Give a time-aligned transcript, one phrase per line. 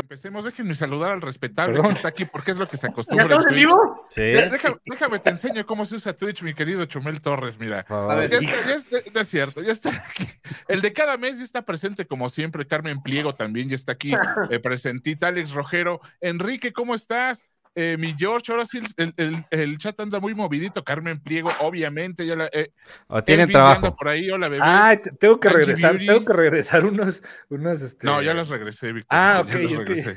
[0.00, 3.24] Empecemos, déjenme saludar al respetable que está aquí porque es lo que se ¿Ya acostumbra.
[3.26, 4.06] en estamos en vivo?
[4.08, 4.32] Sí.
[4.32, 7.82] Ya, Déjame, déjame te enseño cómo se usa Twitch, mi querido Chumel Torres, mira.
[7.84, 8.12] por favor.
[8.12, 10.26] A ver, Ya está, ya está- no es cierto, ya está aquí.
[10.66, 12.66] El de cada mes ya está presente como siempre.
[12.66, 14.12] Carmen Pliego también ya está aquí
[14.50, 15.28] eh, presentita.
[15.28, 16.00] Alex Rojero.
[16.20, 17.44] Enrique, ¿cómo estás?
[17.74, 20.82] Eh, mi George, ahora sí el, el- el chat anda muy movidito.
[20.82, 22.26] Carmen Pliego, obviamente.
[22.26, 22.70] Ya la, eh,
[23.08, 23.94] O tienen trabajo.
[23.94, 24.62] por ahí, hola bebé.
[24.64, 26.06] Ah, te- tengo que Angie regresar, Beauty.
[26.06, 28.06] tengo que regresar unos, unos, este...
[28.06, 29.16] No, ya las regresé, Víctor.
[29.18, 30.16] Ah, ya ok, los regresé.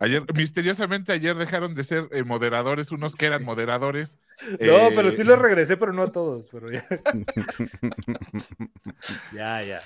[0.00, 4.18] Ayer, misteriosamente ayer dejaron de ser eh, moderadores, unos que eran moderadores.
[4.50, 4.56] No,
[4.88, 6.84] Eh, pero sí los regresé, pero no a todos, pero ya.
[9.34, 9.80] ya, ya.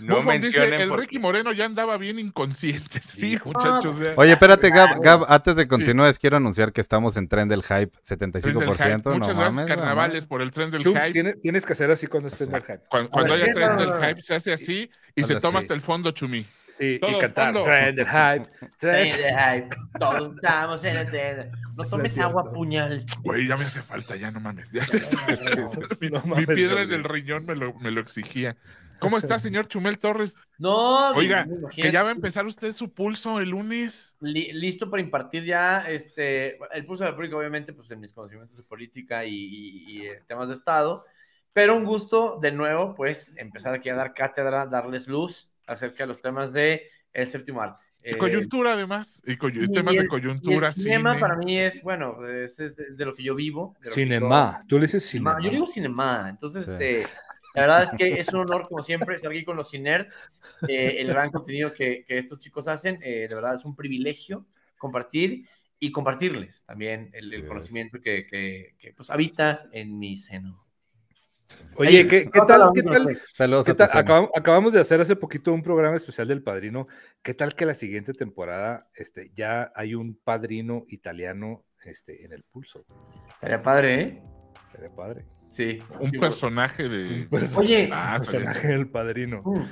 [0.00, 3.00] No Buffon dice, el Ricky Moreno ya andaba bien inconsciente.
[3.02, 3.98] Sí, muchachos.
[3.98, 4.12] ya.
[4.16, 7.92] Oye, espérate, Gab, Gab, antes de continúes, quiero anunciar que estamos en tren del hype,
[8.04, 8.76] Tren del 75%.
[8.76, 9.02] hype.
[9.04, 11.12] no Muchas gracias, mames, no carnavales, por el tren del Chums, hype.
[11.12, 12.80] tiene- tienes que hacer así cuando esté en el hype.
[12.88, 14.06] Cuando, cuando ver, haya tren No, del no, no.
[14.08, 16.44] hype, se hace así y se toma hasta el fondo, Chumi.
[16.78, 17.52] Y, y cantar.
[17.54, 17.62] fondo.
[17.62, 18.50] Trend del hype.
[18.78, 19.76] Trend- de hype.
[19.98, 21.50] Todos estamos en el tren.
[21.76, 23.04] No tomes agua, puñal.
[23.22, 24.70] Güey, ya me hace falta, ya no mames.
[24.72, 24.82] Ya-
[26.00, 28.56] mi, no mi mames, piedra en el riñón me lo, me lo exigía.
[29.00, 30.34] ¿Cómo está, señor Chumel Torres?
[30.56, 34.16] No, Oiga, que ya va a empezar usted su pulso el lunes.
[34.20, 38.12] Li- listo para impartir ya este el pulso de la pública, obviamente, pues en mis
[38.12, 41.04] conocimientos de política y, y- y, eh, temas de Estado.
[41.52, 46.08] Pero un gusto de nuevo, pues, empezar aquí a dar cátedra, darles luz acerca de
[46.08, 47.84] los temas de el séptimo arte.
[48.02, 49.22] Y Eh, coyuntura, además.
[49.24, 51.20] Y coy- y temas el- de y coyuntura, el cinema cine.
[51.20, 53.76] para mí es, bueno, es, es de de lo que yo vivo.
[53.80, 54.64] Cinema.
[54.68, 55.38] Tú le dices yo- cinema.
[55.40, 56.26] Yo digo cinema.
[56.28, 56.72] Entonces, Sí.
[56.72, 57.02] este,
[57.54, 60.28] la verdad es que es un honor, como siempre, estar aquí con los Cinerts.
[60.68, 64.46] eh, el gran contenido que, que estos chicos hacen, eh, de verdad es un privilegio
[64.78, 65.46] compartir
[65.78, 67.48] y compartirles también el, el Así es.
[67.48, 70.63] conocimiento que, que, que, pues, habita en mi seno.
[71.76, 72.70] Oye, ¿qué, tal?
[72.74, 73.20] ¿Qué tal?
[73.32, 73.88] Saludos ¿Qué tal?
[74.34, 76.86] acabamos de hacer hace poquito un programa especial del Padrino.
[77.22, 82.44] ¿Qué tal que la siguiente temporada este, ya hay un padrino italiano este, en el
[82.44, 82.84] pulso?
[83.32, 84.22] Estaría padre, ¿eh?
[84.72, 85.26] Sería padre.
[85.50, 85.78] Sí.
[86.00, 87.22] Un Sí, personaje de.
[87.22, 89.42] Un perso- Oye, Ah, estaría- personaje del padrino.
[89.44, 89.64] Mm.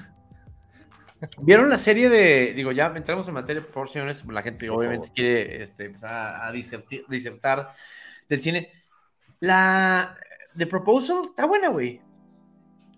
[1.42, 4.78] ¿Vieron la serie de, digo, ya entramos en materia, por favor, señores, la gente Por
[4.78, 5.14] obviamente favor.
[5.14, 7.68] quiere este, empezar a, a diserti- disertar
[8.28, 8.72] del cine.
[9.38, 10.16] La
[10.56, 12.00] The Proposal está buena, güey.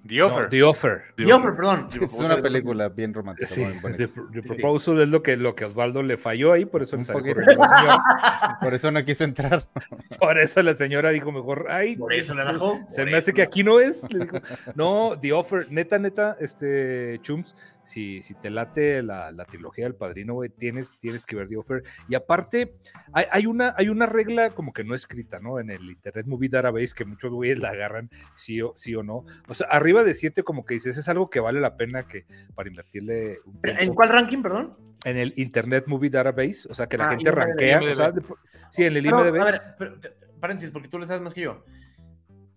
[0.06, 0.48] The No, Offer.
[0.50, 1.03] The Offer.
[1.16, 1.48] The The Offer.
[1.50, 1.88] Offer, perdón.
[1.88, 3.47] The Es Proposal una es- película bien romántica.
[3.47, 3.65] Sí.
[3.97, 7.04] The, The Proposal es lo que, lo que Osvaldo le falló ahí, por eso le
[7.04, 7.34] salió.
[8.60, 9.64] Por eso no quiso entrar.
[10.20, 12.78] Por eso la señora dijo mejor, ay, Por eso la dejó.
[12.88, 14.03] se me hace que aquí no es.
[14.12, 14.38] Le dijo,
[14.75, 17.54] no, The Offer, neta, neta, este, Chums,
[17.84, 21.56] si, si te late la, la trilogía del padrino, güey, tienes, tienes que ver The
[21.59, 21.83] Offer.
[22.09, 22.75] Y aparte,
[23.12, 25.61] hay, hay una, hay una regla como que no escrita, ¿no?
[25.61, 29.25] En el Internet Movie Database que muchos güeyes la agarran, sí o, sí o no.
[29.49, 32.25] O sea, arriba de 7 como que dices, es algo que vale la pena que
[32.55, 33.94] para invertirle un ¿En tiempo".
[33.94, 34.77] cuál ranking, perdón?
[35.05, 37.94] En el Internet Movie Database, o sea, que la Ah, gente IMDb, rankea, o IMDb.
[37.94, 38.23] sea, de-
[38.71, 39.41] sí, en el Pero, IMDb.
[39.41, 41.65] a ver, pero, te- paréntesis, porque tú le sabes más que yo.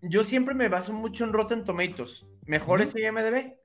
[0.02, 2.26] Yo siempre me baso mucho en Rotten Tomatoes.
[2.46, 2.88] ¿Mejor Ujú.
[2.90, 3.58] ese IMDB?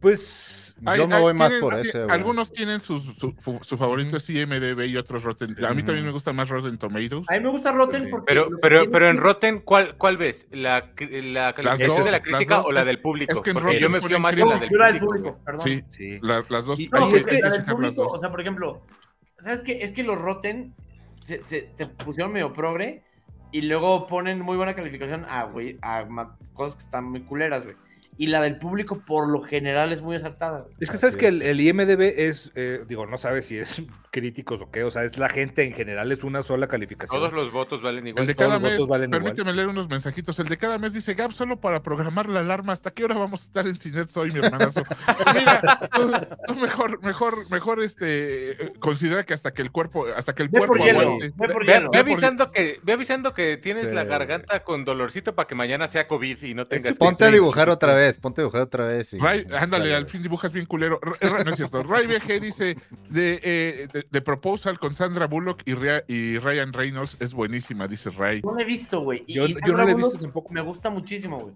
[0.00, 2.10] Pues Ay, Yo me voy más tienen- por ese, güey.
[2.10, 5.64] Algunos tienen sus- su, su- su favorito es IMDB y otros Rotten.
[5.64, 7.24] A mí también me gusta más Rotten Tomatoes.
[7.30, 8.08] A mí me gusta Rotten Sí.
[8.10, 8.24] porque...
[8.26, 10.48] Pero, pero, tiene pero en Rotten, ¿cuál, cuál ves?
[10.50, 13.32] ¿La, la calificación dos, de la crítica o la del público?
[13.32, 14.68] es que en Porque yo Rotten me fío ponen más en la del
[14.98, 15.06] público.
[15.06, 15.60] público, perdón.
[15.60, 16.18] Sí, Sí.
[16.20, 16.80] la- las dos.
[16.80, 18.12] Y, hay no, que- es que hay que la del checar las público, dos.
[18.14, 18.82] o sea, por ejemplo,
[19.38, 19.78] ¿sabes qué?
[19.82, 20.74] Es que los Rotten
[21.22, 23.04] se, se- te pusieron medio progre
[23.52, 26.04] y luego ponen muy buena calificación a, güey, a
[26.54, 27.76] cosas que están muy culeras, güey.
[28.16, 30.66] Y la del público, por lo general, es muy acertada.
[30.80, 31.34] Es que Así sabes que es.
[31.34, 35.04] el, el IMDB es, eh, digo, no sabes si es críticos o qué, o sea,
[35.04, 37.18] es la gente en general, es una sola calificación.
[37.18, 38.22] Todos los votos valen igual.
[38.22, 39.22] El de todos cada los mes, votos valen igual.
[39.22, 40.38] permíteme leer unos mensajitos.
[40.38, 42.74] El de cada mes dice Gab, solo para programar la alarma.
[42.74, 44.82] ¿Hasta qué hora vamos a estar en Cinet hoy, mi hermanazo?
[45.24, 46.12] Pero mira, tú,
[46.46, 50.74] tú mejor, mejor, mejor, este, considera que hasta que el cuerpo, hasta que el cuerpo
[50.74, 51.32] ve
[51.66, 55.88] Ve, avisando que, ve avisando que tienes Sí, la garganta con dolorcito para que mañana
[55.88, 56.98] sea COVID y no tengas.
[56.98, 59.14] Ponte a dibujar otra vez, ponte a dibujar otra vez.
[59.14, 61.00] y- Ray, ándale, sale, al fin dibujas bien culero.
[61.22, 61.82] No es cierto.
[61.82, 62.76] Ray BG dice
[63.08, 67.86] de, eh, de, de Proposal con Sandra Bullock y, Ria- y Ryan Reynolds es buenísima,
[67.88, 68.42] dice Ray.
[68.42, 69.24] No la he visto, güey.
[69.26, 70.52] Yo- y yo no la he visto tampoco.
[70.52, 71.54] Me gusta muchísimo, güey.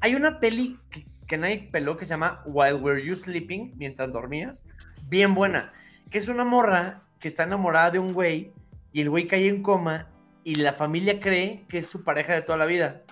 [0.00, 4.12] Hay una peli que, que nadie peló que se llama While Were You Sleeping, mientras
[4.12, 4.64] dormías.
[5.08, 5.72] Bien buena.
[6.10, 8.52] Que es una morra que está enamorada de un güey
[8.92, 10.10] y el güey cae en coma
[10.44, 13.02] y la familia cree que es su pareja de toda la vida.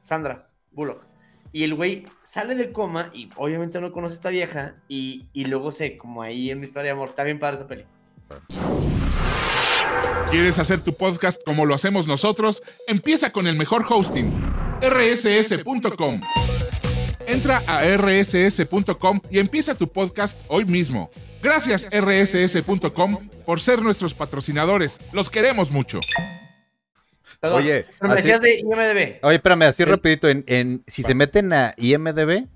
[0.00, 1.04] Sandra Bullock.
[1.52, 5.44] Y el güey sale del coma y obviamente no conoce a esta vieja y, y
[5.44, 7.84] luego se, como ahí en mi historia de amor, está bien padre esa peli.
[10.30, 12.62] ¿Quieres hacer tu podcast como lo hacemos nosotros?
[12.88, 14.32] Empieza con el mejor hosting,
[14.80, 16.20] rss.com.
[17.26, 21.10] Entra a rss.com y empieza tu podcast hoy mismo.
[21.42, 24.98] Gracias rss.com por ser nuestros patrocinadores.
[25.12, 26.00] Los queremos mucho.
[27.40, 29.18] Perdón, Oye, pero me así- decías de IMDB.
[29.22, 32.46] Oye, espérame, así rapidito, en, en- si se meten a IMDB,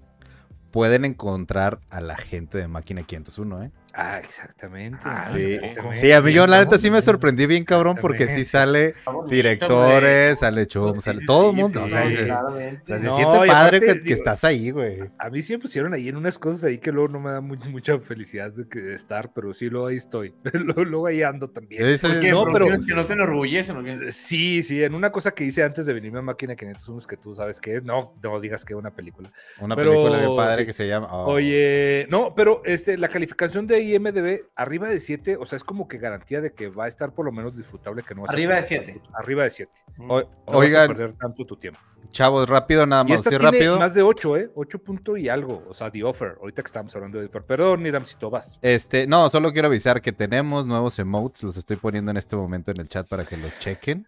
[0.71, 3.71] pueden encontrar a la gente de Máquina 501, ¿eh?
[4.01, 4.99] Ah, exactamente.
[5.03, 5.55] Ah, Sí.
[5.55, 5.97] exactamente.
[5.99, 8.95] Sí, a mí yo la neta sí me sorprendí bien cabrón porque sí sale
[9.29, 10.67] directores, sale.
[10.67, 11.81] Chum, Sí, sale sí, todo el sí, mundo.
[11.81, 12.83] sí, o sea, sí, dices- claramente.
[12.85, 15.01] o sea, se No, siente padre aparte, que, estás ahí, güey.
[15.19, 17.41] A mí sí me pusieron ahí en unas cosas ahí que luego no me da
[17.41, 20.35] mu- mucha felicidad de, que- de estar, pero sí, luego ahí estoy.
[20.53, 21.83] luego, luego ahí ando también.
[22.31, 22.67] No, ¿Por pero-?
[22.87, 23.77] Que no te enorgullecen.
[23.79, 24.13] ¿o qué?
[24.13, 27.35] Sí, sí, en una cosa que hice antes de venirme a Máquina 501 que tú
[27.35, 29.31] sabes que es, no, no digas que es una película.
[29.61, 30.67] Una Pero- película bien padre sí.
[30.67, 31.09] que se llama.
[31.11, 31.33] oh.
[31.33, 35.89] Oye, no, pero este, la calificación de IMDB arriba de 7, o sea, es como
[35.89, 38.33] que garantía de que va a estar por lo menos disfrutable, que no vas a
[38.33, 39.01] Arriba de perder 7.
[39.01, 39.73] tanto- Arriba de 7.
[39.99, 41.81] O- No vas a oigan, perder tanto tu tiempo.
[42.11, 43.79] chavos, rápido nada Y más, esta sí, tiene rápido.
[43.79, 44.51] más de 8, ¿eh?
[44.55, 45.65] 8 punto y algo.
[45.69, 46.37] O sea, The Offer.
[46.41, 47.43] Ahorita que estamos hablando de The Offer.
[47.45, 48.59] Perdón, Niramcito, vas.
[48.63, 52.71] Este, no, solo quiero avisar que tenemos nuevos emotes, los estoy poniendo en este momento
[52.71, 54.07] en el chat para que los chequen.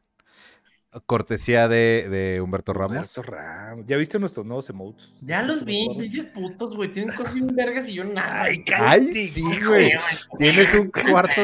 [1.06, 3.16] Cortesía de, de Humberto Ramos.
[3.16, 3.84] Humberto Ramos.
[3.86, 5.14] ¿Ya viste nuestros nuevos emotes?
[5.22, 6.90] Ya los vi, pinches putos, güey.
[6.90, 8.42] Tienen cosas bien vergas y yo nada.
[8.42, 9.92] Ay, Ay, sí, güey.
[10.38, 11.42] Tienes un cuarto,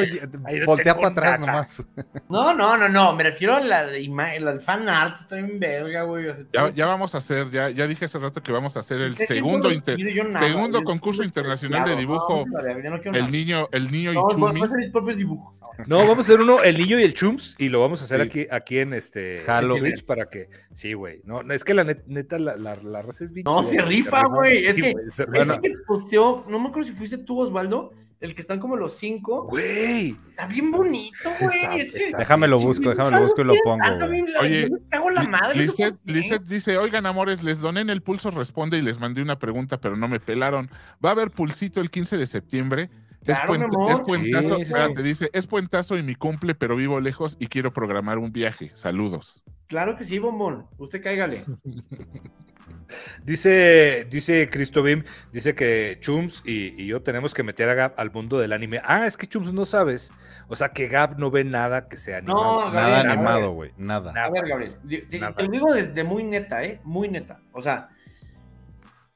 [0.67, 1.85] voltea para atrás nomás.
[2.29, 3.15] No, no, no, no.
[3.15, 5.21] Me refiero a la de imagen, al fan art.
[5.21, 6.27] Está bien verga, güey.
[6.27, 8.81] o sea, Ya, ya vamos a hacer, ya, ya dije hace rato que vamos a
[8.81, 9.97] hacer el segundo, inter-
[10.27, 12.45] nada, segundo yo- concurso internacional de dibujo.
[12.47, 14.61] no, no El niño, el niño No, voy Ichumi.
[14.61, 15.63] a hacer mis propios dibujos.
[15.63, 15.85] ahora.
[15.87, 18.21] No, vamos a hacer uno, el niño y el chums, y lo vamos a hacer
[18.23, 18.27] Sí.
[18.27, 20.49] aquí, aquí en este En Twitch para que.
[20.73, 21.21] Sí, güey.
[21.25, 23.83] No, no, es que la net- neta, la, la, la raza es bien No, chida,
[23.83, 24.95] se rifa, güey, es Sí, que-
[25.27, 25.61] rifa.
[25.61, 29.45] que posteó, no me acuerdo si fuiste tú, Osvaldo, el que están como los cinco.
[29.45, 30.17] Güey.
[30.31, 31.81] Está bien bonito, güey.
[31.81, 33.85] Es que- Déjame lo busco, déjame lo busco y lo pongo.
[33.85, 35.67] Ah, la- Oye, yo me cago la madre.
[36.05, 39.79] Lizeth dice, oigan amores, les doné en el pulso, responde y les mandé una pregunta,
[39.81, 40.71] pero no me pelaron.
[41.05, 42.91] Va a haber pulsito el 15 de septiembre.
[43.27, 43.55] Claro,
[43.91, 45.03] es, puentazo, Sí, sí, espérate, sí.
[45.03, 48.71] dice, es puentazo y mi cumple, pero vivo lejos y quiero programar un viaje.
[48.75, 49.43] Saludos.
[49.69, 50.67] Claro que sí, bombón.
[50.79, 51.45] Usted cáigale.
[53.25, 55.03] Dice, dice Cristo Bim,
[55.33, 58.81] dice que Chums y, y yo tenemos que meter a Gab al mundo del anime.
[58.85, 60.13] Ah, es que Chums no sabes.
[60.47, 62.67] O sea, que Gab no ve nada que sea animado.
[62.69, 63.73] No, Nada animado, güey.
[63.77, 64.13] Nada.
[64.25, 64.77] A ver, Gabriel.
[64.89, 65.35] Te, te- Nada.
[65.35, 66.81] te lo digo desde muy neta, ¿eh?
[66.85, 67.41] Muy neta.
[67.53, 67.89] O sea,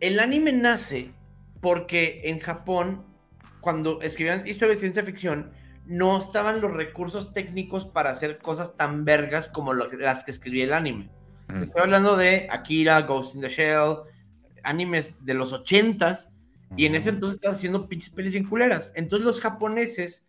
[0.00, 1.12] el anime nace
[1.60, 3.04] porque en Japón,
[3.60, 5.52] cuando escribían historias de ciencia ficción,
[5.86, 10.64] no estaban los recursos técnicos para hacer cosas tan vergas como lo las que escribía
[10.64, 11.10] el anime.
[11.48, 11.62] Mm.
[11.62, 13.96] Estoy hablando de Akira, Ghost in the Shell,
[14.62, 16.32] animes de los ochentas,
[16.76, 18.92] y en ese entonces estaban haciendo pinches pelis bien culeras.
[18.94, 20.28] Entonces los japoneses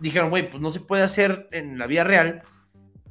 [0.00, 2.42] dijeron, güey, pues no se puede hacer en la vida real,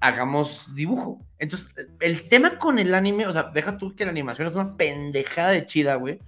[0.02, 1.22] hagamos dibujo.
[1.38, 4.76] Entonces, el tema con el anime, o sea, deja tú que la animación es una
[4.76, 6.20] pendejada de chida, güey.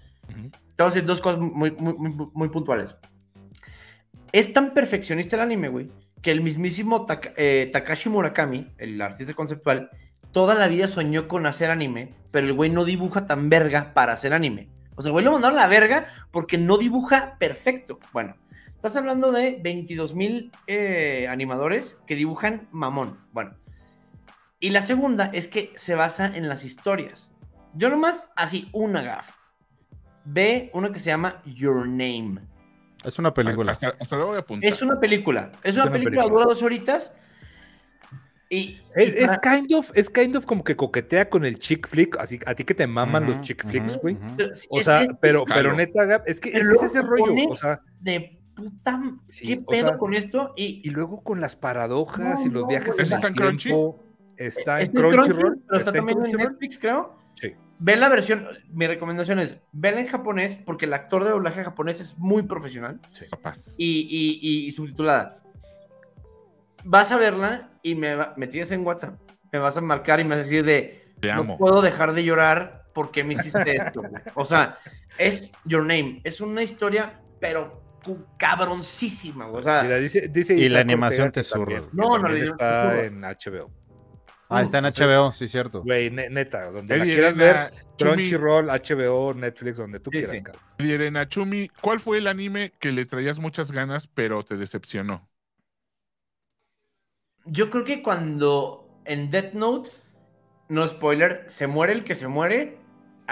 [0.77, 2.95] A decir dos cosas muy, muy, muy, muy puntuales.
[4.31, 5.91] Es tan perfeccionista el anime, güey,
[6.21, 7.05] que el mismísimo
[7.35, 9.89] eh, Takashi Murakami, el artista conceptual,
[10.31, 14.13] toda la vida soñó con hacer anime, pero el güey no dibuja tan verga para
[14.13, 14.69] hacer anime.
[14.95, 17.99] O sea, el güey lo mandaron a la verga porque no dibuja perfecto.
[18.13, 18.35] Bueno,
[18.75, 20.51] estás hablando de 22 mil
[21.27, 23.17] animadores que dibujan mamón.
[23.33, 23.55] Bueno,
[24.59, 27.31] y la segunda es que se basa en las historias.
[27.73, 29.27] Yo nomás, así, una gaf.
[30.23, 32.50] Ve una que se llama Your Name.
[33.03, 33.72] Es una película.
[33.72, 34.70] Hasta, hasta lo voy a apuntar.
[34.72, 35.51] Es una película.
[35.63, 36.39] Es, una, una película, película.
[36.43, 37.12] dura dos horitas.
[38.50, 41.58] Y, Es, y es para- kind of, es kind of como que coquetea con el
[41.58, 44.17] chick flick, así a ti que te maman los chick flicks, güey.
[44.70, 45.55] O sea, es pero, Jalo.
[45.70, 49.01] pero neta, es que, es, que ese se rollo, o sea, de puta.
[49.27, 50.53] Sí, ¿Qué o pedo sea, con esto?
[50.58, 53.27] Y, y luego con las paradojas No, y los no, viajes en ¿Eso el está
[53.29, 53.70] en Crunchy?
[53.70, 54.03] tiempo,
[54.36, 56.51] está en está en Crunchy, Crunchyroll, pero está está en también en Crunchyroll.
[56.51, 57.15] Netflix, creo.
[57.36, 57.55] Sí.
[57.83, 58.47] Ve la versión.
[58.69, 63.00] Mi recomendación es: vela en japonés, porque el actor de doblaje japonés es muy profesional.
[63.31, 63.57] Capaz.
[63.75, 64.07] y,
[64.41, 65.41] y- y subtitulada.
[66.83, 69.19] Vas a verla y me, me tienes en WhatsApp.
[69.51, 71.57] Me vas a marcar y me vas a decir de Te no amo.
[71.57, 74.01] puedo dejar de llorar porque me hiciste esto.
[74.01, 74.21] güey".
[74.35, 74.77] O sea,
[75.17, 76.21] es Your Name.
[76.23, 77.81] Es una historia, pero
[78.38, 79.45] cabroncísima.
[79.47, 79.59] güey.
[79.59, 83.03] O sea, Mira, dice, dice Y la animación Ortega te que No, no, le- está
[83.05, 83.71] en HBO.
[84.51, 85.89] Ah, está en Entonces, HBO, sí, cierto.
[85.89, 90.41] Güey, ne- neta, donde la quieras Elena, ver, Crunchyroll, HBO, Netflix, donde tú Sí, quieras,
[90.41, 90.43] sí.
[90.77, 95.29] Elena, Chumi, ¿cuál fue el anime que le traías muchas ganas, pero te decepcionó?
[97.46, 99.89] yo creo que cuando en Death Note,
[100.70, 102.77] no spoiler, se muere el que se muere,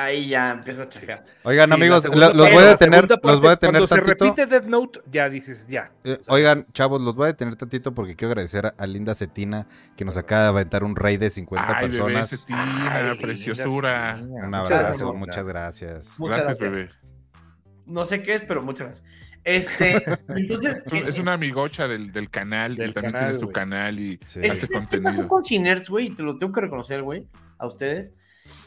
[0.03, 1.23] ahí ya empieza a chafear.
[1.43, 4.25] Oigan, Sí, amigos, segunda los voy a detener, los voy a detener Cuando se tantito.
[4.25, 5.91] repite Death Note, ya dices, ya.
[6.03, 9.15] Eh, O sea, oigan, chavos, los voy a detener tantito porque quiero agradecer a Linda
[9.15, 12.29] Cetina que nos acaba de aventar un rey de 50 Ay, bebé, personas.
[12.29, 14.17] Cetina, Ay, preciosura.
[14.17, 15.15] linda Un Cetina, muchas abrazo, gracias.
[15.19, 16.19] muchas gracias.
[16.19, 16.71] Muchas Gracias, gracias.
[16.71, 16.89] bebé.
[17.85, 19.09] No sé qué es, pero muchas gracias.
[19.43, 20.03] Este,
[20.35, 20.75] entonces.
[20.85, 23.99] Es, un- es una amigocha del, del canal Del y también canal, tiene su canal
[23.99, 24.39] y Sí.
[24.41, 25.27] Hace este contenido.
[25.27, 27.25] con Ciners, güey, y te lo tengo que reconocer, güey,
[27.57, 28.13] a ustedes.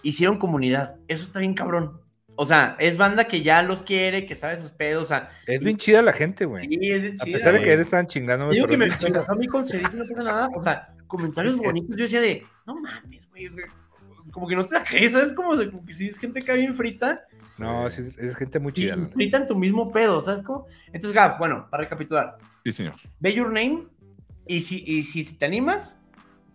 [0.03, 0.97] Hicieron comunidad.
[1.09, 2.01] Eso está bien cabrón.
[2.35, 5.03] O sea, es banda que ya los quiere, que sabe sus pedos.
[5.05, 6.67] O sea, Es bien chida la gente, güey.
[6.67, 8.97] sí, es de A chida, pesar de que él estaban chingando, Digo que me, me
[8.97, 9.21] chida.
[9.21, 10.49] pasó a mí con Cedric no pasa nada.
[10.55, 11.95] O sea, comentarios bonitos.
[11.97, 13.47] Yo decía de, no mames, güey.
[13.47, 13.67] o sea,
[14.31, 15.33] como que no te la crees, ¿sabes?
[15.33, 17.21] Como, de- como que si es gente que está bien frita,
[17.59, 18.97] No, sí, es, es gente muy chida.
[19.13, 20.41] frita en tu mismo pedo, ¿sabes?
[20.43, 20.67] cómo?
[20.87, 22.39] Entonces, Gab, bueno, para recapitular.
[22.65, 22.95] Sí, señor.
[23.21, 23.85] Ve Your Name
[24.47, 25.99] y si, y si te animas,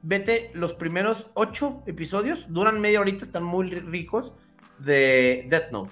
[0.01, 4.33] vete los primeros ocho episodios, duran media horita, están muy ricos,
[4.79, 5.91] de Death Note.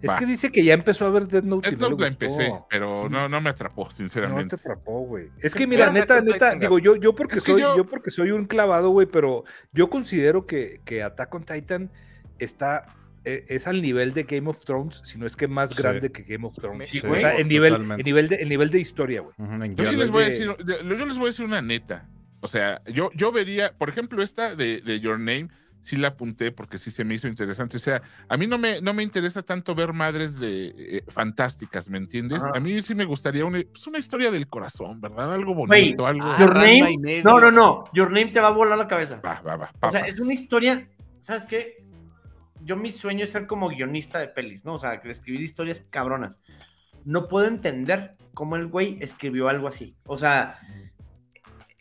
[0.00, 0.16] Es Va.
[0.16, 1.70] que dice que ya empezó a ver Death Note.
[1.70, 4.56] Death Note la empecé, pero no, no me atrapó, No te sinceramente.
[4.56, 5.28] atrapó, güey.
[5.40, 7.84] Es que mira, neta, neta, digo, yo, yo porque Es que soy, yo- yo...
[7.86, 11.90] porque soy un clavado, güey, pero yo considero que, que Attack on Titan
[12.38, 12.84] está,
[13.24, 15.82] eh, es al nivel de Game of Thrones, si no es que más Sí.
[15.82, 16.88] grande que Game of Thrones.
[16.88, 19.34] Sí, o sea, en nivel, en nivel de, en nivel de historia, güey.
[19.38, 19.98] Yo sí guion.
[20.00, 22.08] les voy a de- decir, de- yo les voy a decir una neta.
[22.42, 25.48] O sea, yo, yo vería, por ejemplo, esta de, de Your Name,
[25.80, 27.76] sí la apunté porque sí se me hizo interesante.
[27.76, 31.88] O sea, a mí no me, no me interesa tanto ver madres de eh, fantásticas,
[31.88, 32.42] ¿me entiendes?
[32.42, 32.52] Ajá.
[32.54, 35.32] A mí sí me gustaría una, pues, una historia del corazón, ¿verdad?
[35.34, 36.36] Algo bonito, algo.
[36.38, 39.20] Your Name, no, no, no, Your Name te va a volar la cabeza.
[39.24, 39.70] Va, va, va.
[39.80, 40.88] O sea, es una historia,
[41.20, 41.84] ¿sabes qué?
[42.64, 44.74] Yo mi sueño es ser como guionista de pelis, ¿no?
[44.74, 46.40] O sea, escribir historias cabronas.
[47.04, 49.96] No puedo entender cómo el güey escribió algo así.
[50.06, 50.60] O sea,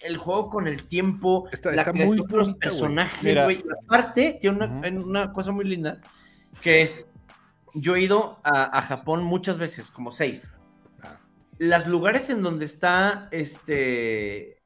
[0.03, 3.63] el juego con el tiempo, Está- la está muy los personajes, güey.
[3.85, 4.85] Aparte, tiene una, Ujú.
[4.85, 5.99] en una cosa muy linda,
[6.61, 7.07] que es,
[7.73, 10.51] yo he ido a, a Japón muchas veces, como seis.
[11.03, 11.19] Ah.
[11.59, 14.61] Los lugares en donde está este,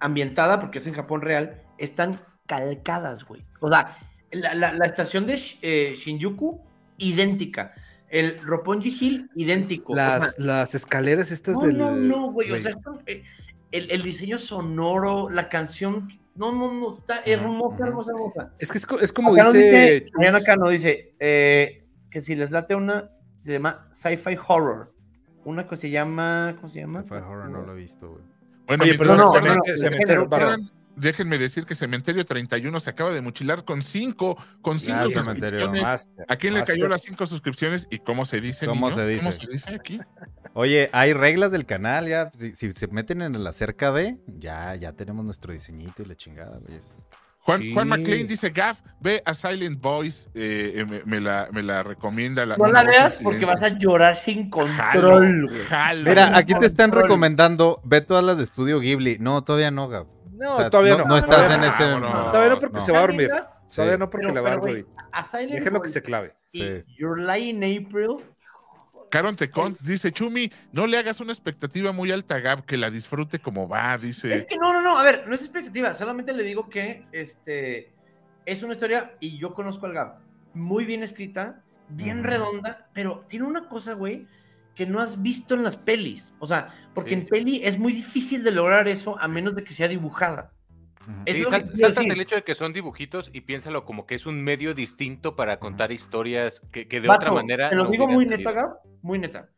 [0.00, 3.44] ambientada, porque es en Japón real, están calcadas, güey.
[3.60, 3.96] O sea,
[4.32, 6.60] la, la- la estación de eh, Shinjuku,
[6.98, 7.74] idéntica.
[8.08, 9.92] El Roppongi Hill, idéntico.
[9.92, 11.78] O sea, Las, las escaleras estas no, del...
[11.78, 12.52] no, no, güey.
[12.52, 13.24] O sea, esto, eh,
[13.74, 16.08] el, el diseño sonoro, la canción.
[16.34, 18.52] No, no, no, está hermosa, hermosa, hermosa.
[18.58, 19.68] Es que es, co- es como Acá dice...
[19.68, 23.10] dice, Mariana Cano dice eh, que si les late una,
[23.42, 24.92] se llama sci-fi horror.
[25.44, 27.02] Una que se llama, ¿cómo se llama?
[27.02, 28.22] Sci-fi horror no lo he visto, güey.
[28.66, 29.54] Bueno, Oye, mientras pero no, se no,
[30.96, 35.82] Déjenme decir que Cementerio 31 se acaba de mochilar con cinco, con cinco suscripciones.
[35.82, 38.66] Master, ¿A quién le cayó las cinco suscripciones y cómo se dice?
[38.66, 39.30] ¿Cómo se dice?
[39.30, 40.00] ¿Cómo se dice aquí?
[40.52, 42.30] Oye, hay reglas del canal, ya.
[42.34, 46.14] Si, si se meten en la cerca de, ya, ya tenemos nuestro diseñito y la
[46.14, 46.78] chingada, güey.
[47.40, 47.74] Juan, Sí.
[47.74, 51.82] Juan McLean dice, Gav, ve a Silent Boys, eh, eh, me, me la, me la
[51.82, 52.46] recomienda.
[52.46, 53.76] La, No la veas porque vas silencio".
[53.76, 55.50] a llorar sin control.
[55.68, 56.08] jalo.
[56.08, 59.18] Mira, aquí te están recomendando, ve todas las de Estudio Ghibli.
[59.20, 60.06] No, todavía no, Gab.
[60.36, 61.04] No, O sea, todavía no.
[61.06, 61.66] no estás todavía en no.
[61.68, 62.32] ese- Vámonos.
[62.32, 62.80] Todavía no porque no.
[62.84, 63.30] se va a dormir.
[63.66, 63.76] Sí.
[63.76, 64.88] Todavía no porque Pero- le va a dar ruido.
[65.30, 66.34] Silent Déjenlo que se clave.
[66.52, 66.84] y Sí.
[66.98, 68.16] Your Lie in April.
[69.10, 72.90] Caron Tecont dice, Chumi, no le hagas una expectativa muy alta a Gab, que la
[72.90, 74.34] disfrute como va, dice.
[74.34, 77.92] Es que no, no, no, a ver, no es expectativa, solamente le digo que este
[78.44, 80.18] es una historia y yo conozco al Gab,
[80.52, 84.26] muy bien escrita, bien redonda, pero tiene una cosa, güey,
[84.74, 86.32] que no has visto en las pelis.
[86.38, 87.16] O sea, porque Sí.
[87.16, 90.52] en peli es muy difícil de lograr eso a menos de que sea dibujada.
[91.26, 92.12] Es Sí, que sal- decir.
[92.12, 95.58] el hecho de que son dibujitos y piénsalo como que es un medio distinto para
[95.60, 97.68] contar historias que, que de Vato, otra manera.
[97.68, 98.70] Te lo no digo muy neta, Gab,
[99.02, 99.50] muy neta.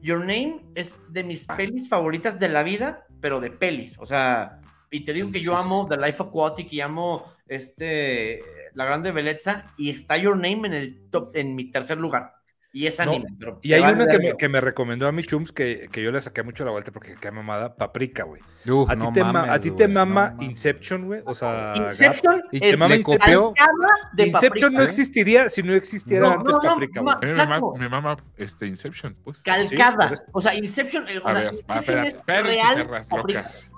[0.00, 1.56] Your Name es de mis Ah.
[1.56, 3.96] pelis favoritas de la vida, pero de pelis.
[3.98, 8.40] O sea, y te digo que yo amo The Life Aquatic y amo este
[8.74, 12.34] La Grande Belleza y está Your Name en el top, en mi tercer lugar.
[12.76, 13.26] Y es No, anime.
[13.38, 16.10] pero Y hay una que me, que me recomendó a mi Chums que, que yo
[16.10, 18.42] le saqué mucho la vuelta porque qué mamada, Paprika, güey.
[18.66, 20.36] Uf, A ti no te, ma- mames, a ti te güey, no mama.
[20.40, 21.22] Inception, güey.
[21.24, 23.54] O sea, Inception Y es te mama calcada
[24.14, 24.82] de Inception Paprika.
[24.82, 27.14] no existiría si no existiera No, antes no, no, Paprika, güey.
[27.14, 27.34] A mí me,
[27.78, 29.38] me mama, este, Inception, pues.
[29.42, 30.08] Calcada.
[30.08, 32.88] Sí, o sea, Inception, eh, o A sea, ver, va, Inception es real.
[33.12, 33.70] locas.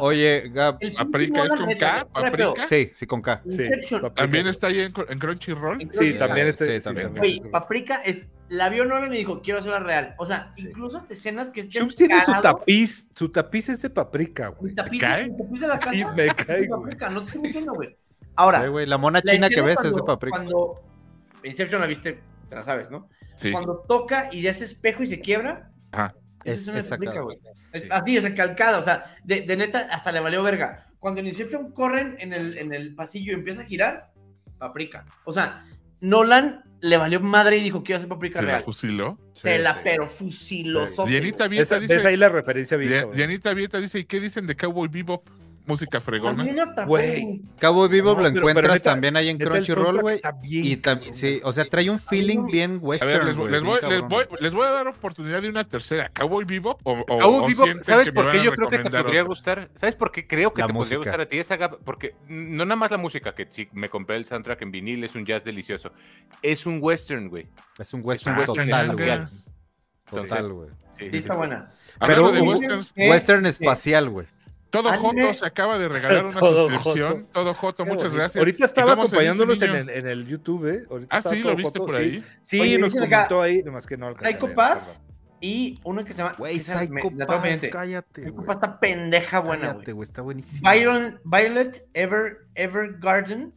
[0.00, 0.78] Oye, Gab.
[0.96, 2.06] Paprika es con K.
[2.12, 2.66] Paprika.
[2.68, 3.42] Sí, sí, con K.
[3.48, 3.68] Sí.
[4.14, 5.82] También está ahí en, en Crunchyroll.
[5.82, 6.64] En Sí, también está.
[6.64, 7.14] Sí, también.
[7.50, 8.24] Paprika es.
[8.48, 10.14] La vio Nolan y dijo, quiero hacerla real.
[10.16, 10.66] O sea, Sí.
[10.68, 14.74] incluso hasta escenas que es Chums tiene su tapiz, su tapiz es de Paprika, güey.
[14.74, 15.90] Tapiz, tapiz de la casa.
[15.92, 16.80] Sí, me cae, de güey.
[16.80, 17.94] Paprika, no te estoy mintiendo, güey.
[18.36, 20.38] Ahora, Sí, güey, la mona la china que ves es de Paprika.
[20.38, 20.80] Cuando
[21.44, 23.10] Inception la viste, te la sabes, ¿no?
[23.36, 23.52] Sí.
[23.52, 25.70] Cuando toca y de ese escpejo y se quiebra.
[25.92, 26.14] Ajá.
[26.52, 27.20] Es- es sacada.
[27.22, 27.38] güey.
[27.72, 27.88] Es- Sí.
[27.90, 30.86] Así, o sea, calcada, o sea, de, de neta hasta le valió verga.
[30.98, 34.10] Cuando en Inception corren en el, en el pasillo y empieza a girar,
[34.58, 35.04] paprika.
[35.24, 35.64] O sea,
[36.00, 38.62] Nolan le valió madre y dijo que iba a hacer paprika Se la real.
[38.62, 39.18] fusiló.
[39.32, 39.80] Se la sí.
[39.84, 40.86] pero fusiló.
[41.06, 41.48] Dianita.
[41.48, 42.16] Vieta Esa- ¿Ves ahí dice.
[42.16, 43.10] la referencia, Vito?
[43.12, 45.28] Dianita Vieta dice, ¿y qué dicen de Cowboy Bebop?
[45.68, 46.44] Música fregona.
[46.86, 47.42] Güey.
[47.58, 50.16] Cabo Vivo No, lo pero- pero encuentras neta- también ahí en Crunchyroll, güey.
[50.16, 53.36] está bien Y también, sí, o sea, trae un feeling bien A ver, western, les,
[53.36, 54.08] güey, les bien voy, les, cabrón.
[54.08, 56.10] voy, les voy a dar oportunidad de una tercera.
[56.18, 58.84] ¿Cowboy Bebop o, o, Cowboy o Bebop, sienten ¿Sabes por qué yo creo que te
[58.90, 59.22] podría otra?
[59.24, 59.70] gustar?
[59.74, 60.96] ¿Sabes por qué creo que La te música.
[60.96, 61.78] podría gustar a ti esa gap?
[61.84, 65.14] Porque no nada más la música, que si me compré el soundtrack en vinil, es
[65.14, 65.92] un jazz delicioso.
[66.42, 67.46] Es un western, güey.
[67.78, 69.18] Es un western un western total, espacial.
[69.26, 70.22] güey.
[70.22, 70.68] Total, güey.
[70.70, 71.38] Sí, Sí, sí, está sí.
[71.38, 71.70] buena.
[72.00, 72.30] Pero.
[72.96, 73.48] Western Sí.
[73.48, 74.26] espacial, güey.
[74.70, 74.92] Todo.
[74.98, 77.08] Joto se acaba de regalar una Todo suscripción.
[77.08, 77.28] Joto.
[77.32, 78.18] Todo Joto, Qué muchas bonito.
[78.18, 78.36] gracias.
[78.40, 80.84] Ahorita ¿Y estaba acompañándonos en el, en el YouTube, ¿eh?
[80.90, 82.02] Ahorita Ah, sí, lo viste joto, por sí.
[82.02, 82.24] ahí.
[82.42, 85.02] Sí, Oye, nos dicen acá, comentó ahí, nomás que no Psycho Pass
[85.40, 86.34] y uno que se llama.
[86.36, 88.44] Güey, me- Psycho tengo Pass, cállate, Psycho.
[88.44, 90.04] Pass está pendeja buena, Cállate, güey.
[90.06, 90.70] está buenísimo.
[90.70, 93.54] Violet, Violet Ever, Evergarden,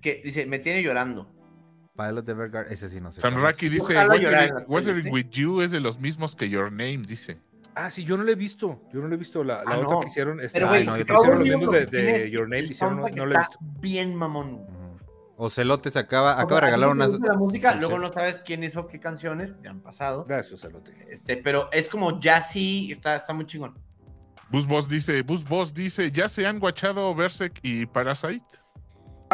[0.00, 1.28] que dice, me tiene llorando.
[1.96, 3.20] Pilot de Evergarden, ese sí no sé.
[3.20, 3.94] Sanraki dice,
[4.66, 7.38] Weathering, with You es de los mismos que Your Name, dice.
[7.74, 8.82] Ah, sí, yo no lo he visto.
[8.92, 9.42] Yo no lo he visto.
[9.42, 10.00] La, la Ah, otra no.
[10.00, 10.40] que hicieron.
[10.40, 11.90] Este, Pero, Ay, güey, no, yo hicieron lo los he mismos visto.
[11.96, 12.62] de, de Your Name.
[12.64, 13.58] Hicieron, no, lo he visto.
[13.80, 14.54] bien mamón.
[14.54, 14.98] Ujú.
[15.36, 17.12] Ocelotes acaba, acaba de regalar unas.
[17.12, 20.24] gusta la música, luego no sabes quién hizo qué canciones, ya han pasado.
[20.28, 20.92] Gracias, Celote.
[21.10, 23.76] Este, pero es como jazzy, está, está muy chingón.
[24.50, 28.44] Bus Boss dice, Bus Boss dice, ¿ya se han guachado Berserk y Parasite?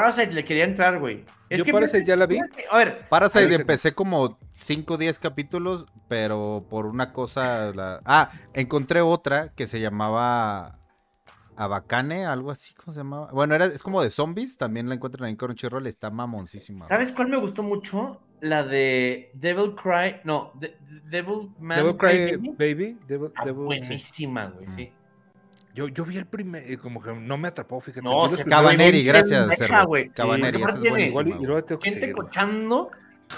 [0.01, 1.25] Parasite le quería entrar, güey.
[1.51, 2.39] Yo Parasite ya la vi.
[2.71, 7.73] A ver, Parasite Parece- empecé como 5 o 10 capítulos, pero por una cosa.
[7.75, 10.79] la- Ah, encontré otra que se llamaba
[11.57, 13.31] Abacane, algo así, ¿cómo se llamaba?
[13.33, 16.87] Bueno, era, es como de zombies, también la encuentran ahí en Crunchyroll, está mamoncísima.
[16.87, 16.89] güey.
[16.89, 18.21] ¿sabes cuál me gustó mucho?
[18.41, 20.77] La de Devil Cry, no, De-
[21.11, 22.51] Devil Man Devil Cry Baby.
[22.57, 22.99] Baby.
[23.09, 23.65] Devil, Está Devil- sí.
[23.65, 24.71] buenísima, güey, Mm.
[24.77, 24.93] sí.
[25.79, 28.03] Yo, yo vi el primer, eh, como que no me atrapó, fíjate.
[28.03, 29.49] No, Cabaneri, gracias.
[30.13, 31.07] Cabaneri, Sí, esa es tiene- buenísima.
[31.07, 31.47] Igual y- y güey.
[31.47, 32.91] luego tengo que Gente cochando,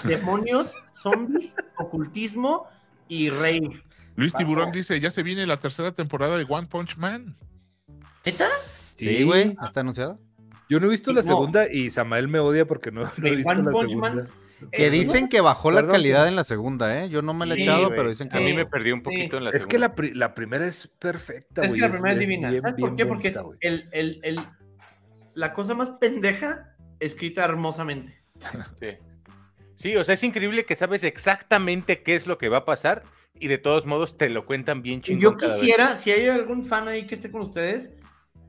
[0.05, 2.65] demonios, zombies, ocultismo
[3.07, 3.83] y rave.
[4.15, 4.33] Luis.
[4.33, 7.35] Tiburón dice, ya se viene la tercera temporada de One Punch Man.
[8.25, 8.47] ¿Neta?
[8.95, 10.19] Sí, güey, está anunciado.
[10.67, 11.27] Yo no he visto Sí, la no.
[11.27, 14.09] segunda y Samael me odia porque no, no he visto One la Punch segunda.
[14.15, 14.27] Man,
[14.71, 16.29] Que Eh, dicen que bajó la calidad sí.
[16.29, 17.09] en la segunda, ¿eh?
[17.09, 17.95] Yo no me la he Sí, echado, güey.
[17.97, 19.87] pero dicen que A mí me perdió un poquito en la Es que segunda.
[19.87, 21.79] la, pri- la primera es perfecta, Es güey.
[21.81, 22.49] que la primera es divina.
[22.49, 23.05] bien, ¿Sabes por qué?
[23.05, 24.39] Porque es bonita, el, el, el,
[25.33, 28.21] la cosa más pendeja escrita hermosamente.
[28.79, 28.87] Sí.
[29.75, 33.01] Sí, o sea, es increíble que sabes exactamente qué es lo que va a pasar
[33.33, 35.21] y de todos modos te lo cuentan bien chingón.
[35.21, 35.53] Yo vez.
[35.55, 37.91] quisiera, si hay algún fan ahí que esté con ustedes,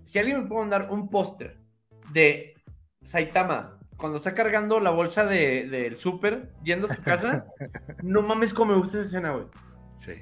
[0.05, 1.57] si alguien me puede mandar un póster
[2.13, 2.55] de
[3.03, 7.47] Saitama cuando está cargando la bolsa de- del súper yendo a su casa,
[8.03, 9.47] no mames cómo me gusta esa escena, güey.
[9.95, 10.13] Sí.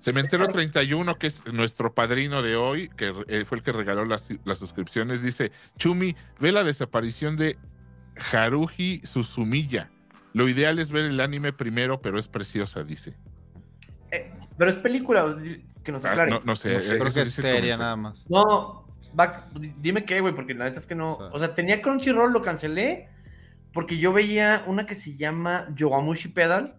[0.00, 4.28] Cementero 31, que es nuestro padrino de hoy, que eh, fue el que regaló las,
[4.44, 7.56] las suscripciones, dice, Chumi, ve la desaparición de
[8.32, 9.90] Haruhi Suzumiya.
[10.32, 13.16] Lo ideal es ver el anime primero, pero es preciosa, dice.
[14.10, 15.36] Eh, pero es película,
[15.84, 16.30] que nos Ah, aclare.
[16.30, 16.74] no, no sé.
[16.74, 18.24] No sé, eh, Creo que es seria nada más.
[18.28, 18.86] No,
[19.18, 21.14] va- dime qué, güey, porque la neta es que no.
[21.14, 21.28] O sea.
[21.32, 23.08] O sea, tenía Crunchyroll, lo cancelé
[23.76, 26.78] porque yo veía una que se llama Yogamushi Pedal.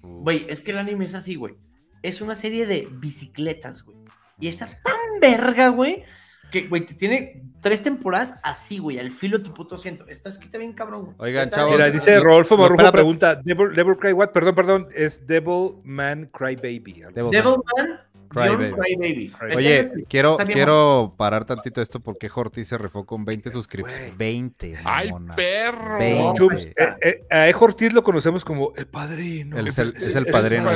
[0.00, 1.56] Güey, es que el anime es así, güey.
[2.04, 3.98] Es una serie de bicicletas, güey.
[4.38, 6.04] Y está tan verga, güey,
[6.52, 10.06] que, güey, te tiene tres temporadas así, güey, al filo de tu puto asiento.
[10.06, 11.16] Está escrita bien cabrón, güey.
[11.18, 14.28] Oigan, chavos, Mira, dice Rodolfo Marrujo pregunta, Devil, Devil Cry What?
[14.30, 17.02] Perdón, perdón, es Devil Man Cry Baby.
[17.12, 17.32] Devil.
[17.32, 18.72] Devilman Cry guion Baby.
[18.74, 19.24] Cry Baby.
[19.26, 24.14] Está Oye, quiero, quiero parar tantito esto porque Horty se refó con 20 suscripciones.
[24.16, 24.18] Güey.
[24.18, 26.32] 20, ¡Ay, perro!
[26.34, 29.56] Chums, eh, eh, a Ejo Ortiz lo conocemos como el padrino.
[29.58, 30.70] El- es el- es el El padrino,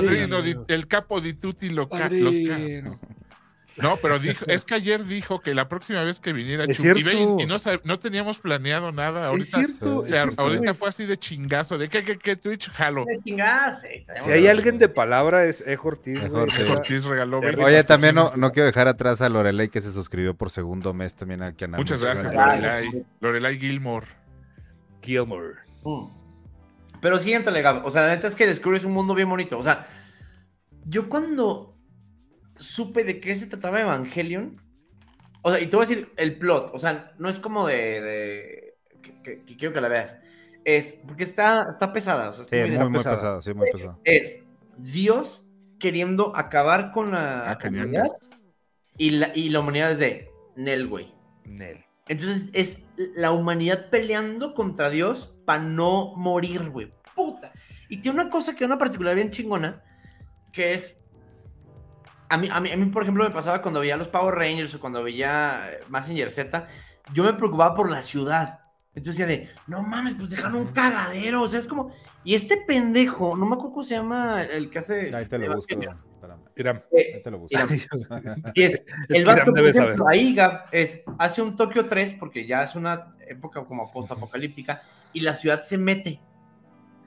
[0.69, 2.35] el capo di tutti lo los.
[3.76, 7.00] No, pero dijo, es que ayer dijo que la próxima vez que viniera Es Chucky,
[7.00, 9.20] y, y no, teníamos planeado nada.
[9.20, 10.74] Es Ahorita, cierto, o es sea, cierto, ahorita güey.
[10.74, 13.06] fue así de chingazo, de que, que, que Twitch, jalo.
[13.09, 16.22] eh, Si hay alguien de palabra es Ejo Ortiz.
[16.22, 16.37] Ejo.
[16.40, 16.59] Ortiz.
[16.61, 19.80] Neta, Ortiz regaló Oye, 20 Oye, también no, no quiero dejar atrás a Lorelei que
[19.80, 21.78] se suscribió por segundo mes también al canal.
[21.80, 22.35] Muchas gracias.
[22.35, 23.04] Lorelai.
[23.20, 24.06] Lorelai Gilmore.
[25.02, 25.54] Gilmore.
[25.85, 26.04] Mm.
[27.00, 27.87] Pero sí, entrale, Gab.
[27.87, 29.59] O sea, la neta es que descubres un mundo bien bonito.
[29.59, 29.87] O sea,
[30.85, 31.69] yo cuando
[32.61, 34.61] supe de qué se trataba Evangelion,
[35.42, 38.01] o sea, y te voy a decir el plot, o sea, no es como de.
[38.01, 40.18] de- que, que- que quiero que la veas.
[40.64, 41.01] Es.
[41.07, 42.31] Porque está, está pesada.
[42.31, 43.40] O sea, está Sí, muy- muy, muy pesada.
[43.40, 43.68] sí, muy
[44.05, 44.42] es
[44.77, 45.44] Dios
[45.79, 48.09] queriendo acabar con la Ah, humanidad
[48.99, 51.14] y la, y la humanidad es de Nel, güey.
[51.46, 51.79] Nel.
[52.09, 52.81] Entonces es
[53.14, 56.92] la humanidad peleando contra Dios para no morir, güey.
[57.14, 57.53] Puta.
[57.88, 59.83] Y tiene una cosa que una particular bien chingona,
[60.53, 61.01] que es...
[62.31, 64.75] A mí, a, mí, a mí, por ejemplo, me pasaba cuando veía los Power Rangers
[64.75, 66.66] o cuando veía eh, Mazinger Z,
[67.12, 68.61] yo me preocupaba por la ciudad.
[68.95, 71.43] Entonces decía de, no mames, pues dejaron un cagadero.
[71.43, 71.93] O sea, es como.
[72.25, 75.14] Y este pendejo, no me acuerdo cómo se llama el que hace.
[75.14, 75.77] Ahí te lo busco.
[75.77, 75.97] Mira,
[76.93, 77.57] Eh, Ahí te lo busco.
[78.55, 79.97] Y es, el vato, Irán debe saber.
[80.09, 85.21] ahí Gab, es, hace un Tokio 3 porque ya es una época como post-apocalíptica y
[85.21, 86.21] la ciudad se mete.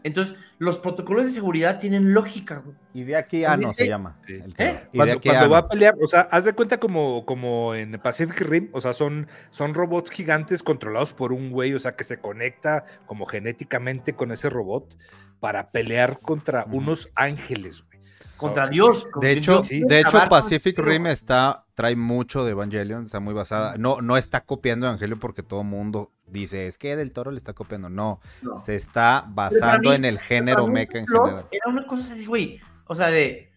[0.04, 2.76] Entonces, los protocolos de seguridad tienen lógica, güey.
[2.94, 4.18] Y de aquí a no se llama.
[4.28, 4.34] Sí.
[4.34, 4.80] el que- ¿Eh?
[4.92, 7.26] Y de Cuando, aquí cuando a va a pelear, o sea, haz de cuenta como,
[7.26, 11.80] como en Pacific Rim, o sea, son, son robots gigantes controlados por un güey, o
[11.80, 14.96] sea, que se conecta como genéticamente con ese robot
[15.40, 17.94] para pelear contra unos ángeles, güey.
[18.38, 19.08] Contra Dios.
[19.22, 19.82] De hecho, sí.
[19.86, 23.76] de hecho Pacific Rim está, trae mucho de Evangelion, está muy basada.
[23.78, 27.38] No, no está copiando Evangelion porque todo el mundo dice, es que Del Toro le
[27.38, 27.90] está copiando.
[27.90, 28.58] No, No.
[28.58, 31.46] se está basando mí- en el género mí, mecha en general.
[31.52, 32.60] Era una cosa así, güey.
[32.86, 33.52] O sea, de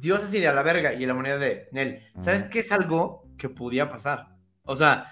[0.00, 2.02] Dios así de a la verga y la moneda de Nel.
[2.18, 2.50] ¿Sabes Ujú.
[2.50, 4.36] qué es algo que podía pasar?
[4.64, 5.06] O sea,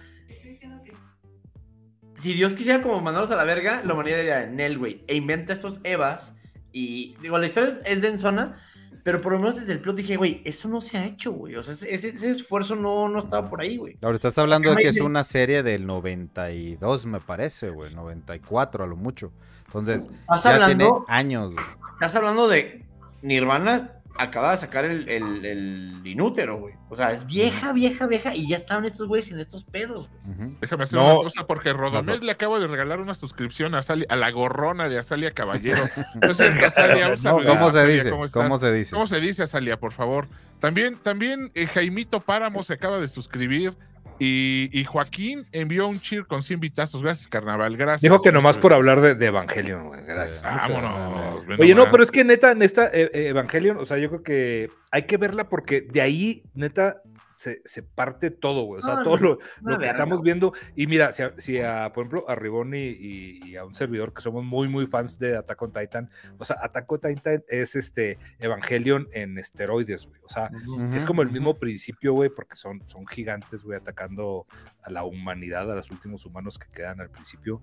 [2.16, 5.04] si Dios quisiera como mandarlos a la verga, la humanidad diría Nel, güey.
[5.06, 6.34] E inventa estos Evas.
[6.72, 8.60] Y digo, la historia es densona,
[9.04, 11.56] pero por lo menos desde el plot dije, güey, eso no se ha hecho, güey.
[11.56, 13.98] O sea, ese, esfuerzo no, no estaba por ahí, güey.
[14.00, 18.86] Ahora estás hablando de que es una serie del 92, me parece, güey, 94 a
[18.86, 19.30] lo mucho.
[19.66, 20.08] Entonces,
[20.42, 21.52] ya tiene años.
[21.52, 21.64] güey.
[21.92, 22.82] estás hablando de
[23.20, 26.74] Nirvana acaba de sacar el, el, el inútero, güey.
[26.88, 30.50] O sea, es vieja, vieja, vieja, y ya estaban estos güeyes en estos pedos, güey.
[30.60, 31.06] Déjame hacer No.
[31.20, 34.88] una cosa, porque Rodomés le acabo de regalar una suscripción a, Sali- a la gorrona
[34.88, 35.80] de Azalia Caballero.
[36.22, 37.48] No es cierto, Azalia, un saludo.
[37.48, 38.10] ¿Cómo se Azalia, dice?
[38.32, 38.90] ¿Cómo se dice?
[38.94, 40.28] ¿Cómo se dice, Azalia, por favor?
[40.60, 43.76] También, también eh, Jaimito Páramo se acaba de suscribir
[44.18, 47.02] y, y Joaquín envió un cheer con 100 vitazos.
[47.02, 47.76] Gracias, carnaval.
[47.76, 48.00] Gracias.
[48.00, 50.02] Dijo que nomás por hablar de, de Evangelion, güey.
[50.04, 50.40] Gracias.
[50.40, 50.46] Sí.
[50.46, 51.44] Vámonos.
[51.58, 54.70] Oye, no, pero es que neta, neta, eh, eh, Evangelion, o sea, yo creo que
[54.90, 57.02] hay que verla porque de ahí, neta,
[57.36, 58.80] se, se parte todo, güey.
[58.80, 60.52] O sea, No, todo lo, que estamos viendo.
[60.76, 63.74] Y mira, si, a, si a, por ejemplo, a Ribón y, y- y a un
[63.74, 67.44] servidor que somos muy, muy fans de Attack on Titan, o sea, Attack on Titan
[67.48, 70.20] es este Evangelion en esteroides, güey.
[70.24, 70.48] O sea,
[70.94, 74.46] es como el mismo principio, güey, porque son, son gigantes, güey, atacando
[74.82, 77.60] a la humanidad, a los últimos humanos que quedan al principio.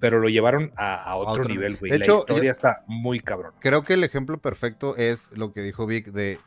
[0.00, 1.92] Pero lo llevaron a, a otro, otro nivel, güey.
[1.92, 3.52] De La hecho, historia yo- está muy cabrón.
[3.60, 6.38] Creo que el ejemplo perfecto es lo que dijo Vic de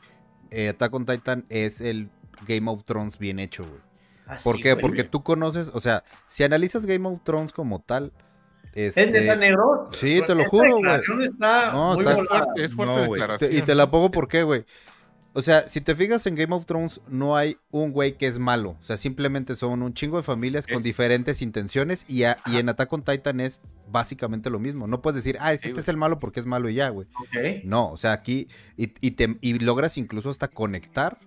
[0.52, 2.10] eh, Attack on Titan es el
[2.48, 3.82] Game of Thrones bien hecho, güey.
[4.28, 4.74] Así, ¿Por qué?
[4.74, 4.82] güey.
[4.82, 8.12] Porque tú conoces, o sea, si analizas Game of Thrones como tal,
[8.74, 9.88] ¿Es este, neta negro?
[9.94, 10.76] sí, te lo Esta juro, güey.
[10.82, 13.20] declaración está No, muy está- Es fuerte, es fuerte No, güey.
[13.22, 13.52] declaración.
[13.52, 14.66] te- y te la pongo por qué, güey.
[15.38, 18.40] O sea, si te fijas en Game of Thrones, no hay un güey que es
[18.40, 18.78] malo.
[18.80, 22.06] O sea, simplemente son un chingo de familias con Es- diferentes intenciones.
[22.08, 24.88] Y, a- y en Attack on Titan es básicamente lo mismo.
[24.88, 25.82] No puedes decir, ah, es que Sí, este güey.
[25.82, 27.08] es el malo porque es malo y ya, güey.
[27.20, 27.64] Ok.
[27.66, 31.20] No, o sea, aquí y, y te- y logras incluso hasta conectar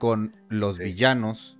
[0.00, 0.82] con los Sí.
[0.82, 1.56] villanos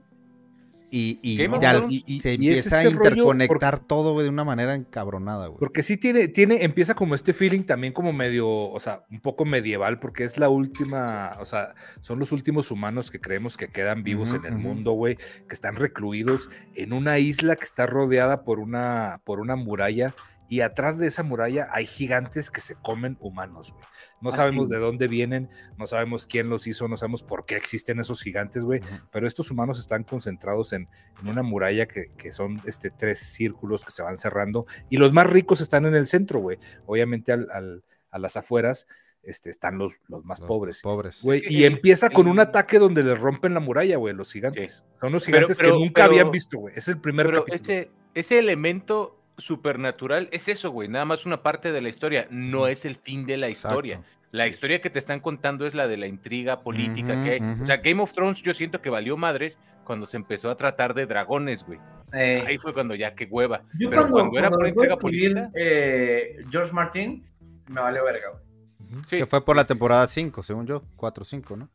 [0.93, 5.47] y, y al- se es empieza a este rollo interconectar todo de una manera encabronada,
[5.47, 5.61] güey.
[5.61, 9.45] Porque sí tiene, tiene, empieza como este feeling también como medio, o sea, un poco
[9.45, 14.03] medieval, porque es la última, o sea, son los últimos humanos que creemos que quedan
[14.03, 18.59] vivos en el mundo, güey, que están recluidos en una isla que está rodeada por
[18.59, 20.13] una, por una muralla,
[20.51, 23.85] y atrás de esa muralla hay gigantes que se comen humanos, güey.
[24.21, 27.57] No Ah, sabemos de dónde vienen, no sabemos quién los hizo, no sabemos por qué
[27.57, 28.81] existen esos gigantes, güey.
[29.13, 30.89] Pero estos humanos están concentrados en,
[31.23, 35.13] en una muralla que, que son este, tres círculos que se van cerrando y los
[35.13, 36.59] más ricos están en el centro, güey.
[36.85, 38.87] Obviamente al- al- a las afueras
[39.23, 40.81] este, están los, los más Los pobres.
[40.83, 41.23] Pobres.
[41.23, 44.85] Que y empieza con un ataque donde les rompen la muralla, güey, los gigantes.
[45.01, 46.75] Son los Pero- gigantes pero- que nunca pero- habían visto, güey.
[46.77, 47.57] Es el primer Pero capítulo.
[47.75, 50.89] ese, ese elemento supernatural es eso, güey.
[50.89, 52.27] Nada más una parte de la historia.
[52.31, 53.97] No es el fin de la historia.
[53.97, 54.21] Exacto.
[54.33, 57.41] La historia que te están contando es la de la intriga política que hay.
[57.61, 60.95] O sea, Game of Thrones yo siento que valió madres cuando se empezó a tratar
[60.95, 61.81] de dragones, güey.
[62.13, 63.63] Eh, Ahí fue cuando ya, qué hueva.
[63.77, 67.27] yo Pero cuando, cuando, era cuando por intriga política, eh, George Martin,
[67.69, 69.03] me valió verga, güey.
[69.09, 69.17] sí.
[69.17, 70.85] Que fue por la temporada 5, según yo.
[70.95, 71.69] 4 o 5, ¿no?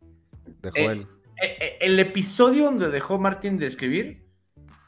[0.62, 1.08] Dejó el.
[1.42, 4.25] Eh, el episodio donde dejó Martin de escribir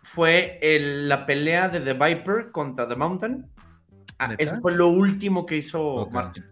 [0.08, 3.46] fue el- la pelea de The Viper contra The Mountain.
[4.20, 6.08] Ah, eso fue lo último que hizo.
[6.12, 6.46] Martin.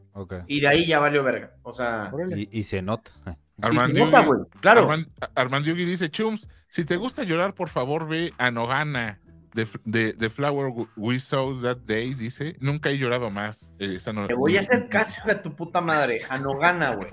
[0.48, 1.52] Y de ahí ya valió verga.
[1.64, 2.12] O sea.
[2.36, 3.12] Y, y se nota.
[3.26, 4.42] y se Armando nota, güey.
[4.60, 4.90] Claro.
[5.36, 9.20] Armand, Yugi dice, Chums, si te gusta llorar, por favor ve a Nogana
[9.54, 12.56] de, de, de Flower We Saw That Day, dice.
[12.60, 13.74] Nunca he llorado más.
[13.80, 16.22] Eh, esa no- Te voy a hacer caso de tu puta madre.
[16.30, 17.08] Anogana, güey.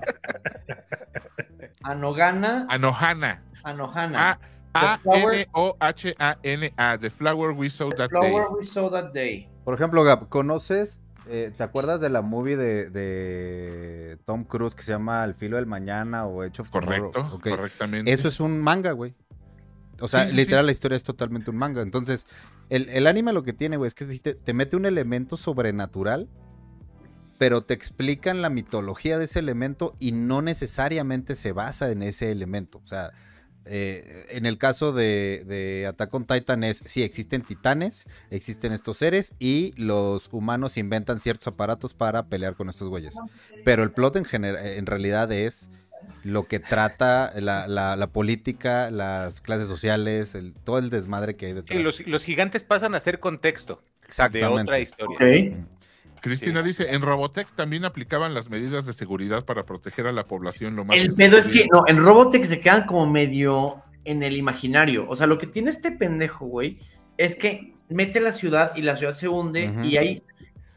[1.83, 3.41] Anogana, A Nohana.
[3.63, 4.39] Anohana.
[5.73, 6.97] A-N-O-H-A-N-A.
[6.99, 8.31] The Flower We Saw That Day.
[8.31, 9.47] Flower we saw that day.
[9.63, 10.99] Por ejemplo, Gab, ¿conoces?
[11.27, 15.55] eh, ¿Te acuerdas de la movie de, de Tom Cruise que se llama El filo
[15.57, 17.11] del mañana o Hecho of Tomorrow?
[17.11, 17.49] Correcto, Ok.
[17.49, 18.11] correctamente.
[18.11, 19.13] Eso es un manga, güey.
[20.01, 21.81] O sea, Sí, sí, literal, la historia es totalmente un manga.
[21.81, 22.25] Entonces,
[22.69, 26.27] el, el anime lo que tiene, güey, es que te, te mete un elemento sobrenatural,
[27.37, 32.31] pero te explican la mitología de ese elemento y no necesariamente se basa en ese
[32.31, 32.81] elemento.
[32.83, 33.11] O sea,
[33.65, 38.97] eh, en el caso de, de Attack on Titan es, sí, existen titanes, existen estos
[38.97, 43.15] seres y los humanos inventan ciertos aparatos para pelear con estos güeyes.
[43.63, 45.69] Pero el plot en, gener- en realidad es
[46.25, 51.45] lo que trata la, la- la política, las clases sociales, el- todo el desmadre que
[51.45, 51.81] hay Sí, detrás.
[51.81, 54.61] los, los gigantes pasan a ser contexto de Exactamente.
[54.63, 55.15] otra historia.
[55.15, 55.57] Ok.
[56.23, 56.67] Cristina Sí.
[56.67, 60.85] dice, en Robotech también aplicaban las medidas de seguridad para proteger a la población lo
[60.85, 65.05] más El pedo es que, no, en Robotech se quedan como medio en el imaginario.
[65.09, 66.79] O sea, lo que tiene este pendejo, güey,
[67.17, 70.23] es que mete la ciudad y la ciudad se hunde y ahí,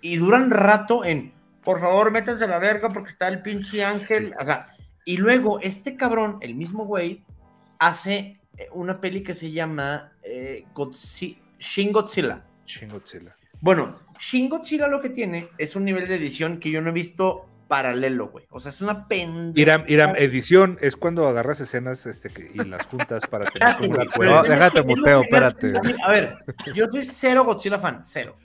[0.01, 1.33] y duran rato en,
[1.63, 4.35] por favor, métanse a la verga porque está el pinche ángel.
[4.41, 4.69] O sea,
[5.05, 7.25] y luego este cabrón, el mismo güey,
[7.79, 12.45] hace eh, una peli que se llama eh, Godzi- Shin Godzilla.
[12.65, 13.37] Chingotzilla.
[13.67, 16.93] Bueno, Shin Godzilla lo que tiene es un nivel de edición que yo no he
[16.93, 18.47] visto paralelo, güey.
[18.51, 19.61] O sea, es una pendeja.
[19.61, 23.91] Iram, Iram, edición es cuando agarras escenas este, que- y las juntas para tener como
[23.91, 25.73] un No, No, déjate muteo, espérate.
[26.05, 26.31] A ver,
[26.75, 28.37] yo soy cero Godzilla fan, cero.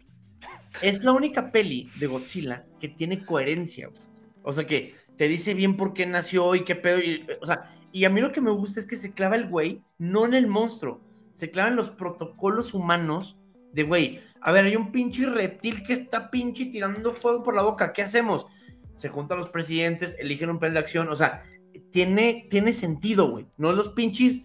[0.81, 4.01] Es la única peli de Godzilla que tiene coherencia, güey.
[4.41, 6.97] O sea, que te dice bien por qué nació y qué pedo.
[6.99, 9.47] y- o sea, y a mí lo que me gusta es que se clava el
[9.47, 10.99] güey, no en el monstruo,
[11.35, 13.37] se clava en los protocolos humanos
[13.73, 17.61] de, güey, a ver, hay un pinche reptil que está pinche tirando fuego por la
[17.61, 18.47] boca, ¿qué hacemos?
[18.95, 21.43] Se juntan los presidentes, eligen un plan de acción, o sea,
[21.91, 23.47] tiene, tiene sentido, güey.
[23.57, 24.41] No los pinches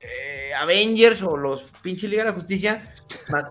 [0.00, 2.92] eh, Avengers o los pinches Liga de la Justicia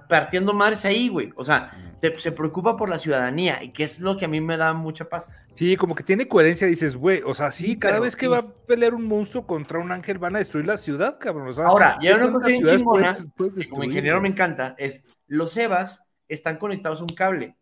[0.10, 1.32] partiendo madres ahí, güey.
[1.36, 4.42] O sea, te- se preocupa por la ciudadanía y que es lo que a mí
[4.42, 5.32] me da mucha paz.
[5.54, 8.32] Sí, como que tiene coherencia, dices, güey, o sea, sí, Sí, cada vez que sí.
[8.32, 11.48] va a pelear un monstruo contra un ángel van a destruir la ciudad, cabrón.
[11.48, 14.22] O sea, Ahora, y hay una ¿cuántas cosa bien chingona, puedes- puedes que como ingeniero
[14.22, 17.56] me encanta, es los EVAs están conectados a un cable.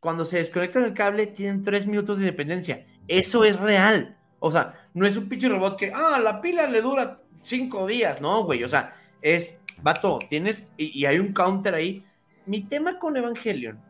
[0.00, 2.86] Cuando se desconectan el cable, tienen tres minutos de independencia.
[3.08, 4.18] Eso es real.
[4.38, 8.20] O sea, no es un pinche robot que, ah, la pila le dura cinco días.
[8.20, 8.64] No, güey.
[8.64, 12.04] O sea, es, vato, tienes, y, y hay un counter ahí.
[12.46, 13.80] Mi tema con Evangelion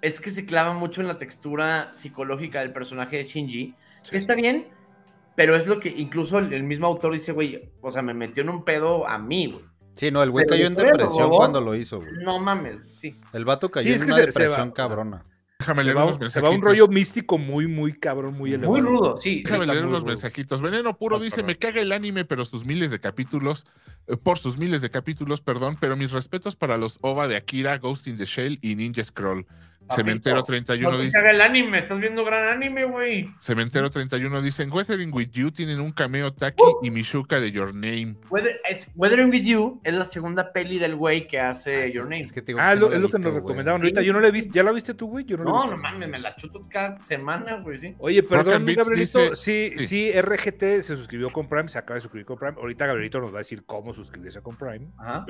[0.00, 3.74] es que se clava mucho en la textura psicológica del personaje de Shinji,
[4.10, 4.68] que está bien,
[5.36, 8.42] pero es lo que incluso el, el mismo autor dice, güey, o sea, me metió
[8.42, 9.64] en un pedo a mí, güey.
[9.94, 12.12] Sí, no, el güey Pero cayó en depresión cuando lo hizo, güey.
[12.22, 13.16] No mames, sí.
[13.32, 15.24] El vato cayó Sí, en una se- depresión cabrona.
[15.68, 16.64] Déjame leer va, unos un- se va un mensajitos.
[16.78, 18.72] rollo místico muy, muy cabrón, muy elevado.
[18.72, 19.42] Muy rudo, sí.
[19.44, 20.08] Déjame leer unos rudo.
[20.12, 20.60] mensajitos.
[20.62, 21.46] Veneno Puro dice, perdón.
[21.46, 23.66] me caga el anime, pero sus miles de capítulos,
[24.06, 27.78] eh, por sus miles de capítulos, perdón, pero mis respetos para los OVA de Akira,
[27.78, 29.46] Ghost in the Shell y Ninja Scroll.
[29.94, 33.28] Cementero 31 No dice, caga el anime, estás viendo gran anime, güey.
[33.40, 36.78] Cementero 31 dice, en Weathering With You tienen un cameo Taki Uh.
[36.84, 38.16] y Mishuka de Your Name.
[38.30, 42.04] Weather- es- Weathering With You es la segunda peli del güey que hace Ah, Your
[42.04, 42.20] Name.
[42.22, 44.02] es que te digo Ah, sí lo- es lo que nos recomendaban ahorita.
[44.02, 44.52] Yo no la he visto.
[44.54, 45.24] ¿Ya la viste tú, güey?
[45.24, 47.94] Yo no No, no mames, me la chuto cada semana, güey, sí.
[47.98, 48.90] Oye, perdón, Gabrielito.
[48.90, 49.86] dice- sí, sí.
[49.86, 52.54] sí, RGT se suscribió con Prime, se acaba de suscribir con Prime.
[52.56, 54.88] Ahorita Gabrielito nos va a decir cómo suscribirse con Prime.
[54.98, 55.24] Ajá.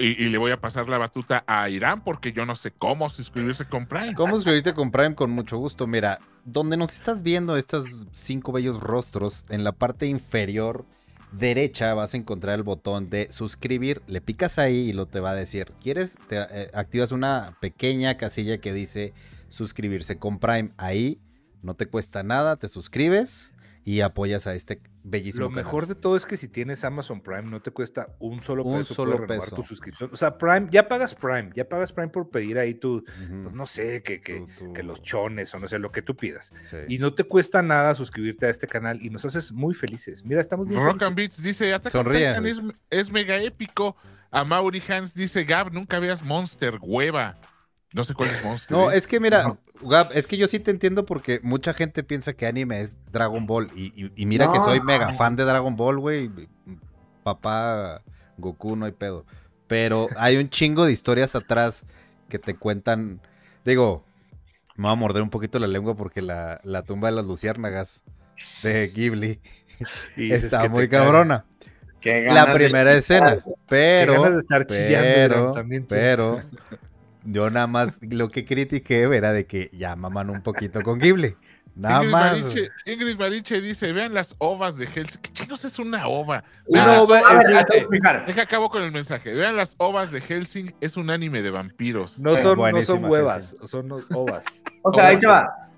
[0.00, 3.08] Y, y le voy a pasar la batuta a Irán porque yo no sé cómo
[3.08, 3.97] suscribirse con Prime.
[4.16, 5.14] ¿Cómo suscribirte con Prime?
[5.14, 5.86] Con mucho gusto.
[5.86, 10.84] Mira, donde nos estás viendo estos cinco bellos rostros, en la parte inferior
[11.32, 14.02] derecha vas a encontrar el botón de suscribir.
[14.06, 15.72] Le picas ahí y lo te va a decir.
[15.80, 16.16] ¿Quieres?
[16.28, 19.14] Te eh, activas una pequeña casilla que dice
[19.48, 20.70] suscribirse con Prime.
[20.76, 21.20] Ahí
[21.62, 23.52] no te cuesta nada, te suscribes
[23.88, 25.64] y apoyas a este bellísimo Lo canal.
[25.64, 28.80] mejor de todo es que si tienes Amazon Prime no te cuesta un solo Un
[28.80, 29.56] peso solo renovar peso.
[29.56, 30.10] tu suscripción.
[30.12, 33.02] O sea, Prime, ya pagas Prime, ya pagas Prime por pedir ahí tu,
[33.42, 36.52] pues no sé, que, que, que los chones o no sé, lo que tú pidas.
[36.60, 36.76] Sí.
[36.86, 40.22] Y no te cuesta nada suscribirte a este canal y nos haces muy felices.
[40.22, 41.16] Mira, estamos bien Rock and.
[41.16, 41.94] Beats dice, Attack
[42.44, 43.96] es, es mega épico.
[44.30, 47.38] A Mauri Hans dice, Gab, nunca veas Monster, hueva.
[47.94, 48.76] No sé cuál es Monster.
[48.76, 52.34] No, es que mira, Gab, es que yo sí te entiendo porque mucha gente piensa
[52.34, 53.70] que anime es Dragon Ball.
[53.74, 56.30] Y, y- y mira que soy mega fan de Dragon Ball, güey.
[57.22, 58.02] Papá
[58.36, 59.24] Goku, no hay pedo.
[59.66, 61.84] Pero hay un chingo de historias atrás
[62.28, 63.20] que te cuentan.
[63.64, 64.04] Digo,
[64.76, 68.04] me voy a morder un poquito la lengua porque la, la tumba de las luciérnagas
[68.62, 69.40] de Ghibli
[70.16, 71.44] Y está muy cabrona.
[72.00, 73.36] Qué La primera escena.
[73.42, 74.12] Qué Pero.
[74.14, 76.42] ganas de estar chillando, Pero, también pero,
[77.30, 81.36] yo nada más lo que critiqué era de que ya maman un poquito con Ghibli.
[81.74, 82.42] Nada Ingrid, más.
[82.42, 85.20] Mariche, Ingrid Mariche dice, vean las ovas de Helsing.
[85.20, 86.42] ¿Qué chicos es una ova?
[86.66, 88.26] Una ova es-.
[88.26, 89.32] Deja acabo con el mensaje.
[89.32, 90.74] Vean las ovas de Helsing.
[90.80, 92.18] Es un anime de vampiros.
[92.18, 94.44] No son, no son huevas, son los ovas.
[94.82, 95.70] O sea, ahí te va.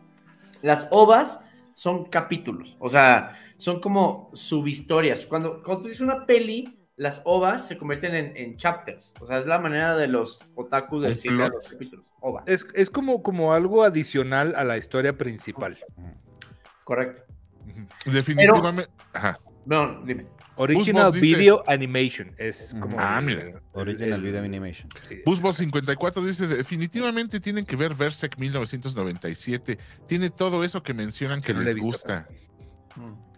[0.62, 1.40] Las ovas
[1.74, 5.24] son capítulos, o sea, son como subhistorias.
[5.24, 9.14] Cuando, cuando tú dices una peli, las ovas se convierten en, en chapters.
[9.20, 12.04] O sea, es la manera de los otaku de decirle a los capítulos.
[12.20, 12.42] Ova.
[12.44, 15.78] Es, es como, como algo adicional a la historia principal.
[16.84, 17.22] Correcto.
[18.04, 18.90] Definitivamente.
[19.14, 19.40] Ajá.
[19.64, 20.26] No, dime.
[20.56, 22.34] Original dice- Video Animation.
[22.36, 22.96] Es como.
[23.00, 23.62] Ah, el- mira.
[23.72, 24.90] Original el- Video Animation.
[25.08, 25.22] sí.
[25.24, 29.78] Busbo 54 dice, definitivamente tienen que ver Berserk 1997.
[30.06, 32.28] Tiene todo eso que mencionan que No la les visto, gusta.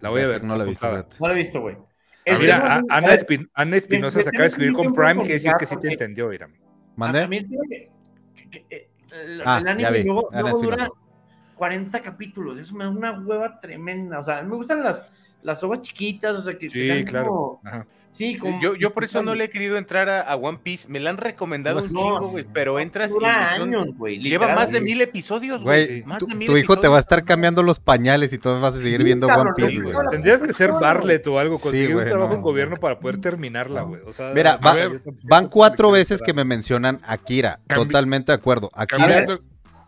[0.00, 0.42] La voy a ver.
[0.42, 0.88] No la he visto.
[1.20, 1.76] No lo he visto, güey.
[2.24, 4.72] A Es ver, a- a Ana, ver, Espin- Ana Espinosa me- se acaba de escribir
[4.74, 6.52] con Prime, quiere decir que sí te entendió, Iram.
[6.96, 7.28] ¿Mandé?
[7.28, 7.88] Que-
[8.34, 10.90] que- que- eh, el, Ah, el anime luego, dura Espinosa.
[11.56, 12.58] 40 capítulos.
[12.58, 14.18] Eso me da una hueva tremenda.
[14.20, 15.06] O sea, a mí me gustan las,
[15.42, 16.34] las ovas chiquitas.
[16.36, 17.26] O sea, que, que Sí, sean claro.
[17.28, 17.86] como- Ajá.
[18.12, 18.60] Sí, como.
[18.60, 20.86] Yo, yo por eso no le he querido entrar a, a One Piece.
[20.88, 22.46] Me la han recomendado un No, chingo, güey.
[22.52, 24.18] Pero entras y años, güey.
[24.18, 26.04] Lleva más de mil episodios, güey.
[26.18, 28.74] Tu, de mil tu hijo te va a estar cambiando los pañales y tú vas
[28.74, 29.96] a seguir Sí, viendo cabrón, One Piece, güey.
[30.10, 32.80] Tendrías que ser Barlet o algo, Sí, conseguir un trabajo no, en gobierno no.
[32.80, 34.00] para poder terminarla, güey.
[34.06, 34.76] O sea, Mira, va-
[35.24, 37.60] Van cuatro veces que me mencionan Akira.
[37.68, 38.70] Cambi- Totalmente de acuerdo.
[38.74, 38.98] Akira.
[38.98, 39.40] Cambiando,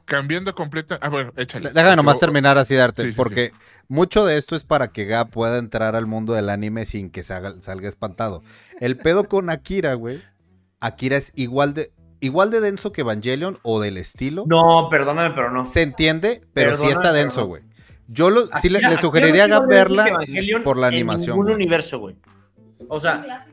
[0.05, 0.99] cambiando completa.
[1.01, 1.71] Ah, bueno, échale.
[1.73, 3.53] Déjame nomás terminar así, Darte, Sí, sí, porque
[3.89, 7.23] mucho de esto es para que Gab pueda entrar al mundo del anime sin que
[7.23, 8.43] salga, salga espantado.
[8.81, 10.21] El pedo con Akira, güey.
[10.81, 14.45] Akira es igual de, igual de denso que Evangelion o del estilo.
[14.47, 15.65] No, perdóname, pero no.
[15.65, 17.47] Se entiende, pero sí está denso, no.
[17.47, 17.63] güey.
[18.07, 20.19] Yo lo, sí le, Akira- le Akira sugeriría a Gab verla
[20.63, 21.37] por la en animación.
[21.37, 21.55] ningún güey.
[21.57, 22.17] universo, güey.
[22.89, 23.47] O sea.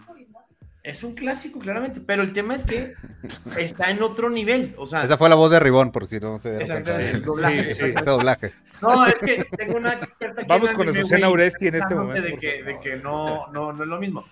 [0.83, 2.01] Es un clásico, claramente.
[2.01, 2.93] Pero el tema es que
[3.57, 4.73] está en otro nivel.
[4.77, 6.91] O sea, Esa fue la voz de Ribón, por si no se dieron cuenta.
[6.91, 7.93] Exactamente, el doblaje, Sí, sí.
[7.95, 8.53] Ese doblaje.
[8.81, 11.95] No, es que tengo una experta aquí Vamos con anime, Azucena güey, Uresti en este
[11.95, 14.25] momento, De que, de que no, no, no es lo mismo.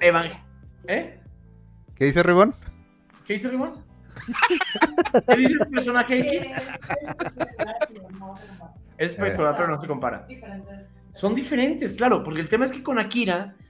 [0.00, 0.30] Evan...
[0.86, 1.20] ¿Eh?
[1.94, 2.54] ¿Qué dice Ribón?
[3.26, 3.84] ¿Qué hizo Rimón?
[5.28, 6.50] ¿Qué dices personaje X?
[8.96, 10.26] Es espectacular, pero no se compara.
[11.12, 13.69] Son diferentes, claro, porque el tema es que con Akira eh,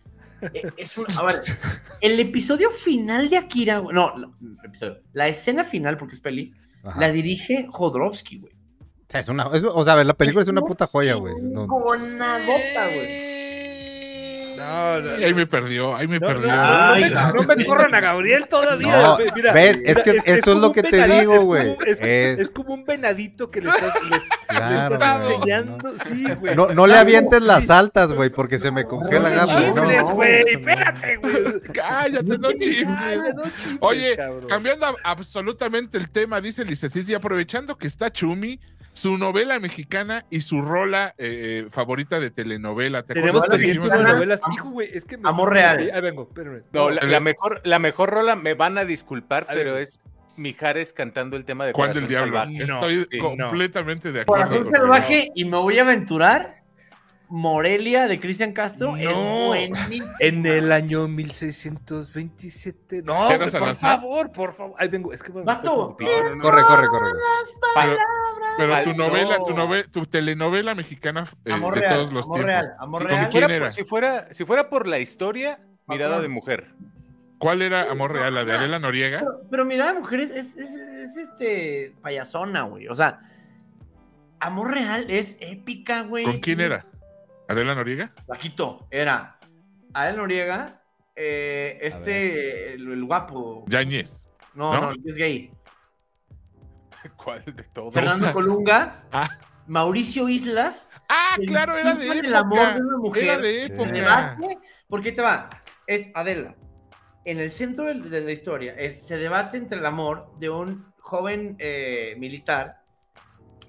[0.77, 1.43] es un, a ver,
[2.01, 6.53] el episodio final de Akira, no, no, el episodio, la escena final, porque es peli,
[6.85, 6.99] Ajá.
[7.01, 8.53] la dirige Jodorowsky, güey.
[8.81, 11.15] O sea, es una, es- o sea, a ver, la película es una puta joya,
[11.15, 11.35] güey.
[11.51, 11.67] No-
[12.87, 13.30] güey.
[14.61, 16.47] No, no, Ahí me perdió, ahí me no, perdió.
[16.55, 19.03] no, Ay, me- no me corran a Gabriel todavía.
[19.03, 19.81] No, mira, ¿ves?
[19.85, 21.77] Es que mira, eso es lo que te venadito, digo, güey.
[21.87, 25.93] Es, Es- es como un venadito que le estás, le- le Claro, estás güey, enseñando.
[26.05, 26.55] Sí, güey.
[26.57, 29.67] No, no le avientes las altas, güey, porque se me congela No, Gab, güey.
[29.69, 30.45] No, chifles, güey.
[30.49, 31.61] Espérate, güey.
[31.73, 33.25] Cállate, no chifles.
[33.81, 34.19] Oye,
[34.49, 38.61] cambiando absolutamente el tema, dice Licetis, y aprovechando que está Chumi,
[39.01, 43.03] su novela mexicana y su rola eh, favorita de telenovela.
[43.03, 44.41] ¿Te Tenemos pendientes dijimos- de novelas.
[44.53, 45.29] Hijo, güey, es que me.
[45.29, 45.91] Amor real.
[45.93, 46.63] Ahí vengo, espérame.
[46.73, 50.01] No, la, la mejor, la mejor rola, me van a disculpar, pero es
[50.37, 52.39] Mijares cantando el tema de Juan del Corazón Diablo.
[52.39, 52.67] Salvaje.
[52.67, 53.49] No, Estoy sí, no.
[53.49, 54.45] completamente de acuerdo.
[54.45, 56.60] Azul Salvaje, y me voy a aventurar,
[57.33, 59.47] Morelia de Cristian Castro es No.
[59.47, 60.07] buenísimo.
[60.19, 63.03] En el año 1627.
[63.03, 64.75] No, ¿Era güey, por favor, por favor.
[64.79, 65.13] Ahí vengo.
[65.13, 65.97] Es que bueno, Vato.
[65.99, 66.43] estás en mi- No, no, no.
[66.43, 67.11] Corre, corre, corre.
[67.77, 67.97] Pero,
[68.59, 69.45] pero tu novela, no.
[69.45, 72.47] tu, nove- tu telenovela mexicana eh, Amor de real, todos los amor tiempos.
[72.55, 73.21] real, amor Sí, real.
[73.23, 76.75] ¿con Si quién fuera, por, si, fuera, si fuera por la historia, mirada de mujer.
[77.39, 78.35] ¿Cuál era Amor Real?
[78.35, 79.21] ¿La de Adela Noriega?
[79.21, 82.87] Pero, pero mira, mujeres, es, es, es, este payasona, güey.
[82.89, 83.17] O sea,
[84.41, 86.25] Amor Real es épica, güey.
[86.25, 86.85] ¿Con quién era?
[87.51, 88.13] ¿Adela Noriega?
[88.27, 89.39] Paquito, era
[89.93, 90.83] Adel Noriega,
[91.17, 93.65] eh, este, el, el guapo.
[93.69, 94.29] Yañez.
[94.55, 94.81] No, ¿no?
[94.83, 95.51] no, el que es gay.
[97.17, 97.93] ¿Cuál de todos?
[97.93, 99.29] Fernando Colunga, Ah.
[99.67, 100.91] Mauricio Islas.
[101.09, 102.23] Ah, el claro, era de época.
[102.23, 103.25] del amor de una mujer.
[103.25, 103.91] Era de época.
[103.91, 104.59] debate,
[104.89, 105.51] porque te va,
[105.87, 106.55] es Adela.
[107.25, 111.57] En el centro de, la historia es, se debate entre el amor de un joven
[111.59, 112.83] eh, militar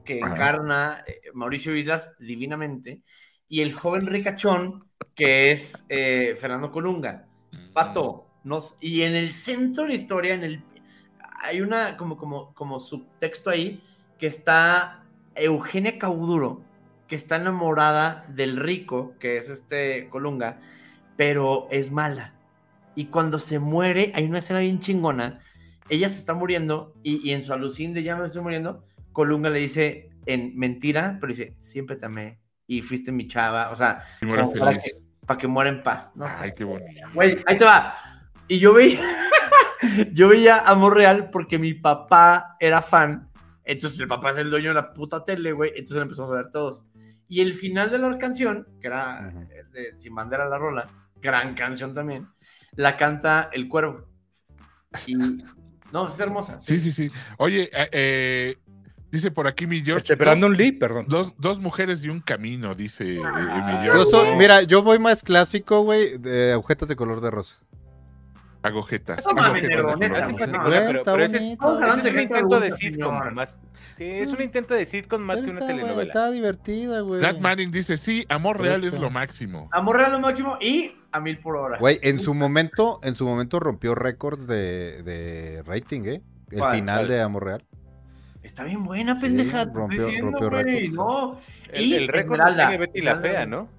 [0.05, 3.01] que encarna eh, Mauricio Islas divinamente
[3.51, 7.27] y el joven ricachón que es eh, Fernando Colunga.
[7.73, 10.63] Pato, nos, y en el centro de la historia, en el,
[11.41, 13.83] hay una como, como, como subtexto ahí
[14.17, 15.03] que está
[15.35, 16.61] Eugenia Cauduro,
[17.09, 20.61] que está enamorada del rico, que es este Colunga,
[21.17, 22.33] pero es mala.
[22.95, 25.41] Y cuando se muere, hay una escena bien chingona.
[25.89, 29.49] Ella se está muriendo y, y en su alucín de ya me estoy muriendo, Colunga
[29.49, 32.40] le dice en mentira, pero dice, siempre te amé
[32.77, 33.69] y fuiste mi chava.
[33.71, 35.05] O sea, Y muera como para feliz.
[35.25, 36.13] para que muera en paz.
[36.15, 36.55] No Ay, sé.
[36.55, 37.01] qué bonito.
[37.13, 37.93] Güey, ahí te va.
[38.47, 39.29] Y yo veía,
[40.13, 43.29] yo veía Amor Real porque mi papá era fan.
[43.65, 45.71] Entonces el papá es el dueño de la puta tele, güey.
[45.71, 46.85] Entonces lo empezamos a ver todos.
[47.27, 51.53] Y el final de la canción, que era eh, de Sin Bandera la Rola, gran
[51.55, 52.27] canción también,
[52.75, 54.05] la canta El Cuervo.
[55.07, 55.15] Y
[55.91, 56.59] no, es hermosa.
[56.59, 57.09] Sí, sí, sí.
[57.37, 58.57] Oye, eh, eh,
[59.11, 60.03] Dice por aquí mi George.
[60.03, 61.05] Este, Brandon Lee, perdón.
[61.09, 64.11] Dos, dos mujeres y un camino, dice eh, Ah, mi Yo George.
[64.11, 67.57] soy, mira, yo voy más clásico, güey, de agujetas de color de rosa.
[68.63, 69.25] Agujetas.
[69.25, 73.33] No mames, pero, ese es, es un intento de sitcom.
[73.33, 73.57] Más,
[73.97, 76.03] sí, es un intento de sitcom más que una telenovela.
[76.03, 77.21] Está divertida, güey.
[77.21, 79.67] Nat Manning dice, sí, amor real es lo máximo.
[79.71, 81.79] Amor real lo máximo y a mil por hora.
[81.79, 86.21] Güey, en su momento, en su momento rompió récords de, de rating, ¿eh?
[86.51, 87.65] El final de Amor Real.
[88.51, 89.63] Está bien buena, Sí, pendeja.
[89.63, 90.91] rompió- diciendo, rompió.
[90.93, 91.39] No.
[91.71, 93.15] El, Y el récord lo tiene Betty la.
[93.15, 93.69] Fea, ¿no?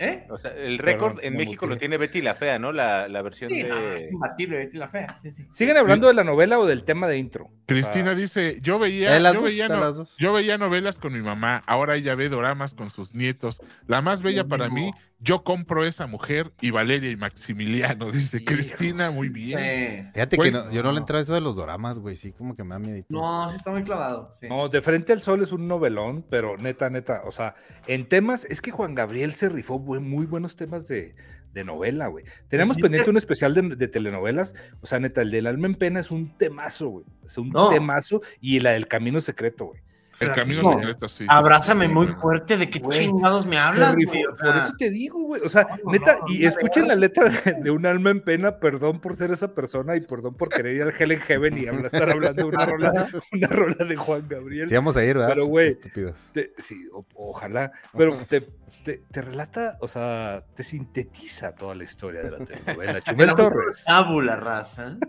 [0.00, 0.26] ¿Eh?
[0.30, 2.70] O sea, el récord en México lo tiene Betty la Fea, ¿no?
[2.72, 4.08] La, la versión Sí, no, es de...
[4.10, 5.14] imbatible, Betty la fea.
[5.14, 5.46] Sí, sí.
[5.52, 7.48] ¿Siguen hablando de la novela o del tema de intro?
[7.66, 10.14] Cristina Ah, dice, yo veía, Eh, yo, dos, veía está no- las dos.
[10.18, 13.62] yo veía novelas con mi mamá, ahora ella ve doramas con sus nietos.
[13.86, 18.46] La más bella para mí, yo compro esa mujer y Valeria y Maximiliano, dice Hijo.
[18.46, 19.58] Cristina, muy bien.
[19.58, 20.08] Sí.
[20.14, 21.00] Fíjate Güey, que no- yo no le no.
[21.00, 22.16] entraba eso de los doramas, güey.
[22.16, 23.04] Sí, como que me da miedo.
[23.08, 24.32] No, sí está muy clavado.
[24.38, 24.46] sí.
[24.48, 27.54] No, De Frente al Sol es un novelón, pero neta, neta, o sea,
[27.86, 31.14] en temas, es que Juan Gabriel se rifó muy buenos temas de,
[31.52, 32.24] de novela, güey.
[32.48, 35.66] Tenemos Sí, pendiente te- un especial de, de telenovelas, o sea, neta, el del alma
[35.66, 37.06] en pena es un temazo, güey.
[37.24, 37.70] Es un No.
[37.70, 39.80] temazo, y la del camino secreto, güey.
[40.20, 40.78] El camino No.
[40.78, 41.16] secreto, sí.
[41.18, 42.56] sí, Abrázame sí, muy fuerte.
[42.56, 43.94] ¿De qué chingados me hablas?
[43.94, 44.24] güey?
[44.24, 45.42] O por eso te digo, güey.
[45.44, 46.88] O sea, no, neta, no, y no, escuchen no.
[46.88, 50.34] la letra de, de un alma en pena, perdón por ser esa persona y perdón
[50.34, 53.46] por querer ir al Hell in Heaven y hablar- estar hablando de una rola, una
[53.48, 54.66] rola de Juan Gabriel.
[54.66, 55.28] Sí, vamos a ir, ¿verdad?
[55.30, 56.30] Pero, güey, Estúpidos.
[56.32, 58.40] Te- sí, o- ojalá, pero te,
[58.84, 63.00] te- te relata, o sea, te sintetiza toda la historia de la telenovela.
[63.02, 63.84] Chumel Torres.
[63.86, 64.96] Tábula raza.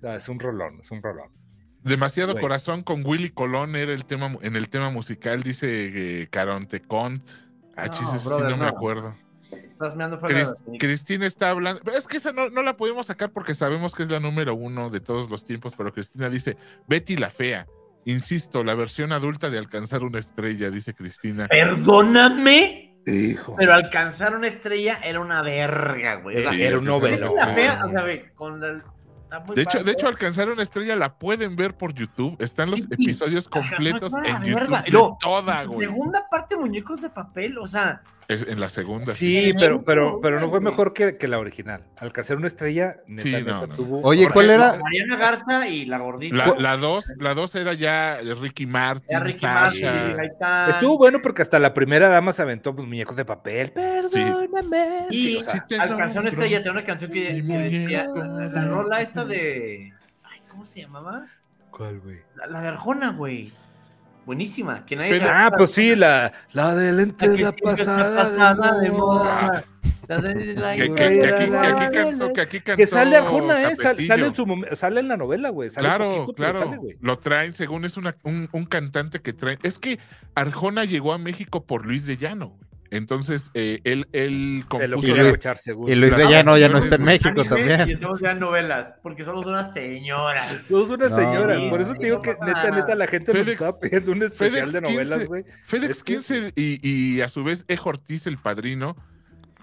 [0.00, 1.28] No, es un rolón, es un rolón.
[1.84, 6.80] Demasiado corazón con Willy Colón era el tema en el tema musical, dice eh, Caronte
[6.80, 7.22] Cont.
[7.76, 9.14] Ah, No, chis, sí no me acuerdo.
[9.52, 11.82] Estás meando fuera Cris- de la- Cristina está hablando.
[11.92, 14.88] Es que esa no, no la podemos sacar porque sabemos que es la número uno
[14.88, 16.56] de todos los tiempos, pero Cristina dice:
[16.88, 17.66] Betty la fea.
[18.06, 21.48] Insisto, la versión adulta de alcanzar una estrella, dice Cristina.
[21.48, 23.56] Perdóname, Hijo.
[23.58, 26.42] pero alcanzar una estrella era una verga, güey.
[26.44, 28.84] Sí, era un una la fea, o sea, con la...
[29.38, 29.84] está muy De hecho, padre.
[29.84, 32.36] de hecho, alcanzar una estrella la pueden ver por YouTube.
[32.38, 34.42] Están los Sí, episodios completos en.
[34.44, 34.82] YouTube.
[34.88, 35.88] Luego, toda, güey.
[35.88, 39.12] Segunda parte, muñecos de papel, o sea, Es en la segunda.
[39.12, 41.84] Sí, pero, pero, pero no fue mejor que, que la original.
[41.98, 43.74] Alcanzar una estrella, neta, Sí, neta, no, no.
[43.74, 44.00] tuvo.
[44.02, 44.78] Oye, ¿cuál era?
[44.78, 46.34] Mariana Garza y la gordita.
[46.36, 50.14] La, la dos, la dos era ya Ricky Martin, Ya Ricky Sasha.
[50.16, 50.74] Martin.
[50.74, 53.72] Estuvo bueno porque hasta la primera dama se aventó pues, muñecos de papel.
[54.10, 54.20] Sí.
[54.20, 55.06] Perdóname.
[55.10, 58.68] Y Sí, o sea, Sí te alcanzó una estrella, tenía una canción que, decía, la
[58.68, 61.26] rola esta de, ay, ¿cómo se llamaba?
[61.70, 62.20] ¿Cuál, güey?
[62.36, 63.52] La, la de Arjona, güey.
[64.26, 68.78] Buenísima, que nadie Ah, pues sí, la, la de La de la está pasada, pasada
[68.80, 69.64] de moda.
[70.08, 73.74] La la- Que, aquí, que la- cantó, sale Arjona, ¿eh?
[73.76, 75.70] Sale, en su sale en la novela, güey.
[75.70, 76.58] Sale Claro, poquito, claro.
[76.58, 79.58] sale, lo traen, según es una, un, un cantante que traen.
[79.62, 79.98] Es que
[80.34, 82.48] Arjona llegó a México por Luis de Llano.
[82.48, 82.60] güey.
[82.94, 85.92] Entonces, eh, él, él Se lo quiere Luis- echar, seguro.
[85.92, 87.90] Y Luis de Llano ya no está en México Anime, Y también.
[87.90, 90.42] estamos ya novelas, porque somos una señora.
[90.68, 91.16] Todos una No.
[91.16, 91.58] señora.
[91.70, 94.70] Por eso te digo que neta, neta, la gente nos FedEx- estaba pidiendo un especial
[94.70, 95.44] FedEx de novelas, 15, güey.
[95.44, 97.78] Que 15 y, y a su vez E.
[97.84, 98.96] Ortiz, el padrino,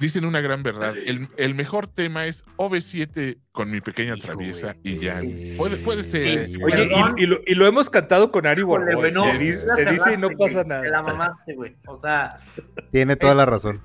[0.01, 0.95] dicen una gran verdad.
[0.97, 5.21] El, el mejor tema es OV7 con mi pequeña Hijo, traviesa y ya.
[5.55, 6.45] Puede, puede ser.
[6.47, 9.65] Sí, eh, Oye, y, y lo, y lo hemos cantado con Ari no, se, dice,
[10.03, 11.13] se y no pasa güey, Te la nada.
[11.13, 11.77] mamaste, güey.
[11.87, 12.35] O sea,
[12.91, 13.79] Tiene toda la razón.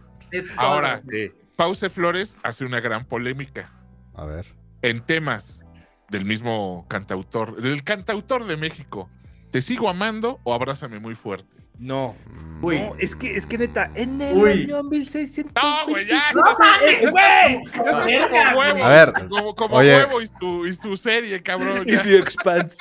[0.57, 1.31] Ahora, Sí.
[1.57, 3.73] Pause Flores hace una gran polémica
[4.15, 4.47] A ver.
[4.83, 5.63] en temas
[6.11, 9.09] del mismo cantautor, del cantautor de México.
[9.57, 11.57] ¿Te sigo amando o abrázame muy fuerte?
[11.79, 12.15] No,
[12.61, 12.79] Uy.
[12.79, 14.51] no, es que, es que neta, en el Uy.
[14.65, 15.55] año 1600.
[15.65, 16.21] No, güey, ya.
[16.35, 17.57] ¡No mames, güey!
[17.65, 18.85] Esto es Verga, como huevo.
[18.85, 19.97] A ver, Como, como oye.
[19.97, 21.85] huevo y su, y su serie, cabrón.
[21.89, 22.03] Y ya.
[22.03, 22.77] The Expanse.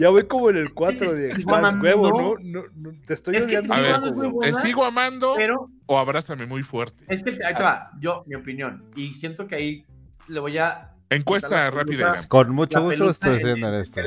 [0.00, 2.34] Ya voy como en el 4 de Expanse, huevo, ¿no?
[2.40, 3.74] No, no, Te estoy Es que odiando.
[3.74, 4.52] A Te ver, Sigo Amando güey.
[4.52, 7.04] ¿Te sigo amando Pero o abrázame muy fuerte?
[7.08, 7.90] es que ahí te va.
[7.98, 8.88] Yo, mi opinión.
[8.94, 9.84] Y siento que ahí
[10.28, 10.92] le voy a.
[11.10, 12.12] Encuesta rápida.
[12.28, 14.00] Con mucho gusto estoy en- haciendo esto.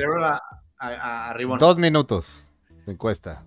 [0.78, 1.58] A, a, Ribón.
[1.58, 2.44] Dos minutos
[2.86, 3.44] de encuesta.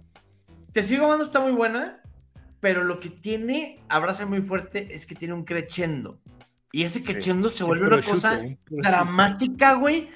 [0.72, 2.02] Te sigo amando está muy buena,
[2.60, 6.20] pero lo que tiene Abraza muy fuerte es que tiene un crescendo.
[6.72, 8.76] Y ese crescendo se vuelve una cosa prosciutto.
[8.78, 10.10] dramática, güey.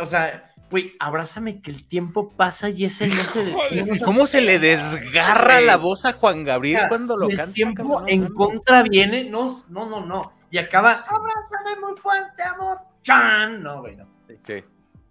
[0.00, 3.96] O sea, güey, abrázame que el tiempo pasa y ese no se detiene.
[3.96, 7.54] ¿Y cómo se le desgarra la voz a Juan Gabriel Mira, cuando lo el canta?
[7.54, 8.08] tiempo cabrón?
[8.08, 8.34] en No, no.
[8.34, 10.20] contra viene, no, no, no, no.
[10.50, 11.10] Y acaba, Sí.
[11.14, 12.78] abrázame muy fuerte, amor.
[13.02, 13.62] ¡Chan!
[13.62, 14.06] No, güey, no.
[14.26, 14.34] Sí.
[14.44, 14.64] Sí,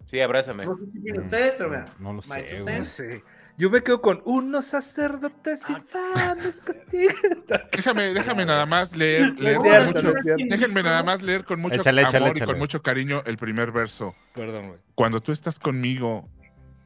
[0.06, 0.64] sí, abrázame.
[0.66, 1.84] No sé qué tienen ustedes, pero mira.
[1.98, 2.58] No lo sé, two güey.
[2.60, 2.88] No cents.
[2.88, 3.24] sé.
[3.58, 5.72] Yo me quedo con unos sacerdotes Ah.
[5.78, 7.14] infames castigan.
[7.72, 10.12] Déjame, déjame nada más leer, leer con mucho-
[10.48, 13.70] déjenme nada más leer con mucho Échale, échale, amor y con mucho cariño el primer
[13.70, 14.14] verso.
[14.34, 14.80] Perdón, güey.
[14.94, 16.28] Cuando tú estás conmigo,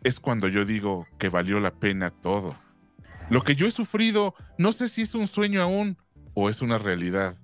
[0.02, 2.54] es cuando yo digo que valió la pena todo.
[3.30, 5.96] Lo que yo he sufrido, no sé si es un sueño aún
[6.34, 7.38] o es una realidad,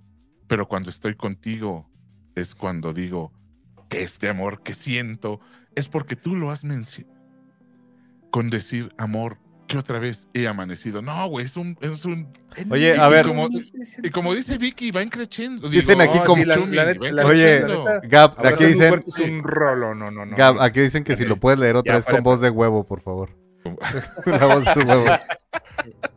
[0.48, 1.88] pero cuando estoy contigo
[2.34, 3.32] es cuando digo
[3.88, 5.40] que este amor que siento
[5.76, 7.12] es porque tú lo has mencionado.
[8.30, 11.02] Con decir amor, que otra vez he amanecido.
[11.02, 12.28] No, güey, es un, es un.
[12.70, 13.26] Oye, y- a y ver.
[13.26, 13.48] como-
[14.02, 15.68] y como dice Vicky, va increciendo.
[15.68, 17.64] Dicen aquí No, como- sí, la- Chumi, la la Oye,
[18.04, 20.36] Gab, aquí dicen, es un rolo, no, no, no.
[20.36, 22.50] Gab, aquí dicen que si lo puedes leer otra Ya, vez para, con voz de
[22.50, 23.30] huevo, por favor.
[24.26, 25.04] La voz de huevo.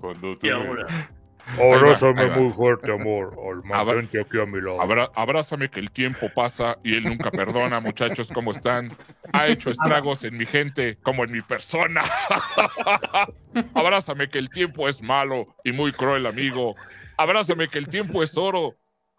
[0.02, 1.12] Cuando tú Y me- ahora,
[1.60, 3.38] Abrázame muy fuerte, amor.
[3.50, 4.82] Al mantente aquí a mi lado.
[4.82, 8.92] Abra- abrázame que el tiempo pasa y él nunca perdona, muchachos, ¿cómo están?
[9.32, 12.02] Ha hecho estragos en mi gente como en mi persona.
[13.74, 16.76] abrázame que el tiempo es malo y muy cruel, amigo.
[17.18, 18.76] Abrázame que el tiempo es oro.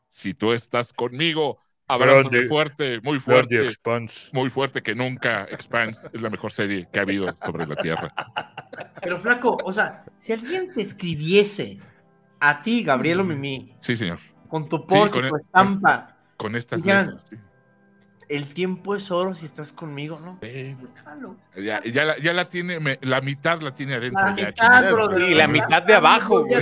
[0.08, 1.58] Si tú estás conmigo,
[1.88, 2.48] abrázame Grande.
[2.48, 4.30] fuerte, muy fuerte, Expanse.
[4.32, 5.44] muy fuerte que nunca.
[5.44, 8.12] Expanse es la mejor serie que ha habido sobre la Tierra.
[9.00, 11.78] Pero flaco, o sea, si alguien te escribiese
[12.40, 14.18] a ti, Gabriel o Mimi, Sí, señor.
[14.48, 17.24] con tu post, con tu estampa, Con estas Digan- letras.
[17.30, 17.36] sí.
[18.28, 20.38] El tiempo es oro si estás conmigo, ¿no?
[21.56, 24.20] Ya, ya la, ya la tiene, me- la mitad la tiene adentro.
[24.20, 24.92] La ya, mitad, chingada.
[24.92, 25.30] brother.
[25.30, 26.54] Y la mitad de abajo, güey.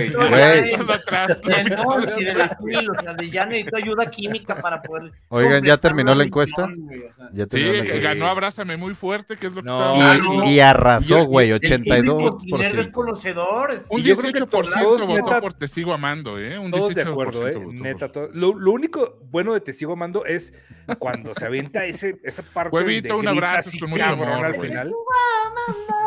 [0.93, 1.41] atrás.
[1.45, 5.11] De no, si de la fil, o sea, de ya necesito ayuda química para poder.
[5.29, 6.67] Oigan, ¿ya terminó la la encuesta?
[6.67, 7.29] misión, güey, o sea.
[7.33, 7.99] Ya Sí, la encuesta.
[8.09, 9.93] ganó Abrázame muy fuerte, que es lo que No.
[9.95, 12.91] estaba Y, y arrasó, güey, y el público nerd es 82%.
[12.91, 13.71] conocedor.
[13.71, 16.57] es- Un Y yo creo que 18% todos, votó por Te sigo amando, ¿eh?
[16.59, 17.51] Un Todos de 18% acuerdo, ¿eh?
[17.53, 20.53] votó por- Neta, todo- Lo, lo único bueno de Te Sigo Amando es
[20.99, 24.53] cuando se avienta ese, esa parte Huevito, de un abrazo así con mucho amor, al
[24.53, 24.69] güey.
[24.69, 24.89] final.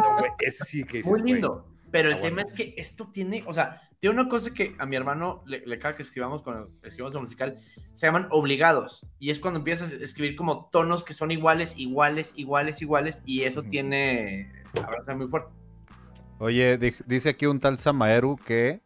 [0.02, 1.32] No, güey, ese sí que dices, Muy güey.
[1.34, 1.66] lindo.
[1.90, 2.48] Pero el Ah, tema bueno.
[2.50, 5.78] es que esto tiene, o sea, tiene una cosa que a mi hermano le, le
[5.78, 7.58] caga que escribamos cuando escribimos el musical,
[7.94, 9.06] se llaman obligados.
[9.18, 13.22] Y es cuando empiezas a escribir como tonos que son iguales, iguales, iguales, iguales.
[13.24, 14.52] Y eso tiene,
[14.84, 15.48] abraza muy fuerte.
[16.38, 18.80] Oye, di- dice aquí un tal Samaeru que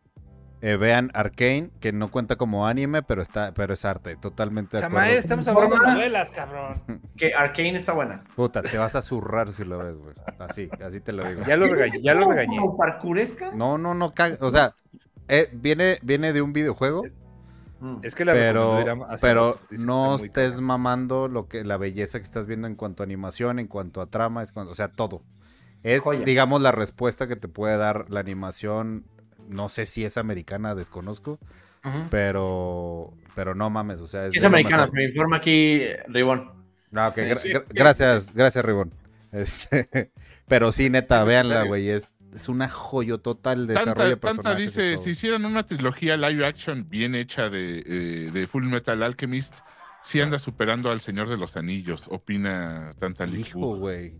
[0.63, 4.17] eh, vean Arcane, que no cuenta como anime, pero está, pero es arte.
[4.17, 5.09] Totalmente de acuerdo.
[5.11, 6.83] estamos hablando de novelas, cabrón.
[7.17, 8.25] Que Arcane está buena.
[8.35, 10.15] Puta, te vas a zurrar si lo ves, güey.
[10.39, 11.43] Así, así te lo digo.
[11.47, 12.57] Ya lo regañé, ya lo ¿Como- regañé.
[12.59, 13.51] como parkouresca?
[13.53, 14.75] No, no, no, caga- o sea,
[15.29, 17.03] eh, viene, viene de un videojuego,
[17.81, 17.99] Mm.
[18.05, 18.79] Es que la pero,
[19.21, 23.59] pero no estés mamando lo que, la belleza que estás viendo en cuanto a animación,
[23.59, 25.25] en cuanto a trama, es cuanto- o sea, todo.
[25.83, 26.25] Es, Joya.
[26.25, 29.05] digamos, la respuesta que te puede dar la animación.
[29.49, 31.39] No sé si es americana, desconozco,
[32.11, 36.51] pero, pero no mames, o sea, es, Es americana, se me informa aquí Ribón.
[36.95, 37.49] Ah, ok, gra- Sí.
[37.51, 38.93] gra- gracias, gracias, Ribón.
[39.33, 40.11] Este,
[40.49, 44.97] pero sí, neta, véanla, güey, es, es una joyo total de desarrollo de Tanta, dice,
[44.99, 49.55] si hicieran una trilogía live action bien hecha de, eh, de Full Metal Alchemist,
[50.03, 54.15] sí anda superando al Señor de los Anillos, opina Tanta Hijo, güey.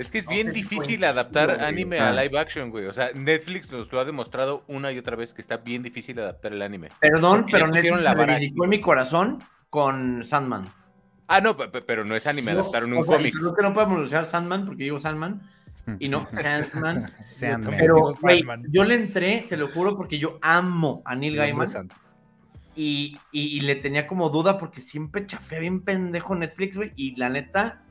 [0.00, 1.66] Es que es No, bien es difícil adaptar güey.
[1.68, 2.08] anime Ah.
[2.08, 2.86] a live action, güey.
[2.86, 6.18] O sea, Netflix nos lo ha demostrado una y otra vez que está bien difícil
[6.18, 6.88] adaptar el anime.
[7.00, 9.38] Perdón, pero Netflix la reivindicó en mi corazón
[9.68, 10.66] con Sandman.
[11.28, 13.34] Ah, no, pe- pe- pero no es anime, adaptaron No, un o sea, cómic.
[13.38, 15.42] Creo que no podemos usar Sandman porque digo Sandman
[15.98, 17.06] y no Sandman.
[17.24, 17.76] Sandman.
[17.78, 21.68] Pero, güey, yo le entré, te lo juro, porque yo amo a Neil Gaiman
[22.74, 27.28] y- y le tenía como duda porque siempre chafé bien pendejo Netflix, güey, y la
[27.28, 27.82] neta,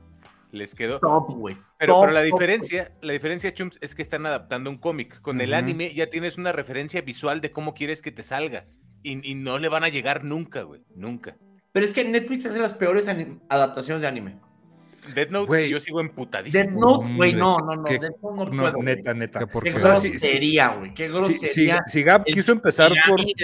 [0.52, 1.00] Les quedó.
[1.00, 1.58] top, güey.
[1.78, 5.22] Pero, top, pero la top, diferencia, la diferencia, Chums, es que están adaptando un cómic.
[5.22, 8.66] Con el anime ya tienes una referencia visual de cómo quieres que te salga.
[9.04, 10.82] Y, y no le van a llegar nunca, güey.
[10.96, 11.38] Nunca.
[11.72, 13.08] Pero es que Netflix hace las peores
[13.48, 14.40] adaptaciones de anime.
[15.16, 15.70] Death Note, Güey.
[15.70, 16.64] yo sigo emputadísimo.
[16.64, 17.84] Death Note, güey, Hombre, no, no, no.
[17.84, 18.86] qué- Death Note no, No, puedo, güey.
[18.86, 19.40] neta, neta.
[19.40, 19.72] Qué qué.
[19.72, 20.94] Grosería, güey.
[20.94, 21.82] Qué grosería.
[21.86, 23.20] si, si Gab quiso empezar por,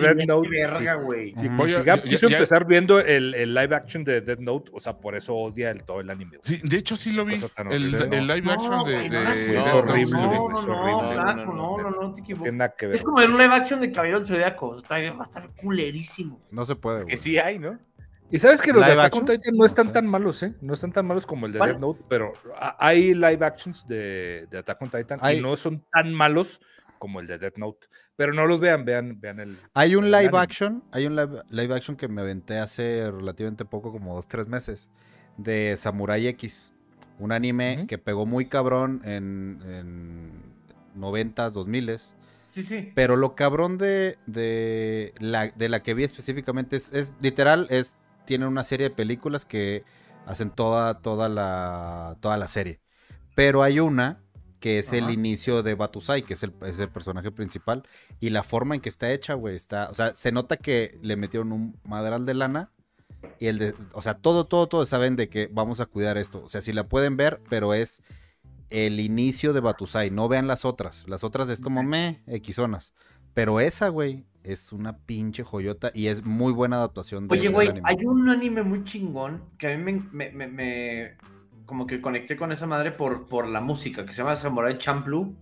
[0.00, 1.04] Death de Note, verga, sí.
[1.04, 1.32] güey.
[1.56, 4.80] Pues, si Gab quiso ya- empezar viendo el, el live action de Death Note, o
[4.80, 6.38] sea, por eso odia el, todo el anime.
[6.38, 6.40] güey.
[6.60, 8.34] Sí, de hecho sí lo vi, el, horrible, el ¿no?
[8.34, 8.92] live action de...
[8.94, 11.54] güey, de- no, de- no, Es de- horrible, No, güey, no, no, flaco, No, no,
[11.54, 12.82] no, no, no, no, te equivocas.
[12.92, 14.76] Es como ver un live action de Caballero del Zodiaco.
[14.78, 16.40] Está, va a estar culerísimo.
[16.50, 17.18] No se puede, Es que güey.
[17.18, 17.78] sí hay, ¿no?
[18.34, 19.24] Y sabes que los de ¿Live Attack on?
[19.26, 19.92] Titan no No están sé.
[19.92, 20.54] tan malos, ¿eh?
[20.60, 21.70] No están tan malos como el de ¿Cuál?
[21.72, 22.32] Death Note, pero
[22.78, 26.60] hay live actions de, de Attack on Titan Hay- y no son tan malos
[26.98, 27.86] como el de Death Note.
[28.16, 29.56] Pero no los vean, vean, vean el.
[29.74, 30.38] Hay un el live anime.
[30.38, 34.46] action, hay un live, live action que me aventé hace relativamente poco, como dos, tres
[34.48, 34.88] meses,
[35.36, 36.72] de Samurai X.
[37.18, 40.42] Un anime que pegó muy cabrón en, en
[40.96, 42.14] 90s, 2000s.
[42.48, 42.92] Sí, sí.
[42.94, 47.96] Pero lo cabrón de, de, la, de la que vi específicamente es, es literal, es,
[48.24, 49.84] tiene una serie de películas que
[50.26, 52.80] hacen toda, toda, la, toda la serie.
[53.34, 54.20] Pero hay una
[54.60, 57.82] que es el inicio de Batusai, que es el, es el personaje principal.
[58.18, 59.88] Y la forma en que está hecha, güey, está...
[59.90, 62.72] O sea, se nota que le metieron un madral de lana.
[63.38, 63.74] Y el de...
[63.92, 66.40] O sea, todo, todo, todo saben de que vamos a cuidar esto.
[66.42, 68.02] O sea, si la pueden ver, pero es
[68.70, 70.10] el inicio de Batusai.
[70.10, 71.06] No vean las otras.
[71.08, 72.94] Las otras es como me, Xonas.
[73.34, 77.70] Pero esa, güey, es una pinche joyota y es muy buena adaptación de Oye, güey,
[77.82, 81.16] hay un anime muy chingón que a mí me, me- me- me-
[81.66, 85.34] como que conecté con esa madre por, por la música, que se llama Samurai Champloo.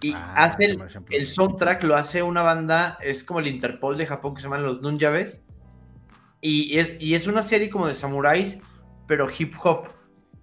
[0.00, 4.06] Y Ah, hace el, el soundtrack, lo hace una banda, es como el Interpol de
[4.06, 5.44] Japón que se llaman los Nunjaves.
[6.40, 8.58] Y es, y es una serie como de samuráis,
[9.06, 9.88] pero hip hop.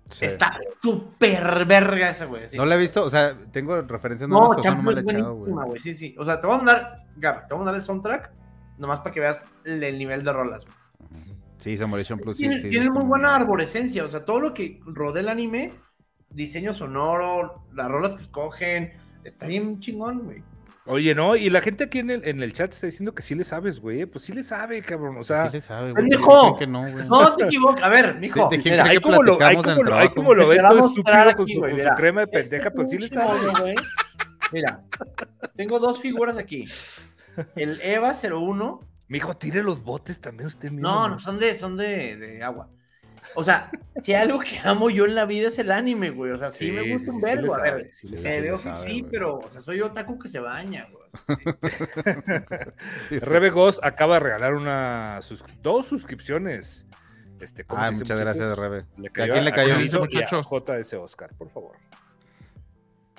[0.10, 0.26] Sí.
[0.26, 2.44] Está súper verga esa, güey.
[2.46, 2.58] así.
[2.58, 5.36] No la he visto, o sea, tengo referencias No, pero no me la he echado,
[5.36, 5.80] güey.
[5.80, 6.16] Sí, sí.
[6.20, 8.32] O sea, te voy a mandar, Gab, te voy a mandar el soundtrack,
[8.78, 10.64] nomás para que veas el, el nivel de rolas.
[10.66, 10.76] güey.
[11.58, 13.36] Sí, Samurai Champloo, sí, tiene sí, tiene muy buena buena.
[13.36, 15.72] arborescencia, o sea, todo lo que rodea el anime,
[16.30, 18.92] diseño sonoro, las rolas que escogen,
[19.24, 20.44] está bien chingón, güey.
[20.88, 23.34] Oye, no, y la gente aquí en el, en el chat está diciendo que sí
[23.34, 24.06] le sabes, güey.
[24.06, 25.18] Pues sí le sabe, cabrón.
[25.18, 26.08] O sea, sí le sabe, güey.
[26.10, 27.08] ¿Quién cree que no, güey?
[27.08, 28.48] No te equivocas, a ver, mijo.
[28.50, 29.56] ¿De- de quién mira, que como, lo, en
[30.14, 31.04] como, lo, lo la todo estúpido
[31.36, 31.96] con aquí, su, güey, con su mira.
[31.96, 33.40] crema de este pendeja, pues sí le sabe.
[33.60, 33.76] güey.
[34.52, 34.84] Mira,
[35.56, 36.66] tengo dos figuras aquí.
[37.56, 38.80] El EVA 01.
[39.08, 40.88] Mijo, tire los botes también usted mismo.
[40.88, 42.70] No, no, son de, son de, de agua.
[43.34, 43.70] O sea,
[44.04, 46.32] si hay algo que amo yo en la vida es el anime, güey.
[46.32, 47.56] O sea, sí, me gusta un sí, sí vergo.
[47.56, 49.02] a ver, sabe, sí Sí, me veo güey.
[49.10, 51.06] pero, o sea, soy otaku que se baña, güey.
[53.08, 56.86] Sí, Rebe Goss acaba de regalar una sus- dos suscripciones.
[57.40, 58.58] Este, ¿cómo Ah, muchas gracias?
[58.58, 58.80] Rebe.
[58.80, 59.76] ¿A quién le cayó?
[59.76, 60.48] A Muchachos.
[60.50, 61.76] JS Oscar, por favor.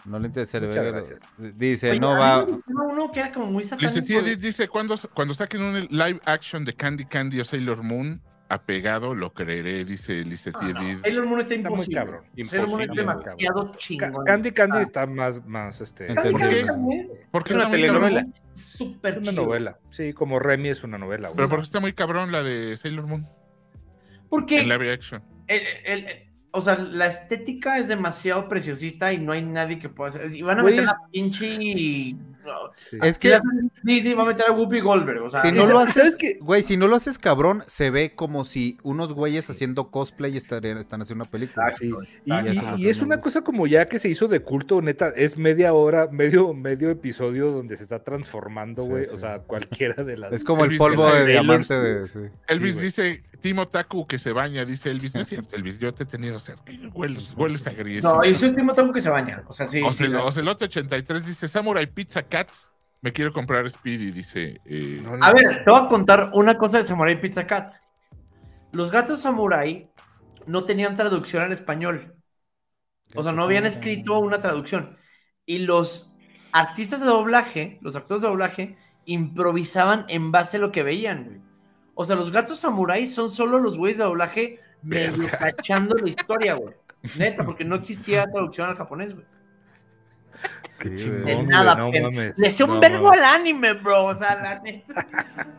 [0.07, 1.21] No le interesa el gracias.
[1.37, 2.43] Dice, Oye, no va.
[2.43, 3.93] gustaba uno que era como muy satánico.
[4.01, 8.23] Dice, sí, dice cuando, cuando saquen un live action de Candy Candy o Sailor Moon
[8.49, 11.01] apegado, lo creeré, dice Dice Ah, no.
[11.01, 11.97] Sailor Moon está Está muy imposible.
[12.01, 12.25] cabrón.
[12.45, 14.25] Sailor Moon es Imposible, demasiado Ca- chingón.
[14.25, 14.83] Candy Candy Ah.
[14.83, 16.07] está más, más este.
[16.15, 16.67] Candy qué?
[17.31, 18.21] Porque Es una está telenovela.
[18.23, 18.35] cabrón.
[18.55, 19.33] es una chido.
[19.33, 19.79] novela.
[19.91, 21.37] Sí, como Remy es una novela, güey.
[21.37, 23.27] Pero porque está muy cabrón la de Sailor Moon
[24.29, 25.23] Porque en live action.
[25.47, 26.23] el- el- el-
[26.53, 30.35] o sea, la estética es demasiado preciosista y no hay nadie que pueda hacer.
[30.35, 32.13] Y van a Güey, meter es- a pinche.
[32.15, 32.36] no,
[32.77, 32.97] Sí.
[33.03, 33.39] Es que
[33.83, 35.23] Disney va a meter a Whoopi Goldberg.
[35.23, 36.39] O sea, si no ¿sabes- lo haces, qué?
[36.41, 40.79] güey, si no lo haces cabrón, se ve como si unos güeyes haciendo cosplay estarían,
[40.79, 41.69] están haciendo una película.
[41.69, 44.41] Exacto, Sí, y, y- y que es una cosa como ya que se hizo de
[44.41, 49.07] culto, neta, es media hora, medio, medio episodio donde se está transformando, Sí, güey.
[49.07, 49.15] sí.
[49.15, 50.33] O sea, cualquiera de las.
[50.33, 52.09] Es como el Elvis polvo dice de diamante de.
[52.09, 52.21] sí.
[52.49, 55.15] Elvis dice, Timo Taku que se baña, dice Elvis.
[55.15, 56.63] No es cierto, Elvis, yo te he tenido cerca.
[56.95, 58.03] Hueles, hueles a gris.
[58.03, 59.43] No, y soy el último tengo que se baña.
[59.47, 59.79] O sea, sí.
[59.79, 60.25] sí, Ocel- no.
[60.25, 62.71] Ocelote 83 dice, Samurai Pizza Cats,
[63.01, 64.61] me quiero comprar Speedy, dice.
[64.67, 67.83] eh, No, no, A ver, te voy a contar una cosa de Samurai Pizza Cats.
[68.73, 69.91] Los gatos samurai
[70.47, 72.15] no tenían traducción al español.
[73.15, 74.99] O sea, no habían escrito una traducción.
[75.47, 76.13] Y los
[76.53, 78.77] artistas de doblaje, los actores de doblaje,
[79.07, 81.41] improvisaban en base a lo que veían, güey.
[81.95, 86.53] O sea, los gatos samurai son solo los güeyes de doblaje medio cachando la historia,
[86.55, 86.75] güey.
[87.17, 89.25] Neta, porque no existía traducción al japonés, güey.
[90.69, 92.39] Sí, chingón, nada, güey, no pen- mames.
[92.39, 93.19] Le sé un No vergo mames.
[93.21, 94.05] al anime, bro.
[94.07, 95.07] O sea, la neta.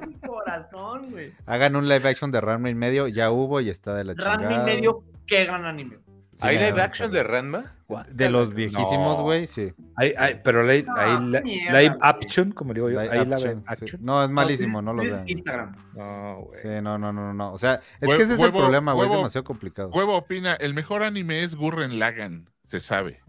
[0.06, 1.34] un corazón, güey.
[1.46, 4.38] Hagan un live action de Ranma y medio, ya hubo y está de la chingada.
[4.38, 5.98] Ranma y medio, qué gran anime.
[6.36, 7.74] Sí, ¿Hay live action de Ranma?
[8.12, 9.24] De los viejísimos, No.
[9.24, 9.74] güey, sí.
[9.96, 10.94] Hay, hay- pero hay, No,
[11.42, 13.02] mierda, live action, como digo yo.
[13.02, 13.66] Live hay live action, sí.
[13.84, 14.02] action.
[14.06, 15.30] No, es malísimo, no lo Es vean.
[15.30, 15.76] Instagram.
[15.96, 16.60] No, güey.
[16.62, 17.54] Sí, no, no, no, no.
[17.54, 19.08] O sea, es Hue- que ese es el problema, güey.
[19.08, 19.90] Es demasiado complicado.
[19.90, 23.22] Huevo opina, el mejor anime es Gurren Lagan, se sabe.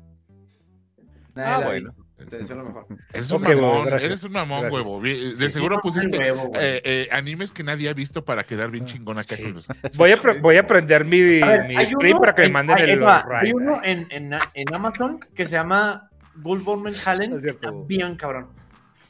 [1.39, 1.95] Nadie Ah, bueno.
[2.29, 2.87] Te deseo lo mejor.
[3.13, 4.85] Eres un mamón, eres un mamón, Gracias.
[4.87, 5.01] huevo.
[5.01, 8.87] De Sí, seguro pusiste huevo, eh, eh, animes que nadie ha visto para quedar bien
[8.87, 9.45] chingón acá Sí.
[9.45, 9.67] con los...
[9.97, 12.47] Voy a, voy a prender mi, A ver, mi hay stream uno para que me
[12.47, 13.47] en- manden el va, raid.
[13.47, 17.31] Hay uno en, en, en Amazon que se llama Goldborn Hallen.
[17.31, 17.45] No es.
[17.45, 18.49] Está bien cabrón.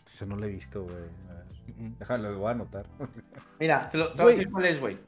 [0.06, 0.96] Ese no lo he visto, güey.
[1.30, 1.44] A ver.
[1.98, 2.84] Déjalo, lo voy a anotar.
[3.58, 4.98] Mira, te lo te voy a decir cuál es, güey.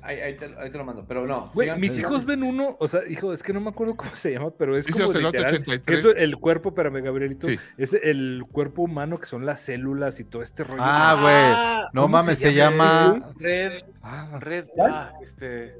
[0.00, 1.50] Ahí, ahí, te, ahí te lo mando, pero no.
[1.54, 4.14] Güey, sigan- mis hijos ven uno, o sea, hijo, es que no me acuerdo cómo
[4.14, 5.98] se llama, pero es Dice como literal, 83.
[5.98, 7.58] eso, el cuerpo, espérame, Gabrielito, Sí.
[7.76, 10.78] es el cuerpo humano que son las células y todo este rollo.
[10.80, 11.90] Ah, güey.
[11.92, 13.28] No ¿cómo mames, se se llama llama.
[13.40, 13.72] Red,
[14.02, 15.74] Ah, Red, ah, este.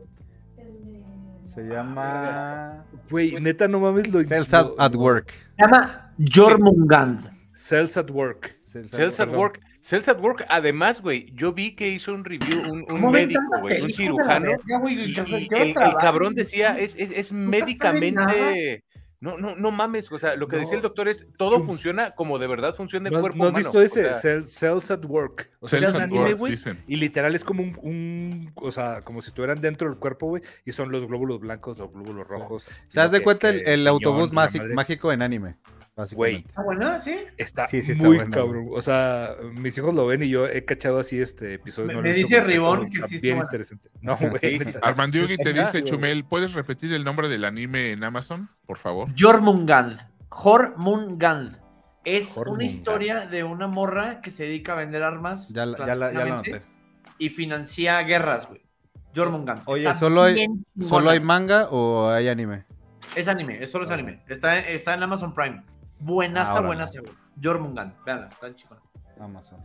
[1.45, 2.85] se llama.
[3.11, 5.33] Güey, neta, no mames lo Cells at, lo- at Work.
[5.57, 7.31] Se llama Jormungand.
[7.55, 8.55] Cells at Work.
[8.65, 9.29] Cells at.
[9.31, 9.61] Work.
[9.89, 13.29] Cells at Work, además, güey, yo vi que hizo un review, un, un ¿Cómo ven
[13.29, 14.47] médico, güey, un cirujano.
[14.51, 14.91] verga?
[14.91, 18.85] Y, ¿Qué- y qué el, cabrón decía, es, es, es médicamente.
[19.21, 20.13] No, no, no mames.
[20.13, 20.61] O sea, lo que No.
[20.61, 23.51] decía el doctor es todo funciona como de verdad funciona el ¿No, cuerpo no has
[23.51, 23.65] humano.
[23.65, 24.07] visto ese?
[24.11, 25.51] O sea, Cell- Cells at Work.
[25.59, 26.85] O sea, Cells es un at anime, Work, dicen.
[26.87, 30.43] Y literal es como un, un- o sea, como si estuvieran dentro del cuerpo, güey,
[30.65, 32.69] y son los glóbulos blancos, los glóbulos rojos.
[32.69, 35.57] O sea, haz de cuenta el, que el autobús mágico en anime.
[35.99, 36.49] Básicamente.
[36.49, 37.01] ¿Está buena?
[37.01, 37.19] ¿Sí?
[37.37, 38.69] Está, Sí, sí está muy bueno, cabrón.
[38.73, 41.89] O sea, mis hijos lo ven y yo he cachado así este episodio.
[42.01, 43.47] Me- no dice Ribón que sí está bien bueno.
[43.49, 43.89] interesante.
[44.01, 44.59] No, güey.
[44.61, 44.71] Sí.
[44.81, 45.85] Armandiugui te dice, güey.
[45.85, 49.09] Chumel, ¿puedes repetir el nombre del anime en Amazon, por favor?
[49.19, 49.99] Jormungand.
[50.31, 51.59] Jormungand.
[52.05, 55.51] Es una historia de una morra que se dedica a vender armas.
[55.51, 56.65] Ya, la- ya, la, ya la clandestinamente noté.
[57.19, 58.63] Y financia guerras, güey.
[59.15, 59.63] Jormungand.
[59.67, 60.47] Oye, Está ¿solo hay-.
[60.81, 62.65] ¿Solo hay manga o hay anime?
[63.17, 64.23] Es anime, es solo es anime.
[64.29, 65.63] Está, está en Amazon Prime.
[66.01, 66.67] Buenaza, Ahora.
[66.69, 67.13] buenaza, güey.
[67.43, 67.95] Jormungand.
[68.05, 68.81] Veanla, está chingona.
[69.21, 69.61] Amazon.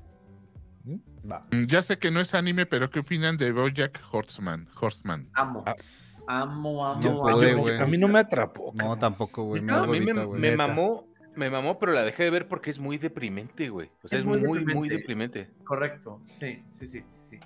[0.83, 0.95] ¿Mm?
[1.31, 1.45] Va.
[1.51, 4.67] Mm, Ya sé que no es anime, pero ¿qué opinan de Bojack Horseman?
[4.79, 5.29] Horseman.
[5.33, 5.63] Amo.
[5.65, 5.75] Ah.
[6.27, 7.57] Amo, amo, No amo.
[7.61, 7.77] güey.
[7.79, 8.71] A mí no me atrapó.
[8.75, 9.61] No, tampoco, güey.
[9.61, 9.83] ¿No?
[9.83, 10.39] A mí me, güey.
[10.41, 11.05] me mamó,
[11.35, 13.89] me mamó, pero la dejé de ver porque es muy deprimente, güey.
[14.03, 14.95] O sea, Es es, muy muy, muy, deprimente.
[15.39, 15.49] deprimente.
[15.65, 16.21] Correcto.
[16.39, 17.39] Sí, sí, sí, sí, sí.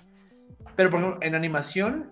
[0.76, 2.10] Pero por ejemplo, en animación,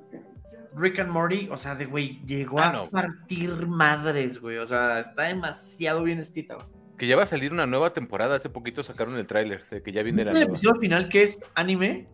[0.77, 2.91] Rick and Morty, o sea, de güey, llegó Ah, a no.
[2.91, 4.59] partir madres, güey.
[4.59, 6.67] O sea, está demasiado bien escrita, güey.
[6.99, 8.37] Que ya va a salir una nueva temporada.
[8.37, 10.53] Hace poquito sacaron el tráiler de que ya viene la el nueva.
[10.53, 12.07] episodio final que es anime,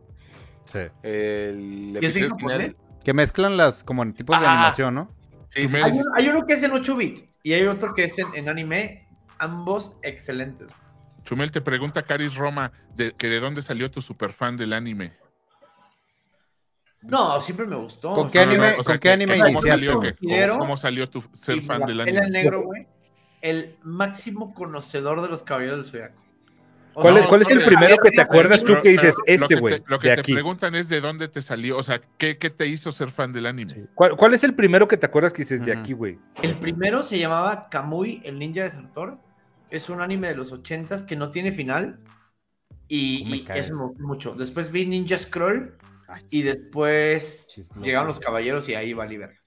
[0.64, 0.78] Sí.
[1.02, 2.60] El ¿Y es en episodio final.
[2.60, 2.76] japonés?
[3.04, 4.52] Que mezclan las como en tipos de Ah.
[4.54, 5.10] animación, ¿no?
[5.50, 5.76] Sí, hay, sí.
[5.92, 8.48] uno, hay uno que es en 8 bits y hay otro que es en, en
[8.48, 9.06] anime.
[9.38, 10.68] Ambos excelentes.
[11.24, 15.12] Chumel te pregunta, Caris Roma, de, que de dónde salió tu superfan del anime.
[17.02, 18.12] No, siempre me gustó.
[18.12, 20.58] ¿Con o qué anime- o sea, con qué que- anime que ¿cómo iniciaste, salió, ¿Cómo,
[20.60, 22.30] cómo salió tu ser fan la del anime?
[22.30, 22.86] negro, güey.
[23.40, 26.22] El máximo conocedor de los caballeros del zodiaco.
[26.94, 29.60] O ¿Cuál, cuál es el no, primero que te acuerdas tú que dices, este lo
[29.62, 30.32] güey, que te- Lo que de te aquí?
[30.34, 33.46] preguntan es de dónde te salió, o sea, ¿qué, qué te hizo ser fan del
[33.46, 33.70] anime?
[33.70, 33.80] Sí.
[33.94, 36.18] ¿Cuál, cuál es el primero que te acuerdas que dices de aquí, güey?
[36.42, 39.18] El primero se llamaba Kamui, el ninja desertor.
[39.70, 41.98] Es un anime de los ochentas que no tiene final.
[42.88, 43.66] Y, ¿Cómo me y caes?
[43.66, 44.34] eso me gustó mucho.
[44.34, 45.74] Después vi Ninja Scroll
[46.26, 46.42] y sí.
[46.42, 47.80] después Chisloco.
[47.82, 49.38] llegaron los caballeros y ahí vale verga.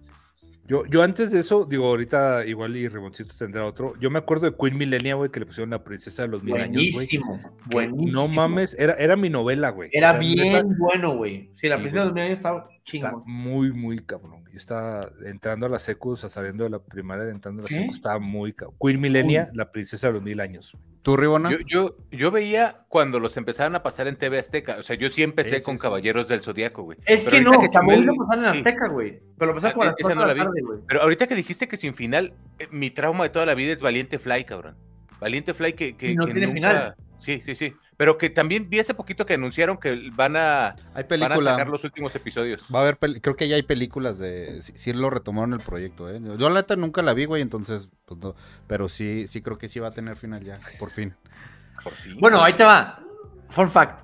[0.68, 3.94] Yo, yo antes de eso, digo, ahorita igual y Reboncito tendrá otro.
[4.00, 6.56] Yo me acuerdo de Queen Millenia, güey, que le pusieron la princesa de los mil
[6.56, 6.92] años, güey.
[6.92, 8.12] Buenísimo, buenísimo.
[8.12, 9.92] No mames, era, era mi novela, güey.
[9.94, 11.52] Era O sea, bien neta, bueno, güey.
[11.56, 13.22] Sí, la Sí, princesa de los mil años estaba Está chingón.
[13.28, 14.44] muy, muy cabrón.
[14.56, 17.68] Yo estaba entrando a la secu, o sea, saliendo de la primaria, entrando a la
[17.68, 17.76] ¿Qué?
[17.76, 18.56] secu, estaba muy.
[18.80, 20.78] Queen Millenia, la princesa de los mil años.
[21.02, 21.52] ¿Tú, Ribona?
[21.52, 24.78] Yo, yo, yo veía cuando los empezaron a pasar en TV Azteca.
[24.80, 25.82] O sea, yo sí empecé Sí, sí, con sí.
[25.82, 26.98] Caballeros del Zodíaco, güey.
[27.06, 28.58] Es Pero que no, ahorita también Chumel- lo pasaron en sí.
[28.60, 29.20] Azteca, güey.
[29.38, 30.40] Pero lo pasaron Ah, como a las esa cuatro no la vi.
[30.40, 30.80] tarde, güey.
[30.88, 33.82] Pero ahorita que dijiste que sin final, eh, mi trauma de toda la vida es
[33.82, 34.78] Valiente Fly, cabrón.
[35.20, 36.96] Valiente Fly que, que, no que tiene nunca- final.
[37.18, 37.74] Sí, sí, sí.
[37.98, 41.70] Pero que también vi hace poquito que anunciaron que van a, Hay van a sacar
[41.70, 42.64] los últimos episodios.
[42.74, 46.10] Va a haber, creo que ya hay películas de, sí, sí lo retomaron el proyecto,
[46.10, 46.20] ¿eh?
[46.22, 48.36] Yo la neta nunca la vi, güey, entonces, pues no,
[48.68, 51.14] pero sí, sí creo que sí va a tener final ya, por fin.
[51.84, 52.18] Por fin.
[52.20, 53.00] Bueno, ahí te va.
[53.50, 54.00] Fun fact.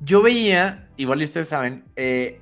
[0.00, 2.40] Yo veía, igual y ustedes saben, eh,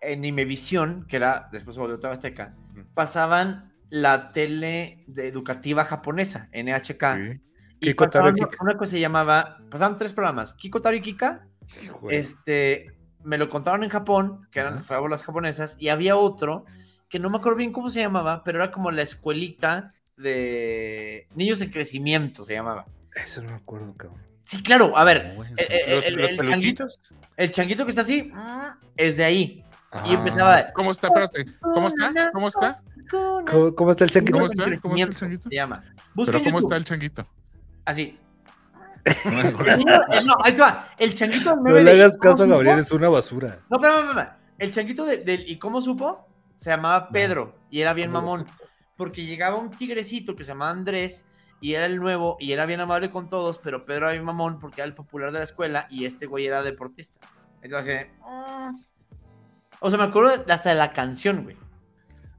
[0.00, 2.54] en Imevisión, que era después se volvió Azteca,
[2.94, 7.16] pasaban la tele de educativa japonesa, NHK.
[7.16, 7.40] Sí.
[7.80, 8.62] Y Kiko, Taro, pasaban Kika.
[8.64, 11.46] una cosa se llamaba, pasaban tres programas, Kiko, Taro y Kika,
[12.10, 16.64] este, me lo contaron en Japón, que eran fábulas japonesas, y había otro
[17.08, 21.60] que no me acuerdo bien cómo se llamaba, pero era como la escuelita de niños
[21.60, 22.86] en crecimiento, se llamaba.
[23.14, 24.20] Eso no me acuerdo, cabrón.
[24.44, 27.00] Sí, claro, a ver, eh, eh, los, el, los el changuito, peluchitos.
[27.36, 28.66] el changuito que está así mm,
[28.96, 29.42] es de ahí.
[29.44, 30.04] Y Ah.
[30.06, 30.72] empezaba.
[30.74, 31.06] ¿Cómo está?
[31.08, 31.46] Espérate.
[31.60, 32.30] ¿Cómo está?
[32.32, 32.82] ¿Cómo está?
[33.10, 34.36] ¿Cómo, cómo está el chanquito?
[34.36, 34.80] ¿Cómo está?
[34.80, 35.48] ¿Cómo está el changuito?
[35.48, 35.82] Se llama.
[35.82, 37.26] Pero Busca ¿cómo YouTube, está el changuito?
[37.88, 38.18] Así.
[39.06, 40.88] El niño- el- no, ahí te va.
[40.98, 42.50] El changuito del No le de hagas ¿cómo caso a supo?
[42.58, 43.58] Gabriel, es una basura.
[43.70, 44.38] No, espera, espera, espera.
[44.58, 46.28] El changuito de- del ¿Y cómo supo?
[46.56, 48.46] Se llamaba Pedro y era bien ¿Cómo mamón.
[48.96, 51.24] Porque llegaba un tigrecito que se llamaba Andrés
[51.62, 54.58] y era el nuevo y era bien amable con todos, pero Pedro era bien mamón
[54.58, 57.18] porque era el popular de la escuela y este güey era deportista.
[57.62, 58.76] Entonces, mm.
[59.80, 61.56] o sea, me acuerdo hasta de la canción, güey.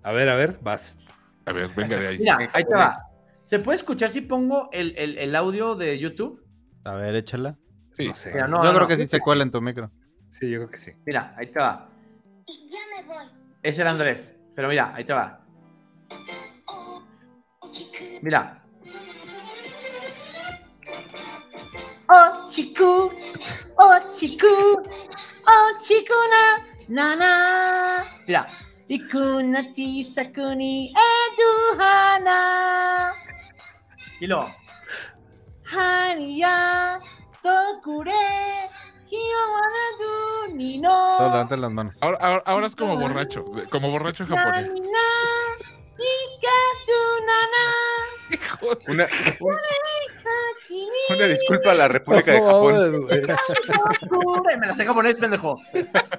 [0.03, 0.99] A ver, a ver, vas.
[1.47, 2.19] A ver, venga de ahí.
[2.19, 2.93] Mira, ahí te va.
[3.49, 6.45] ¿Se puede escuchar si pongo el, el- el audio de YouTube?
[6.83, 7.57] A ver, échala.
[7.93, 8.07] Sí.
[8.07, 8.31] No sé.
[8.31, 8.87] Mira, no, Yo no, creo no.
[8.87, 9.89] que sí se cuela en tu micro.
[10.29, 10.91] Sí, yo creo que sí.
[11.03, 11.89] Mira, ahí te va.
[12.45, 13.25] Y ya me voy.
[13.63, 14.35] Ese era Andrés.
[14.55, 15.43] Pero mira, ahí te va.
[18.21, 18.63] Mira.
[22.13, 23.11] Oh, chiku.
[23.77, 24.45] Oh, chiku.
[25.47, 26.67] Oh, chikuna.
[26.87, 28.03] Nana.
[28.27, 28.47] Mira.
[28.87, 33.13] Chikuna chisaku ni edu hana.
[34.19, 34.53] Y luego.
[35.71, 36.99] Hanya
[37.41, 38.69] tokure.
[39.07, 41.15] Kiyowana du ni no.
[41.17, 41.97] Todos levanten las manos.
[42.01, 44.71] Ahora, ahora, ahora es como borracho, como borracho japonés.
[48.87, 49.07] Una,
[51.09, 53.05] una disculpa a la República de Japón.
[54.59, 55.59] Me la sé japonés, pendejo.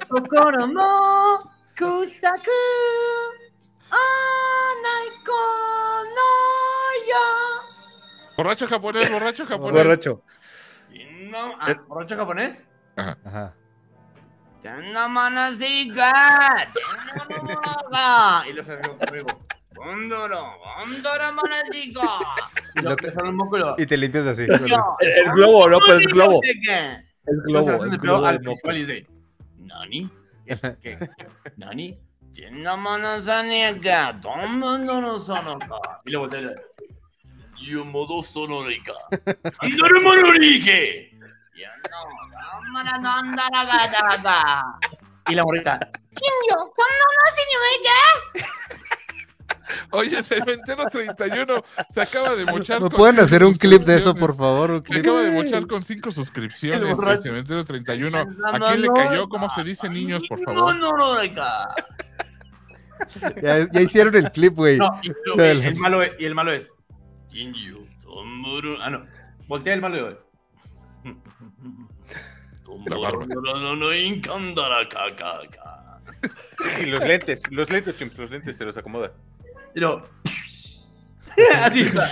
[0.09, 2.51] Kokoro mo kusaku
[3.91, 5.70] anai kono yo.
[8.41, 9.85] Borracho japonés, borracho japonés.
[9.85, 10.23] Borracho.
[11.31, 12.67] No, ah, ¿Borracho japonés?
[12.97, 13.55] Ajá.
[15.11, 16.67] Manasiga.
[18.49, 19.29] Y los hago conmigo.
[19.75, 22.19] Gondoro, gondoro manasiga.
[22.77, 23.39] Y te- son
[23.77, 24.45] y te limpias así.
[24.45, 25.79] El, el globo, ¿no?
[25.79, 26.41] Pues es globo.
[26.41, 26.97] qué.
[27.27, 27.85] Es globo.
[27.85, 29.07] Es globo al principal y dice,
[29.59, 30.11] ¿Nani?
[30.81, 30.99] Que,
[31.59, 31.99] ¿Nani?
[32.79, 36.01] Manasiga, tomo no sonoka.
[36.07, 36.51] Y luego te no.
[45.29, 45.79] Y la morrita,
[49.93, 52.81] Oye, Cementero 31 se acaba de mochar.
[52.83, 54.21] ¿Me con pueden cinco hacer un clip de eso, suscripciones.
[54.21, 54.71] por favor?
[54.73, 55.01] Un Se clip.
[55.05, 56.83] acaba de mochar con cinco suscripciones.
[56.83, 57.23] El El borracho.
[57.23, 58.19] Cementero 31.
[58.19, 59.29] ¿A quién le cayó?
[59.29, 60.77] ¿Cómo se dice, niños, por No, favor?
[60.77, 61.23] no, no.
[63.43, 64.77] Ya, ya hicieron el clip, güey.
[64.79, 66.73] No, y, lo- el, la- el malo es, y el malo es.
[67.31, 68.77] Jinju, Tomuru.
[68.81, 69.07] Ah, no.
[69.49, 70.19] Voltea el malo y.
[72.65, 76.01] Tomuru no no incandara ka.
[76.83, 79.13] Y los lentes, los lentes, chimps, los lentes te los acomoda.
[79.75, 80.09] Luego.
[81.63, 82.11] Así está.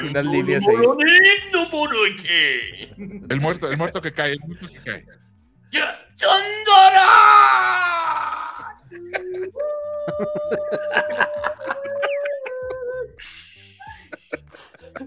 [0.00, 0.76] Unas líneas ahí.
[3.28, 5.06] El muerto, el muerto que cae, el muerto que cae.
[5.70, 5.98] Ya-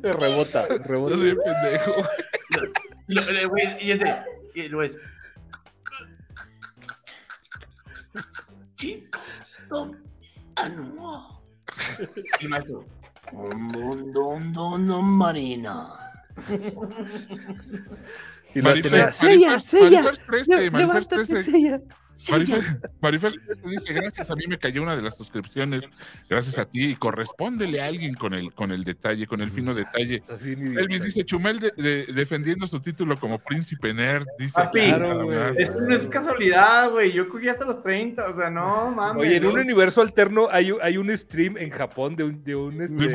[0.11, 0.27] ¡Chandara!
[0.27, 1.15] Rebota, Yo rebota.
[1.15, 1.95] soy un pendejo.
[3.07, 4.15] Y lo- el güey- y ese.
[4.55, 4.97] Y luego es.
[8.75, 9.19] Chico,
[9.69, 9.95] tom,
[10.55, 11.41] anua.
[12.39, 12.85] Y el maestro.
[13.33, 15.93] Mundo, no, marina.
[18.53, 19.05] Y lo Marifer, tenía.
[19.49, 21.43] Marifer, Sella, Marifer 13, Marifer Levántate, 13.
[21.43, 21.81] Sella.
[22.29, 22.61] Marifer,
[23.01, 25.83] Marifer 13 dice, gracias, a mí me cayó una de las suscripciones,
[26.29, 29.73] gracias a ti, y correspóndele a alguien con el, con el detalle, con el fino
[29.73, 30.23] detalle.
[30.41, 34.53] Elvis dice, Chumel de- de- defendiendo su título como príncipe nerd, dice.
[34.55, 35.57] Papi, claro, más.
[35.57, 37.11] Esto no es casualidad, güey.
[37.11, 39.21] Yo cogí hasta los 30, o sea, no mames.
[39.21, 42.55] Oye, en un universo alterno hay, un- hay un stream en Japón de un, de
[42.55, 43.05] un este,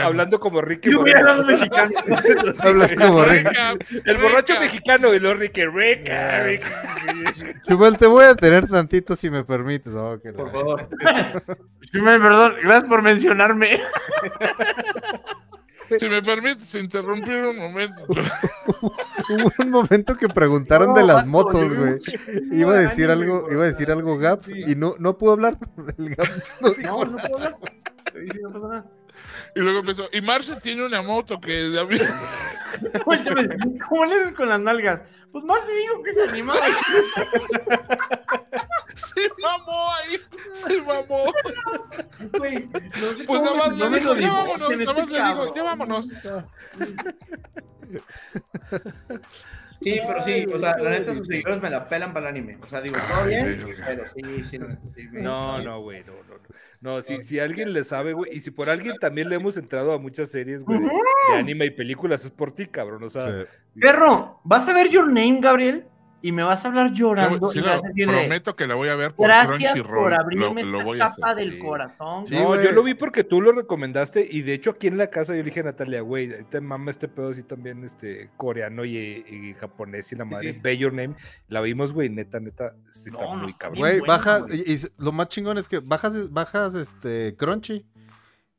[0.00, 1.94] hablando como Ricky Yo voy a los mexicanos.
[2.60, 3.44] Hablas como Rick.
[3.44, 6.68] Reca, El borracho mexicano y los Ricky Rica, Rica.
[7.66, 9.92] Chubel, te voy a tener tantito si me permites.
[9.94, 10.88] Oh, que la- Por favor.
[11.92, 13.80] Chumel, perdón, gracias por mencionarme.
[15.98, 18.02] Si me permites interrumpir un momento.
[18.08, 21.98] Hubo un momento que preguntaron de las motos, güey.
[22.50, 24.52] Iba a de decir algo, iba a decir algo Gap sí.
[24.68, 25.58] y no, no pudo hablar.
[25.98, 26.28] El Gap
[26.62, 27.56] no dijo No, no puedo hablar.
[28.12, 28.86] Sí, sí, no pasa nada.
[29.54, 32.02] Y luego empezó, y Marce tiene una moto que David...
[33.06, 33.22] Oye,
[33.88, 35.04] ¿Cómo le haces con las nalgas?
[35.30, 36.58] Pues más te digo que es animal.
[38.94, 40.18] se mamó ahí,
[40.52, 41.32] se mamó.
[42.38, 42.68] Güey,
[43.00, 46.06] no sé Pues nada más le ya vámonos, este nada más le digo, ya vámonos.
[49.82, 52.58] Sí, pero sí, o sea, la neta sus seguidores me la pelan para el anime.
[52.62, 55.22] O sea, digo, todo bien, pero sí, sí, la neta, sí, güey.
[55.22, 56.42] No, no, güey, no, no, no.
[56.80, 59.92] No, si, si alguien le sabe, güey, y si por alguien también le hemos entrado
[59.92, 63.22] a muchas series, güey, de, de anime y películas, es por ti, cabrón, o sea,
[63.22, 63.80] Sí.
[63.80, 65.86] Perro, vas a ver Your Name, Gabriel,
[66.22, 67.50] y me vas a hablar llorando.
[67.50, 70.02] Sí, y vas a decir de, prometo que la voy a ver por Gracias Crunchyroll.
[70.04, 71.36] por abrirme lo, lo esta voy a capa hacer.
[71.44, 71.58] del sí.
[71.58, 72.26] corazón.
[72.26, 75.08] Sí, no, yo lo vi porque tú lo recomendaste y de hecho aquí en la
[75.08, 78.84] casa yo le dije a Natalia, güey, te mama este pedo así también, este, coreano
[78.84, 80.60] y, y japonés y la madre, sí.
[80.62, 81.16] Bay Your Name,
[81.48, 83.80] la vimos, güey, neta, neta, sí está No, muy cabrón.
[83.80, 84.62] Güey, buena, baja, güey.
[84.66, 87.84] y, y lo más chingón es que bajas, bajas este Crunchy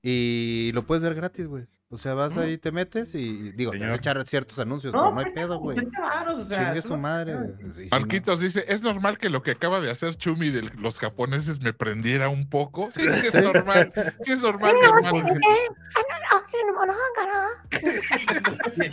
[0.02, 1.66] y lo puedes ver gratis, güey.
[1.94, 4.00] O sea, vas ahí, te metes y digo, te vas a Señor.
[4.00, 5.76] echar ciertos anuncios, No, pero no hay cuesta pedo, güey.
[5.78, 7.34] 30 varos, o sea, Chingue su madre.
[7.36, 7.50] no-
[7.92, 11.72] Marquitos dice, ¿es normal que lo que acaba de hacer Chumi de los japoneses me
[11.72, 12.90] prendiera un poco?
[12.92, 13.94] Sí, sí es normal.
[14.24, 15.40] Sí es normal, mi hermano.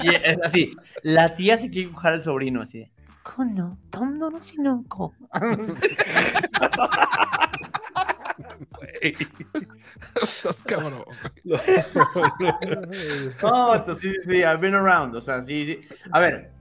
[0.05, 2.91] Y, es así, la tía se quiere dibujar al sobrino, así.
[3.23, 5.15] Kono, tondo no sinoko.
[9.01, 11.05] Estás cabrón.
[13.43, 15.81] No, esto sí, sí, I've been around, o sea, sí, sí.
[16.13, 16.53] A ver,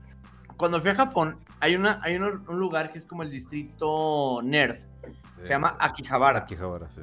[0.56, 4.40] cuando fui a Japón, hay, una, hay un, un lugar que es como el distrito
[4.42, 4.78] nerd,
[5.42, 6.40] se llama Akihabara.
[6.40, 7.02] Akihabara, sí.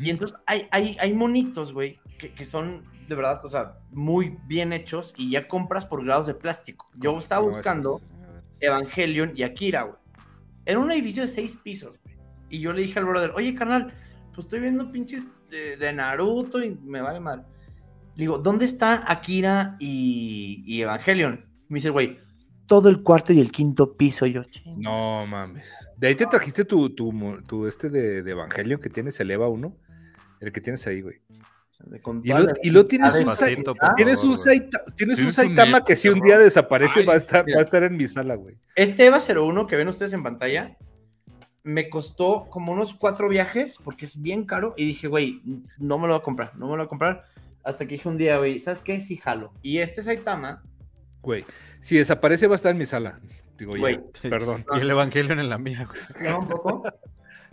[0.00, 4.38] Y entonces hay, hay, hay monitos, güey, que, que son de verdad, o sea, muy
[4.46, 6.88] bien hechos y ya compras por grados de plástico.
[6.94, 8.00] Yo estaba buscando.
[8.60, 9.98] Evangelion y Akira, güey.
[10.64, 12.16] Era un edificio de seis pisos, güey.
[12.48, 13.92] Y yo le dije al brother, oye, carnal,
[14.34, 17.46] pues estoy viendo pinches de, de Naruto y me vale mal.
[18.16, 21.44] Le digo, ¿dónde está Akira y, y Evangelion?
[21.68, 22.18] Me dice, el güey,
[22.66, 24.26] todo el cuarto y el quinto piso.
[24.26, 24.80] Yo, "Ching".
[24.80, 25.88] No mames.
[25.96, 27.12] De ahí te trajiste tu, tu,
[27.46, 29.76] tu este de, de Evangelion que tienes, el EVA 1,
[30.40, 31.16] el que tienes ahí, güey.
[32.22, 33.26] Y lo, y lo tienes un,
[33.96, 34.36] tienes favor, un.
[34.36, 37.44] Saita- tienes un Tienes un Saitama que si un día desaparece Ay, va, a estar,
[37.44, 38.56] va a estar en mi sala, güey.
[38.74, 40.78] Este EVA 01 que ven ustedes en pantalla
[41.64, 45.40] me costó como unos cuatro viajes porque es bien caro y dije, güey,
[45.78, 47.24] no me lo voy a comprar, no me lo voy a comprar.
[47.64, 49.00] Hasta que dije un día, güey, ¿sabes qué?
[49.00, 49.52] Sí, jalo.
[49.62, 50.62] Y este Saitama,
[51.22, 51.42] Güey,
[51.80, 53.18] si desaparece va a estar en mi sala.
[53.56, 54.00] Digo, ya, Güey.
[54.28, 54.66] perdón.
[54.76, 55.74] Y el Evangelion en la güey.
[55.94, 56.82] se un poco.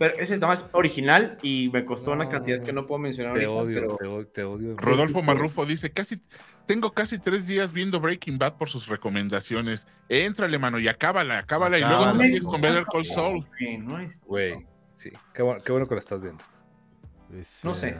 [0.02, 3.44] Pero ese Saitama es original y me costó una cantidad que no puedo mencionar Te
[3.44, 4.76] ahorita, odio, pero te odio, te odio.
[4.76, 6.20] Rodolfo Marrufo dice, casi,
[6.66, 9.86] tengo casi tres días viendo Breaking Bad por sus recomendaciones.
[10.08, 13.46] Éntrale, mano, y acábala, acábala, y luego te sigues con Better Call Saul.
[13.60, 15.10] Güey, no es- Güey, sí.
[15.32, 16.42] Qué, bu- qué bueno que la estás viendo.
[17.62, 17.96] No sé.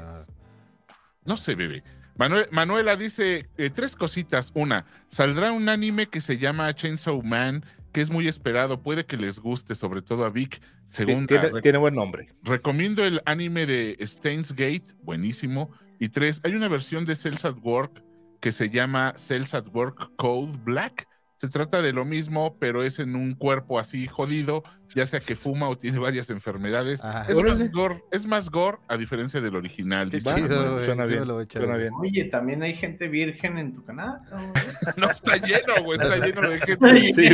[1.25, 1.85] No sé, bebé.
[2.17, 4.51] Manuel- Manuela dice eh, tres cositas.
[4.55, 8.83] Una, saldrá un anime que se llama Chainsaw Man, que es muy esperado.
[8.83, 10.61] Puede que les guste, sobre todo a Vic.
[10.87, 12.29] Según tiene, tiene buen nombre.
[12.43, 15.71] recomiendo el anime de Stains Gate, buenísimo.
[15.99, 18.03] Y tres, hay una versión de Cells at Work
[18.41, 21.07] que se llama Cells at Work Code Black.
[21.37, 24.63] Se trata de lo mismo, pero es en un cuerpo así jodido,
[24.95, 27.01] ya sea que fuma o tiene varias enfermedades.
[27.29, 30.11] Es más, gore, es más gore a diferencia del original.
[30.25, 30.71] Manuel.
[30.73, 30.85] güey.
[30.85, 31.83] suena sí bien, lo voy a echar suena ese.
[31.83, 31.95] bien.
[31.99, 34.21] Oye, también hay gente virgen en tu canal.
[34.97, 37.13] No, está lleno, güey, está lleno de gente.
[37.13, 37.29] Sí,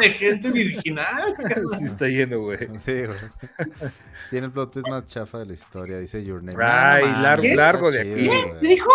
[0.00, 1.34] de gente virginal.
[1.78, 2.58] Sí está lleno, güey.
[2.84, 3.70] Sí, güey.
[4.30, 6.62] Tiene el plot twist más chafa de la historia, dice Your Name.
[6.64, 8.28] Ay, largo- largo de aquí.
[8.28, 8.90] ¿Qué dijo?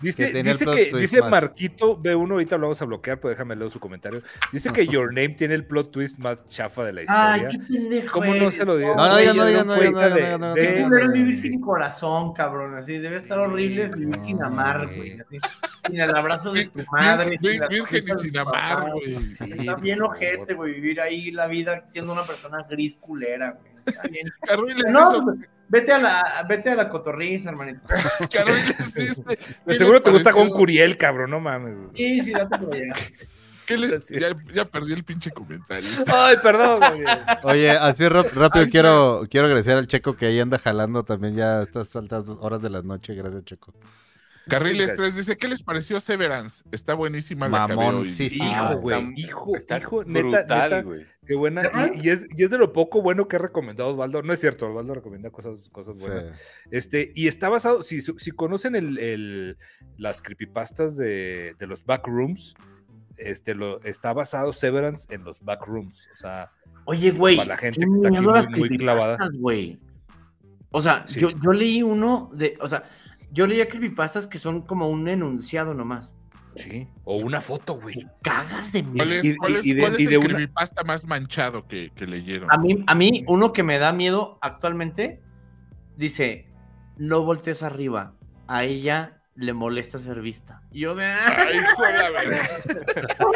[0.00, 3.30] Dice, Que dice plot que twist dice Marquito B1, ahorita lo vamos a bloquear, pero
[3.30, 4.22] déjame leer su comentario.
[4.52, 7.63] Dice que Your Name tiene el plot twist más chafa de la Ay, historia.
[8.10, 8.94] ¿Cómo no se lo digo?
[8.94, 12.76] No, no digas, no digas, no digas, no digas, vivir sin corazón, cabrón.
[12.76, 15.18] Así debe estar horrible vivir sin amar, güey.
[15.86, 17.38] Sin el abrazo de tu madre.
[17.38, 19.14] Vir- sin la Virgen y sin amar, güey.
[19.14, 23.74] Está bien ojete, güey, vivir ahí la vida siendo una persona gris culera, güey.
[24.90, 25.38] No, pues,
[25.68, 27.80] vete a la, vete a la cotorriza, hermanito.
[28.32, 29.36] Carriles dice, ¿qué
[29.66, 31.74] De seguro te gusta con Curiel, cabrón, no mames.
[31.94, 32.94] Sí, sí, date por allá.
[33.66, 34.18] ¿Qué le- Sí.
[34.20, 35.88] ya, ya perdí el pinche comentario.
[36.12, 37.04] Ay, perdón, güey.
[37.44, 41.62] Oye, así rápido quiero, quiero agradecer al Checo que ahí anda jalando también ya a
[41.62, 43.14] estas altas horas de la noche.
[43.14, 43.74] Gracias, Checo.
[44.46, 46.62] Carriles 3 dice, ¿qué les pareció Severance?
[46.70, 48.06] Está buenísima la Mamón, hoy".
[48.10, 48.44] sí, sí.
[48.44, 48.98] Hijo, güey.
[48.98, 50.82] está- Hijo, está hijo, neta, brutal, neta.
[50.82, 51.06] güey.
[51.26, 51.62] Qué buena.
[51.94, 54.20] Y, y es, y es de lo poco bueno que ha recomendado Osvaldo.
[54.20, 56.26] No es cierto, Osvaldo recomienda cosas, cosas buenas.
[56.26, 56.30] Sí.
[56.72, 59.56] Este, y está basado, si, si conocen el, el-
[59.96, 62.54] las creepypastas de, de los backrooms,
[63.18, 66.08] este, lo, está basado Severance en los backrooms.
[66.12, 66.50] O sea,
[66.86, 67.36] Oye, güey.
[67.36, 69.18] Para la gente que está aquí muy- muy clavada.
[69.38, 69.78] güey.
[70.70, 71.20] O sea, Sí.
[71.20, 72.56] yo, yo leí uno de.
[72.60, 72.82] O sea,
[73.32, 76.16] yo leía creepypastas que son como un enunciado nomás.
[76.56, 76.86] sí.
[77.02, 78.06] O una foto, güey.
[78.22, 79.20] Cagas de ¿Cuál miedo.
[79.20, 81.04] es, Y- cuál y- es- y de- cuál es y de el una- creepypasta más
[81.04, 82.48] manchado que, que leyeron?
[82.52, 85.20] A mí, a mí, uno que me da miedo actualmente
[85.96, 86.46] dice:
[86.96, 88.14] No voltees arriba.
[88.46, 90.62] A ella le molesta ser vista.
[90.70, 91.04] Y yo de.
[91.06, 91.58] Ay.
[93.20, 93.26] No.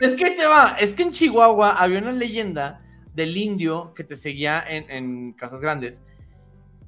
[0.00, 2.80] Es que te va, es que en Chihuahua había una leyenda
[3.14, 6.02] del indio que te seguía en, en casas grandes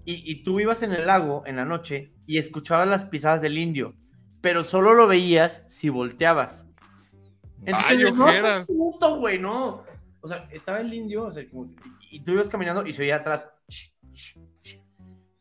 [0.04, 3.58] y, y tú ibas en el lago en la noche y escuchabas las pisadas del
[3.58, 3.94] indio,
[4.40, 6.66] pero solo lo veías si volteabas.
[7.72, 8.66] Ay, no, ojeras.
[8.66, 9.84] puto, güey, no.
[10.20, 11.70] O sea, estaba el indio, o sea, como-
[12.10, 13.50] y tú ibas caminando y se oía atrás.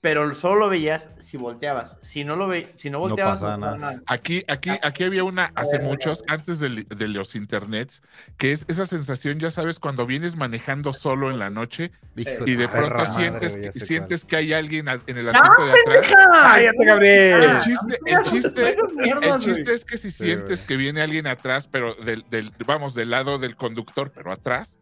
[0.05, 1.97] Pero solo lo veías si volteabas.
[1.99, 4.03] Si no lo ve, si no volteabas, pasaba pasaba nada.
[4.05, 8.03] Aquí, aquí, aquí había una hace muchos, antes de, de los internets,
[8.37, 12.53] que es esa sensación, ya sabes, cuando vienes manejando solo en la noche Hijo y
[12.53, 16.15] de pronto madre, sientes, que, sientes que hay alguien en el ¡Ah, asiento de atrás.
[16.31, 17.43] ¡Cállate, Gabriel!
[17.43, 18.75] El chiste, el chiste,
[19.23, 23.09] el chiste es que si sientes que viene alguien atrás, pero del, del- vamos, del
[23.09, 24.77] lado del conductor, pero atrás,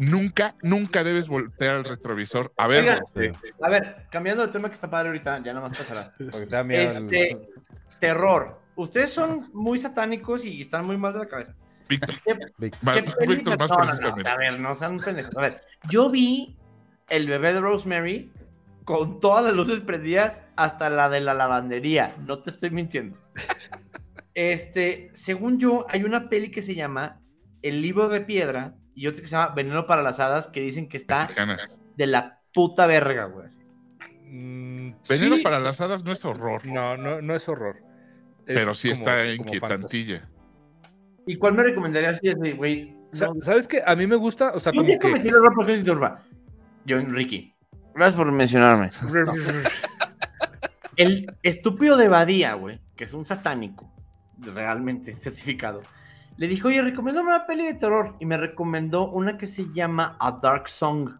[0.00, 2.66] nunca, nunca debes voltear al retrovisor a.
[2.66, 3.00] Oigan,
[3.62, 6.10] A ver, cambiando de tema que está padre ahorita, ya nada más pasará.
[6.18, 7.48] El- Este,
[7.98, 8.58] terror.
[8.76, 11.54] Ustedes son muy satánicos y están muy mal de la cabeza.
[11.88, 14.28] Víctor, ¿Qué, Vic- más- qué peli- Víctor más no, no, no, precisamente.
[14.30, 15.36] a ver, no sean pendejos.
[15.36, 16.56] A ver, yo vi
[17.08, 18.32] el bebé de Rosemary
[18.84, 22.14] con todas las luces prendidas hasta la de la lavandería.
[22.26, 23.18] No te estoy mintiendo.
[24.34, 27.20] Este, según yo, hay una peli que se llama
[27.62, 30.86] El libro de piedra y otra que se llama Veneno para las hadas que dicen
[30.86, 31.30] que está
[31.96, 33.48] de la puta verga, güey.
[34.26, 35.42] Mm, Veneno sí.
[35.42, 37.76] para las hadas no es horror, No, no, no es horror.
[38.46, 40.28] Es pero sí como- está inquietantilla.
[41.26, 42.20] ¿Y cuál me recomendarías
[42.58, 42.94] güey?
[43.18, 43.82] No, ¿Sabes qué?
[43.86, 44.98] A mí me gusta, o sea, Yo como que...
[44.98, 46.22] cometí el error porque turba.
[46.84, 47.54] Yo, Ricky.
[47.94, 48.90] Gracias por mencionarme.
[50.96, 53.90] El estúpido de Badía, güey, que es un satánico,
[54.40, 55.80] realmente certificado,
[56.40, 58.16] le dijo, oye, recomiéndame una peli de terror.
[58.18, 61.18] Y me recomendó una que se llama A Dark Song,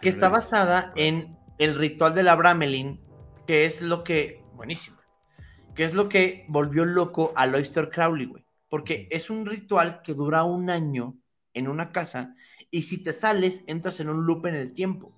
[0.00, 3.00] que está basada en el ritual de la Bramelin,
[3.48, 5.00] que es lo que buenísima.
[5.74, 8.46] Que es lo que volvió loco al Oyster Crowley, güey.
[8.68, 11.16] Porque es un ritual que dura un año
[11.52, 12.36] en una casa
[12.70, 15.12] y si te sales, entras en un loop en el tiempo.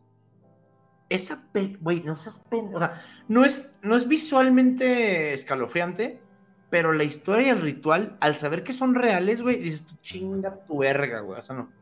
[1.10, 1.46] Esa,
[1.78, 2.94] güey, no seas pen- o sea,
[3.28, 6.22] no es, no es visualmente escalofriante,
[6.70, 10.54] pero la historia y el ritual, al saber que son reales, güey, dices tú chinga
[10.66, 11.38] tu verga, güey.
[11.38, 11.72] O sea, no.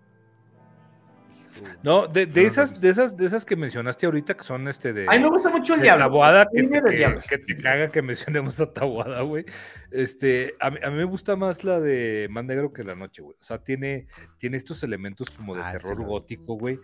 [1.83, 2.81] No, de, de No, esas, no.
[2.81, 5.07] de esas, de esas que mencionaste ahorita, que son este de.
[5.09, 6.05] A mí me gusta mucho el diablo.
[6.05, 7.21] Taboada, que te, del que- diablo.
[7.27, 9.47] que te caga que mencionemos a Taboada, güey.
[9.91, 13.23] Este, a mí, a mí me gusta más la de Más Negro que la Noche,
[13.23, 13.37] güey.
[13.41, 14.07] O sea, tiene,
[14.39, 16.79] tiene estos elementos como de Ah, terror gótico, güey.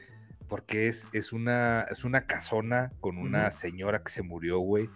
[0.48, 4.88] Porque es, es, una, es una casona con una señora que se murió, güey.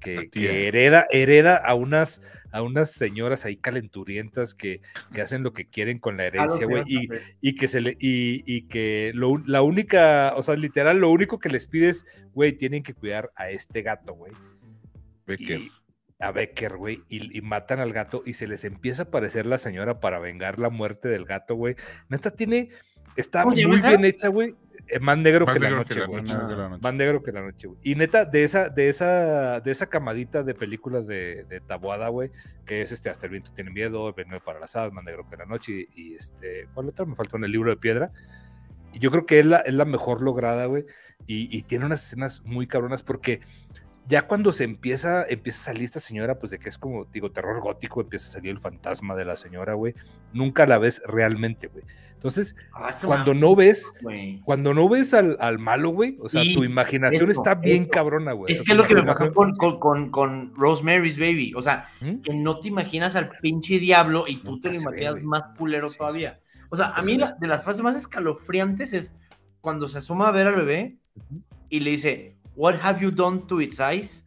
[0.00, 0.28] Que,
[0.68, 2.20] hereda, hereda a unas,
[2.52, 4.80] a unas señoras ahí calenturientas que,
[5.12, 6.84] que hacen lo que quieren con la herencia, güey.
[6.86, 7.08] Y,
[7.40, 11.38] y que se le y, y que lo la única, o sea, literal, lo único
[11.38, 14.32] que les pides, güey, tienen que cuidar a este gato, güey.
[15.26, 15.60] Becker.
[15.60, 15.72] Y-
[16.18, 19.58] a Becker, güey, y, y matan al gato y se les empieza a aparecer la
[19.58, 21.76] señora para vengar la muerte del gato, güey.
[22.08, 22.70] Neta tiene,
[23.16, 24.54] está ¿Cómo se llama muy bien hecha, güey.
[24.88, 26.22] Eh, más negro, Más que, la negro noche, que la güey.
[26.22, 26.34] noche.
[26.34, 26.82] Más negro que la noche.
[26.82, 27.80] Más negro que la noche, güey.
[27.82, 32.30] Y neta, de esa, de esa, de esa camadita de películas de, de Taboada, güey,
[32.64, 35.36] que es este Hasta el viento tiene miedo, Veneno para las hadas, Más negro que
[35.36, 37.04] la noche, y, y este, ¿cuál otra?
[37.04, 38.12] Me faltó en el libro de piedra.
[38.92, 40.84] Y yo creo que es la, es la mejor lograda, güey.
[41.26, 43.40] Y, y tiene unas escenas muy cabronas porque
[44.08, 47.30] ya cuando se empieza, empieza a salir esta señora, pues de que es como, digo,
[47.32, 49.94] terror gótico, empieza a salir el fantasma de la señora, güey.
[50.32, 51.84] Nunca la ves realmente, güey.
[52.14, 53.92] Entonces, Ah, cuando no ves,
[54.44, 58.52] cuando no ves al, al malo, güey, o sea, tu imaginación está bien cabrona, güey.
[58.52, 61.52] Es que es lo que me pasó con, con, con, Rosemary's Baby.
[61.54, 62.22] O sea, ¿Mm?
[62.22, 65.88] que no te imaginas al pinche diablo y tú te lo ve, imaginas más culero
[65.88, 65.98] Sí.
[65.98, 66.40] todavía.
[66.70, 69.14] O sea, a mí la- de las frases más escalofriantes es
[69.60, 70.96] cuando se asoma a ver al bebé
[71.68, 74.26] y le dice, What have you done to its eyes?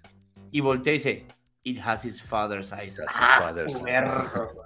[0.51, 1.25] Y voltea y dice,
[1.63, 2.93] It has its father's eyes.
[2.93, 4.13] It has its Ah, father's su eyes.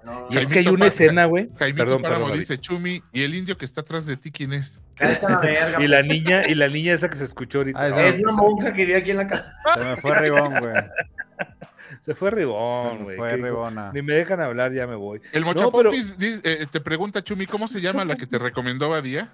[0.05, 1.47] no, Y es que hay una escena, güey.
[1.47, 2.29] Perdón, Páramo perdón.
[2.29, 2.39] David.
[2.41, 4.79] dice Chumi, y el indio que está atrás de ti, ¿quién es?
[4.99, 5.81] La verga.
[5.81, 7.79] Y la niña, y la niña esa que se escuchó ahorita.
[7.81, 9.51] Ah, esa- Es una monja que vive aquí en la casa.
[9.75, 10.73] Se me fue Ribón, güey.
[12.01, 13.17] Se fue Ribón, güey.
[13.17, 13.91] fue que- Ribona.
[13.91, 15.19] Ni me dejan hablar, ya me voy.
[15.31, 19.31] El No, Mochapopis eh, te pregunta, Chumi, ¿cómo se llama la que te recomendó Badía?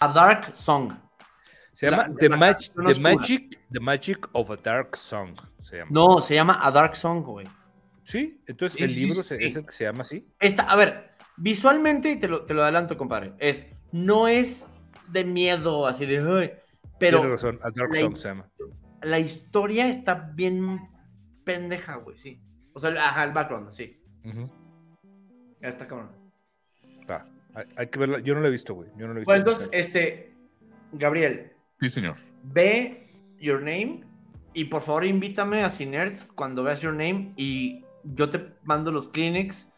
[0.00, 0.92] A Dark Song.
[1.72, 3.00] Se llama La- The, la Mag- The.
[3.00, 5.34] Magic, The Magic of a Dark Song.
[5.60, 5.90] Se llama.
[5.92, 7.46] No, se llama A Dark Song, güey.
[8.02, 10.26] Sí, entonces Sí, el sí, libro sí, es el que se llama así.
[10.40, 14.68] Esta, a ver, visualmente, y te lo, te lo adelanto, compadre, es, no es
[15.08, 16.52] de miedo, así de, "Ay",
[16.98, 18.50] pero Tiene razón, A Dark la- Song se llama.
[19.02, 20.80] la historia está bien
[21.44, 22.42] pendeja, güey, sí.
[22.72, 24.02] O sea, ajá, el background, sí.
[25.60, 26.10] Ya está cabrón.
[27.08, 28.20] Va, Hay, hay que verla.
[28.20, 28.88] Yo no la he visto, güey.
[28.96, 29.24] Yo no la he visto.
[29.26, 30.34] Bueno, entonces, este,
[30.92, 32.16] Gabriel, Sí, señor.
[32.42, 33.08] ve
[33.38, 34.04] Your Name
[34.54, 39.08] y por favor invítame a Cinerds cuando veas Your Name y yo te mando los
[39.08, 39.70] Kleenex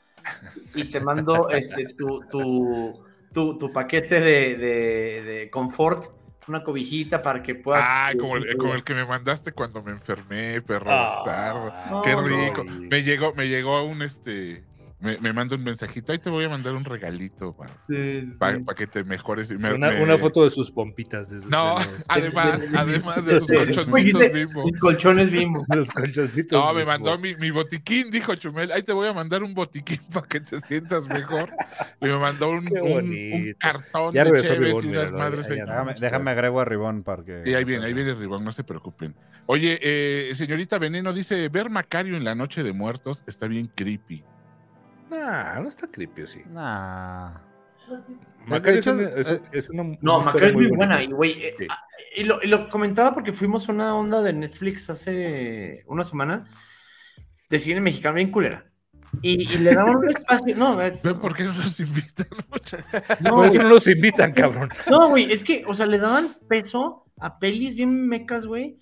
[0.75, 6.11] y te mando este, tu, tu, tu, tu paquete de, de, de confort,
[6.49, 7.85] una cobijita para que puedas...
[7.87, 11.71] Ah, como el, como el que me mandaste cuando me enfermé, perro bastardo.
[11.73, 12.65] Ah, Qué no, rico.
[12.65, 14.65] Me llegó, me llegó un este.
[15.03, 16.13] Me, me manda un mensajito.
[16.13, 18.33] Ahí te voy a mandar un regalito para, Sí, sí.
[18.39, 19.51] para, que te mejores.
[19.51, 21.29] Me- Una, me- una foto de sus pompitas.
[21.29, 24.65] De sus- No, de los- además, de- de- además de sus colchoncitos bimbo.
[24.65, 25.65] Mis colchones bimbo.
[25.75, 26.65] los colchoncitos.
[26.65, 28.71] No, me mandó mi, mi botiquín, dijo Chumel.
[28.71, 31.51] Ahí te voy a mandar un botiquín para que te sientas mejor.
[32.01, 35.49] Y me mandó un, un- cartón Ya de Ribón, y unas madres.
[35.49, 37.43] Déjame, déjame agrego a Ribón para que.
[37.45, 39.17] Sí, ahí viene, ahí viene Ribón, no se preocupen.
[39.47, 44.25] Oye, eh, señorita Veneno dice, ver Macario en la noche de muertos está bien creepy.
[45.13, 46.43] Nah, no está creepy, sí.
[46.51, 47.33] Nah.
[48.47, 49.83] Macario hecho, es, una- es- es una.
[50.01, 50.77] No, Macario es muy bonita.
[50.77, 51.03] buena.
[51.03, 51.67] Y, güey, eh, Sí.
[51.69, 51.79] ah,
[52.17, 56.45] y, lo, y lo comentaba porque fuimos a una onda de Netflix hace una semana
[57.51, 58.65] de cine mexicano bien culera.
[59.21, 60.57] Y, y le daban un espacio.
[60.57, 62.27] No, es- ¿Ven por qué no nos invitan?
[63.21, 64.71] no, Por eso no los invitan, cabrón.
[64.89, 68.79] No, güey, es que, o sea, le daban peso a pelis bien mecas, güey.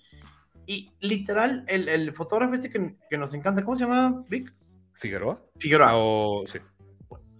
[0.65, 4.53] Y literal, el, el fotógrafo este que, que nos encanta, ¿cómo se llama, Vic?
[5.01, 5.41] ¿Figueroa?
[5.59, 5.91] Figueroa.
[5.95, 6.59] O- sí.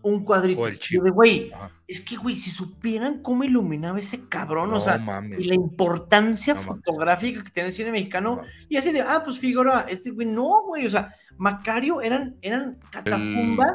[0.03, 0.61] un cuadrito.
[0.61, 1.03] o el Yo Chivo.
[1.03, 1.51] de, güey,
[1.87, 5.39] es que, güey, si supieran cómo iluminaba ese cabrón, No o sea, mames.
[5.39, 6.75] y la importancia No mames.
[6.83, 10.25] fotográfica que tiene el cine no mexicano, y así de, ah, pues Figueroa, este güey,
[10.25, 13.73] no, güey, o sea, Macario eran, eran catacumbas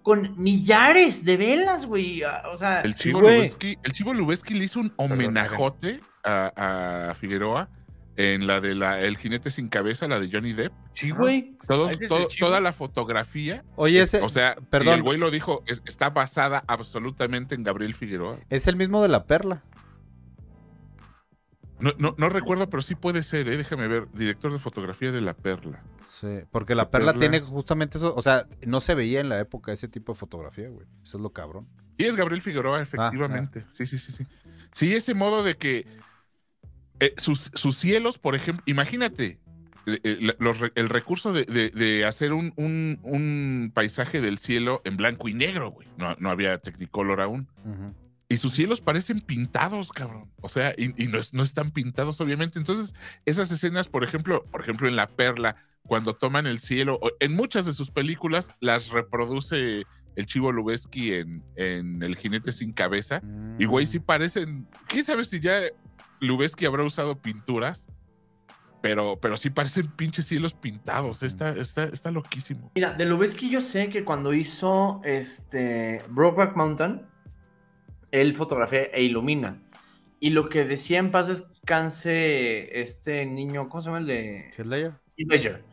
[0.00, 3.36] con millares de velas, güey, ah, o sea, El Chivo güey.
[3.36, 7.68] Lubeski, el Chivo Lubeski le hizo un homenajote a, a Figueroa
[8.20, 10.72] en la de la El jinete sin cabeza, la de Johnny Depp.
[10.92, 11.56] Sí, güey.
[11.68, 12.48] Todos, ¿Ese es todo- el Chivo?
[12.48, 14.20] toda la fotografía, Oye, ese.
[14.22, 14.94] o sea, perdón.
[14.94, 18.40] y el güey lo dijo, es- está basada absolutamente en Gabriel Figueroa.
[18.50, 19.62] Es el mismo de la perla.
[21.80, 23.56] No, no, no recuerdo, pero sí puede ser, ¿eh?
[23.56, 24.10] déjame ver.
[24.12, 25.84] Director de fotografía de La Perla.
[26.04, 27.20] Sí, porque la La perla perla.
[27.30, 28.12] tiene justamente eso.
[28.16, 30.88] O sea, no se veía en la época ese tipo de fotografía, güey.
[31.04, 31.68] Eso es lo cabrón.
[31.96, 33.64] Y es Gabriel Ah, Figueroa, efectivamente.
[33.70, 34.26] Sí, sí, sí, sí.
[34.72, 35.86] Sí, ese modo de que
[37.00, 39.38] eh, sus, sus cielos, por ejemplo, imagínate
[39.86, 44.82] eh, eh, los el recurso de, de- de hacer un, un- un paisaje del cielo
[44.84, 45.88] en blanco y negro, güey.
[45.96, 47.48] No, no había Technicolor aún.
[48.30, 50.30] Y sus cielos parecen pintados, cabrón.
[50.42, 52.58] O sea, y, y no, es- no están pintados, obviamente.
[52.58, 52.92] Entonces,
[53.24, 57.64] esas escenas, por ejemplo, por ejemplo, en La Perla, cuando toman el cielo, en muchas
[57.64, 59.84] de sus películas las reproduce
[60.16, 63.22] el Chivo Lubeski en, en El jinete sin cabeza.
[63.58, 64.66] Y güey, sí parecen.
[64.88, 65.60] ¿Quién sabe si ya
[66.20, 67.88] Lubeski habrá usado pinturas?
[68.80, 71.22] Pero, pero sí parecen pinches cielos pintados.
[71.22, 72.70] Está, está, está loquísimo.
[72.74, 77.02] Mira, de Lubeski yo sé que cuando hizo este Brokeback Mountain,
[78.12, 79.62] él fotografía e ilumina.
[80.20, 84.50] Y lo que decía en paz descanse este niño, ¿cómo se llama el de
[85.16, 85.64] Ledger?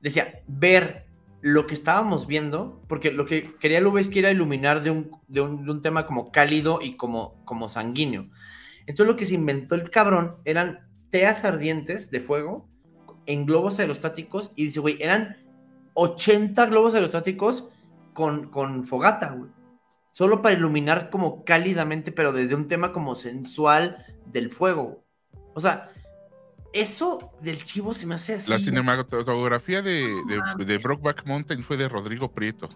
[0.00, 1.06] Decía, ver
[1.40, 5.64] lo que estábamos viendo, porque lo que quería Lubeski era iluminar de un, de un,
[5.64, 8.28] de un tema como cálido y como, como sanguíneo.
[8.88, 12.70] Entonces lo que se inventó el cabrón eran teas ardientes de fuego
[13.26, 15.36] en globos aerostáticos y dice, güey, eran
[15.92, 17.68] 80 globos aerostáticos
[18.14, 19.50] con, con fogata, güey.
[20.12, 25.04] Solo para iluminar como cálidamente, pero desde un tema como sensual del fuego.
[25.54, 25.90] O sea,
[26.72, 28.50] eso del chivo se me hace así.
[28.50, 30.14] La cinematografía de,
[30.56, 32.70] de, de Brokeback Mountain fue de Rodrigo Prieto.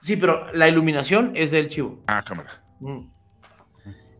[0.00, 2.02] Sí, pero la iluminación es del chivo.
[2.06, 2.64] Ah, cámara.
[2.80, 3.17] Mm.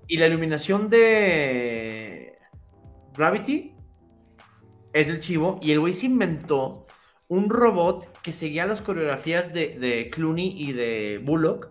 [0.08, 2.38] Y la iluminación de
[3.14, 3.74] Gravity
[4.92, 5.60] es del chivo.
[5.62, 6.86] Y el güey se inventó
[7.28, 11.70] un robot que seguía las coreografías de, de Clooney y de Bullock.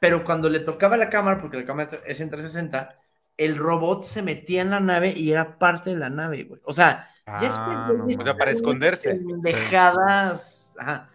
[0.00, 2.98] Pero cuando le tocaba la cámara, porque la cámara es en 360,
[3.36, 6.60] el robot se metía en la nave y era parte de la nave, güey.
[6.64, 9.14] O sea, ya Ah, güey no es O sea, para esconderse.
[9.14, 10.74] Pendejadas.
[10.78, 11.08] Ajá.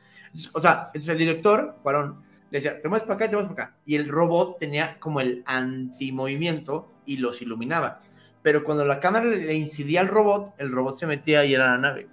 [0.54, 3.68] O sea, entonces el director, Cuarón, le decía, te mueves para acá, te mueves para
[3.68, 3.78] acá.
[3.86, 8.02] Y el robot tenía como el antimovimiento y los iluminaba.
[8.42, 11.78] Pero cuando la cámara le, incidía al robot, el robot se metía y era la
[11.78, 12.08] nave.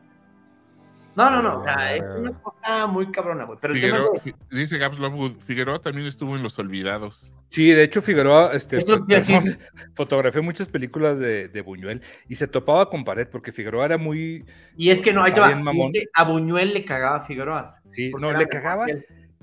[1.14, 1.60] No, no, no.
[1.60, 3.56] O sea, es una cosa muy cabrona, güey.
[3.62, 7.30] Pero el tema Figueroa, es Fi- dice Gabs Lovewood, Figueroa también estuvo en Los Olvidados.
[7.50, 9.06] Sí, de hecho Figueroa este, perdón,
[9.94, 14.44] fotografió muchas películas de, de Buñuel y se topaba con pared porque Figueroa era muy...
[14.76, 15.52] Y es que no, ahí te va.
[15.52, 17.80] es que a Buñuel le cagaba a Figueroa.
[17.92, 18.86] Sí, no, le cagaba.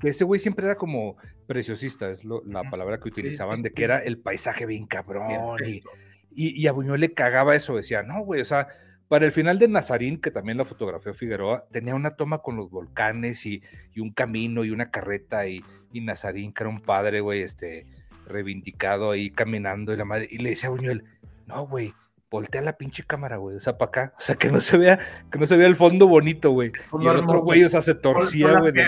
[0.02, 1.16] Que ese güey siempre era como
[1.46, 5.30] preciosista, es lo- la palabra que utilizaban, de que era el paisaje bien cabrón
[5.66, 5.82] y,
[6.30, 8.66] y, y a Buñuel le cagaba eso, decía, no, güey, o sea,
[9.08, 12.70] para el final de Nazarín, que también la fotografió Figueroa, tenía una toma con los
[12.70, 13.62] volcanes y,
[13.94, 15.62] y un camino y una carreta y,
[15.92, 17.86] y Nazarín, que era un padre, güey, este,
[18.26, 21.04] reivindicado ahí caminando y la madre, y le decía a Buñuel,
[21.46, 21.92] no, güey,
[22.30, 24.98] voltea la pinche cámara, güey, o sea, para acá, o sea, que no se vea,
[25.30, 26.72] que no se vea el fondo bonito, güey.
[26.98, 28.72] Y el otro güey, o sea, se torcía, güey.
[28.72, 28.80] de-.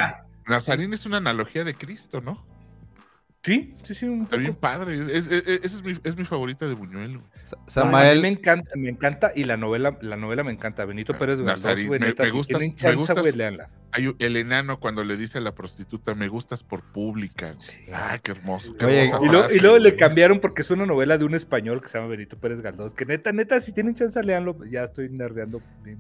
[0.49, 2.45] Nazarín es una analogía de Cristo, ¿no?
[3.43, 4.99] Sí, sí, sí, un Está bien padre.
[4.99, 7.19] Es, es- es- esa es, mi, es mi favorita de Buñuel.
[7.19, 7.29] güey.
[7.45, 10.53] Sa- No, a mí Samael, me encanta, me encanta y la novela, la novela me
[10.53, 10.87] encanta.
[10.87, 13.59] Benito Pérez Galdós, Nazarín, me- me si gustas- tienen me chance, gustas- güey.
[13.93, 17.55] Hay el enano cuando le dice a la prostituta, me gustas por pública.
[17.59, 17.77] Sí.
[17.93, 18.73] Ah, qué hermoso.
[18.79, 21.27] qué Oye, hermosa Y luego, frase, y luego le cambiaron porque es una novela de
[21.27, 24.57] un español que se llama Benito Pérez Galdós, que neta, neta, si tienen chance, leanlo,
[24.65, 25.99] ya estoy nerdeando bien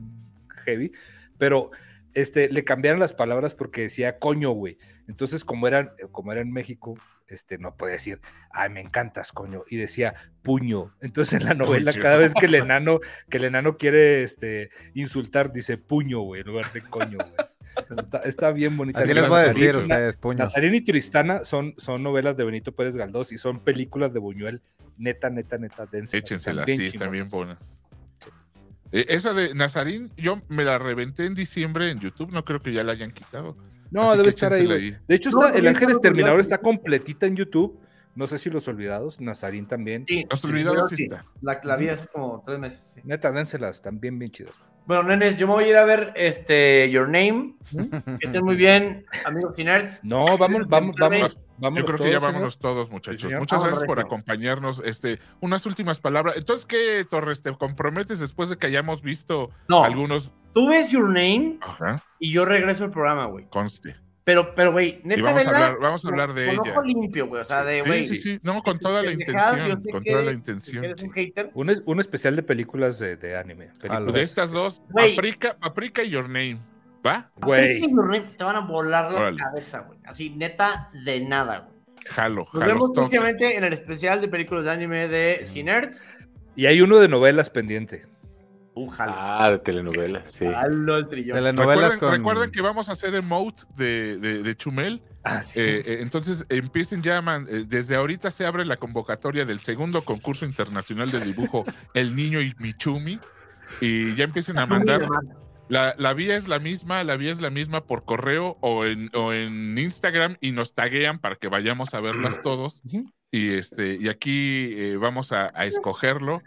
[0.64, 0.92] heavy,
[1.36, 1.70] pero
[2.14, 4.78] este, le cambiaron las palabras porque decía coño, güey.
[5.08, 6.96] Entonces, como era, como era en México,
[7.26, 8.20] este, no puede decir,
[8.50, 10.94] ay, me encantas, coño, y decía puño.
[11.00, 12.02] Entonces, en la novela, Puño.
[12.02, 16.46] cada vez que el enano, que el enano quiere este, insultar, dice puño, güey, en
[16.46, 17.48] lugar de coño, güey.
[17.98, 19.00] Está, está bien bonita.
[19.00, 20.38] así les voy a decir ustedes, puños.
[20.38, 24.62] Nazarín y Tristana son, son novelas de Benito Pérez Galdós y son películas de Buñuel,
[24.96, 26.14] neta, neta, neta, densas.
[26.14, 27.58] Échenselas, sí, están bien buenas.
[28.94, 32.72] Eh, Esa de Nazarín, yo me la reventé en diciembre en YouTube, no creo que
[32.72, 33.56] ya la hayan quitado.
[33.90, 34.96] No, Así debe estar ahí.
[35.08, 37.76] De hecho, No, está, no, El Ángel Exterminador está completita en YouTube.
[38.16, 40.04] No sé si Los Olvidados, Nazarín también.
[40.06, 41.24] Sí, Los olvidados sí, sí está.
[41.42, 42.92] La, la vi hace como tres meses.
[42.94, 43.00] sí.
[43.04, 44.60] Neta, dénselas, están bien, chidas.
[44.86, 47.54] Bueno, nenes, yo me voy a ir a ver este Your Name.
[47.72, 50.00] Que estén muy bien, amigos y nerds.
[50.04, 51.38] No, vamos, vamos, vamos.
[51.58, 53.32] vamos Yo creo que ya vámonos todos, muchachos.
[53.32, 54.82] Muchas Vámonos, gracias por acompañarnos.
[54.84, 56.36] Este, unas últimas palabras.
[56.36, 57.42] Entonces, ¿qué, Torres?
[57.42, 60.32] ¿Te comprometes después de que hayamos visto No, algunos?
[60.52, 63.46] tú ves Your Name Ajá, y yo regreso al programa, güey.
[63.48, 63.96] conste.
[64.24, 66.72] Pero, pero, güey, neta, Y vamos a hablar, vamos a hablar de con ella.
[66.72, 67.42] ojo limpio, güey.
[67.42, 68.04] O sea, de, güey.
[68.04, 68.40] Sí, sí, sí.
[68.42, 69.82] No, con toda la intención.
[69.92, 70.82] Con que toda la intención.
[70.82, 71.50] Eres un hater.
[71.52, 73.66] Un, es- un especial de películas de, de anime.
[73.80, 74.80] películas, De estas dos.
[74.94, 76.58] Paprika, Paprika y Your Name.
[77.06, 77.30] ¿Va?
[77.36, 77.76] Güey.
[77.78, 79.36] Aparte, Your Name Te van a volar la Órale.
[79.36, 79.98] cabeza, güey.
[80.06, 81.74] Así, neta, de nada, güey.
[82.06, 82.66] Jalo, Nos jalo.
[82.66, 83.00] vemos toca.
[83.02, 86.16] próximamente en el especial de películas de anime de Cinerds.
[86.56, 88.06] Y hay uno de novelas pendiente.
[88.76, 89.14] Un jalo.
[89.16, 90.46] Ah, de telenovelas, sí.
[90.46, 91.36] Jalo el trillón.
[91.36, 92.10] Telenovelas Recuerden, con...
[92.12, 95.00] recuerden que vamos a hacer emote de, de, de Chumel.
[95.22, 95.60] Ah, sí.
[95.60, 100.02] Eh, eh, entonces empiecen ya, man- eh, desde ahorita se abre la convocatoria del segundo
[100.02, 101.64] concurso internacional de dibujo
[101.94, 103.20] El Niño y Michumi.
[103.80, 105.06] Y ya empiecen a mandar.
[105.68, 109.08] La, la vía es la misma, la vía es la misma por correo o en,
[109.14, 112.82] o en Instagram y nos taguean para que vayamos a verlas todos.
[113.30, 116.42] Y este, y aquí eh, vamos a, a escogerlo.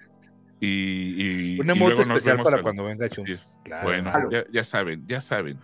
[0.59, 3.29] Y, y- Un y emote luego nos especial vemos para al- cuando venga Chums.
[3.29, 3.57] es.
[3.63, 3.83] Claro.
[3.83, 4.29] Bueno, Claro.
[4.31, 5.59] ya, ya saben, ya saben.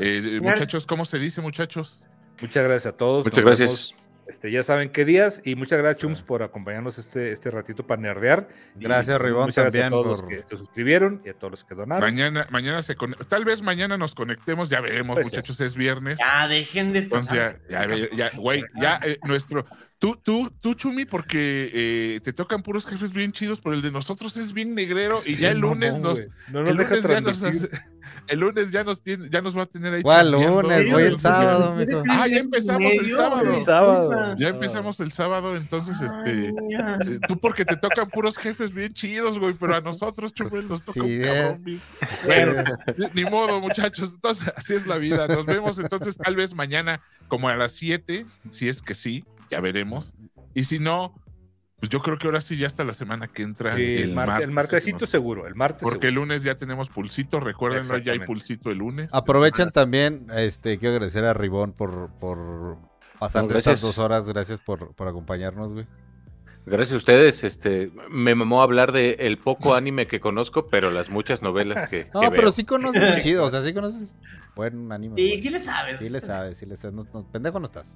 [0.00, 2.04] Eh, muchachos, ¿cómo se dice, muchachos?
[2.40, 3.24] Muchas gracias a todos.
[3.24, 3.92] Muchas nos gracias.
[3.92, 5.40] vemos, este, ya saben qué días.
[5.44, 8.48] Y muchas gracias, Chums, por acompañarnos este, este ratito para nerdear.
[8.74, 11.50] Gracias, Ribón, Muchas gracias a también todos por- los que se suscribieron y a todos
[11.52, 12.02] los que donaron.
[12.02, 13.24] Mañana, mañana se conecta.
[13.24, 15.38] Tal vez mañana nos conectemos, ya veremos, Puede ser.
[15.40, 16.18] muchachos, es viernes.
[16.18, 19.64] Ya, dejen de Entonces ya, ya, ya, güey, ya eh, nuestro.
[19.98, 23.90] Tú, tú, tú, Chumi, porque eh, te tocan puros jefes bien chidos, pero el de
[23.90, 26.28] nosotros es bien negrero y ya el lunes no, nos.
[26.48, 27.70] No nos el, deja lunes ya nos hace-
[28.28, 30.02] el lunes ya nos tiene, ya nos va a tener ahí.
[30.02, 30.90] ¿Cuál lunes?
[30.90, 32.02] Voy el sábado, ¿Quieres mijo.
[32.10, 33.54] Ah, ya empezamos el sábado.
[33.54, 34.34] El sábado.
[34.38, 36.30] Ya empezamos el sábado, entonces, este.
[36.30, 40.68] Ay, eh, Tú porque te tocan puros jefes bien chidos, güey, pero a nosotros, Chumel,
[40.68, 41.22] nos toca Sí, un eh.
[41.24, 41.80] cabrón bien-
[42.24, 42.64] Bueno,
[42.96, 44.12] ni- ni modo, muchachos.
[44.14, 45.28] Entonces, así es la vida.
[45.28, 49.60] Nos vemos entonces tal vez mañana como a las 7, si es que sí, ya
[49.60, 50.14] veremos.
[50.54, 51.14] Y si no,
[51.84, 53.74] pues yo creo que ahora sí ya hasta la semana que entra.
[53.74, 57.98] Sí, el, martes, el martesito seguro, el martes Porque el lunes ya tenemos pulsito, recuérdenlo,
[57.98, 59.12] ya hay pulsito el lunes.
[59.12, 62.78] Aprovechan también, este, quiero agradecer a Ribón por, por
[63.18, 64.26] pasarse No, estas dos horas.
[64.26, 65.86] Gracias por, por acompañarnos, güey.
[66.64, 67.44] Gracias a ustedes.
[67.44, 72.08] Este, me mamó hablar de el poco anime que conozco, pero las muchas novelas que,
[72.14, 72.52] No, que pero veo.
[72.52, 74.14] sí conoces chido, o sea, sí conoces
[74.56, 75.16] buen anime.
[75.16, 75.38] Sí, güey.
[75.38, 75.98] sí le sabes.
[75.98, 76.94] Sí le sabes, sí le sabes.
[76.94, 77.94] No, no, pendejo no estás.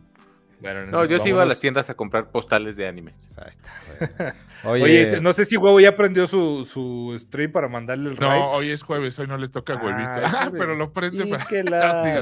[0.60, 3.14] Bueno, No, yo sí iba a las tiendas a comprar postales de anime.
[3.28, 4.82] Sea, ahí está, güey.
[4.82, 8.18] Oye, Oye, no sé si huevo ya prendió su, su stream para mandarle el.
[8.18, 10.36] No, hoy es jueves, hoy no le toca Ah, huevito.
[10.36, 11.44] Ah, pero lo prende para.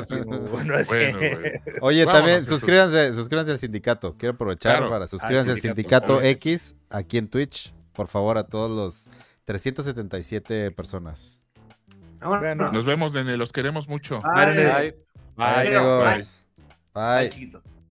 [0.05, 0.23] sé.
[0.27, 1.53] Bueno, güey.
[1.81, 2.49] oye Vámonos, también Jesús.
[2.61, 4.15] suscríbanse, suscríbanse al sindicato.
[4.19, 4.91] Quiero aprovechar Claro.
[4.91, 6.21] para suscríbanse al sindicato.
[6.21, 7.73] X aquí en Twitch.
[7.95, 9.09] Por favor, a todos los
[9.45, 11.41] 377 personas.
[12.21, 14.21] Bueno, Nos vemos, nene, los queremos mucho.
[14.35, 14.55] Bye.
[14.57, 14.97] Bye.
[15.37, 15.77] Bye.
[15.77, 16.45] Amigos.
[16.95, 17.31] Bye, Bye.
[17.31, 17.63] chiquitos.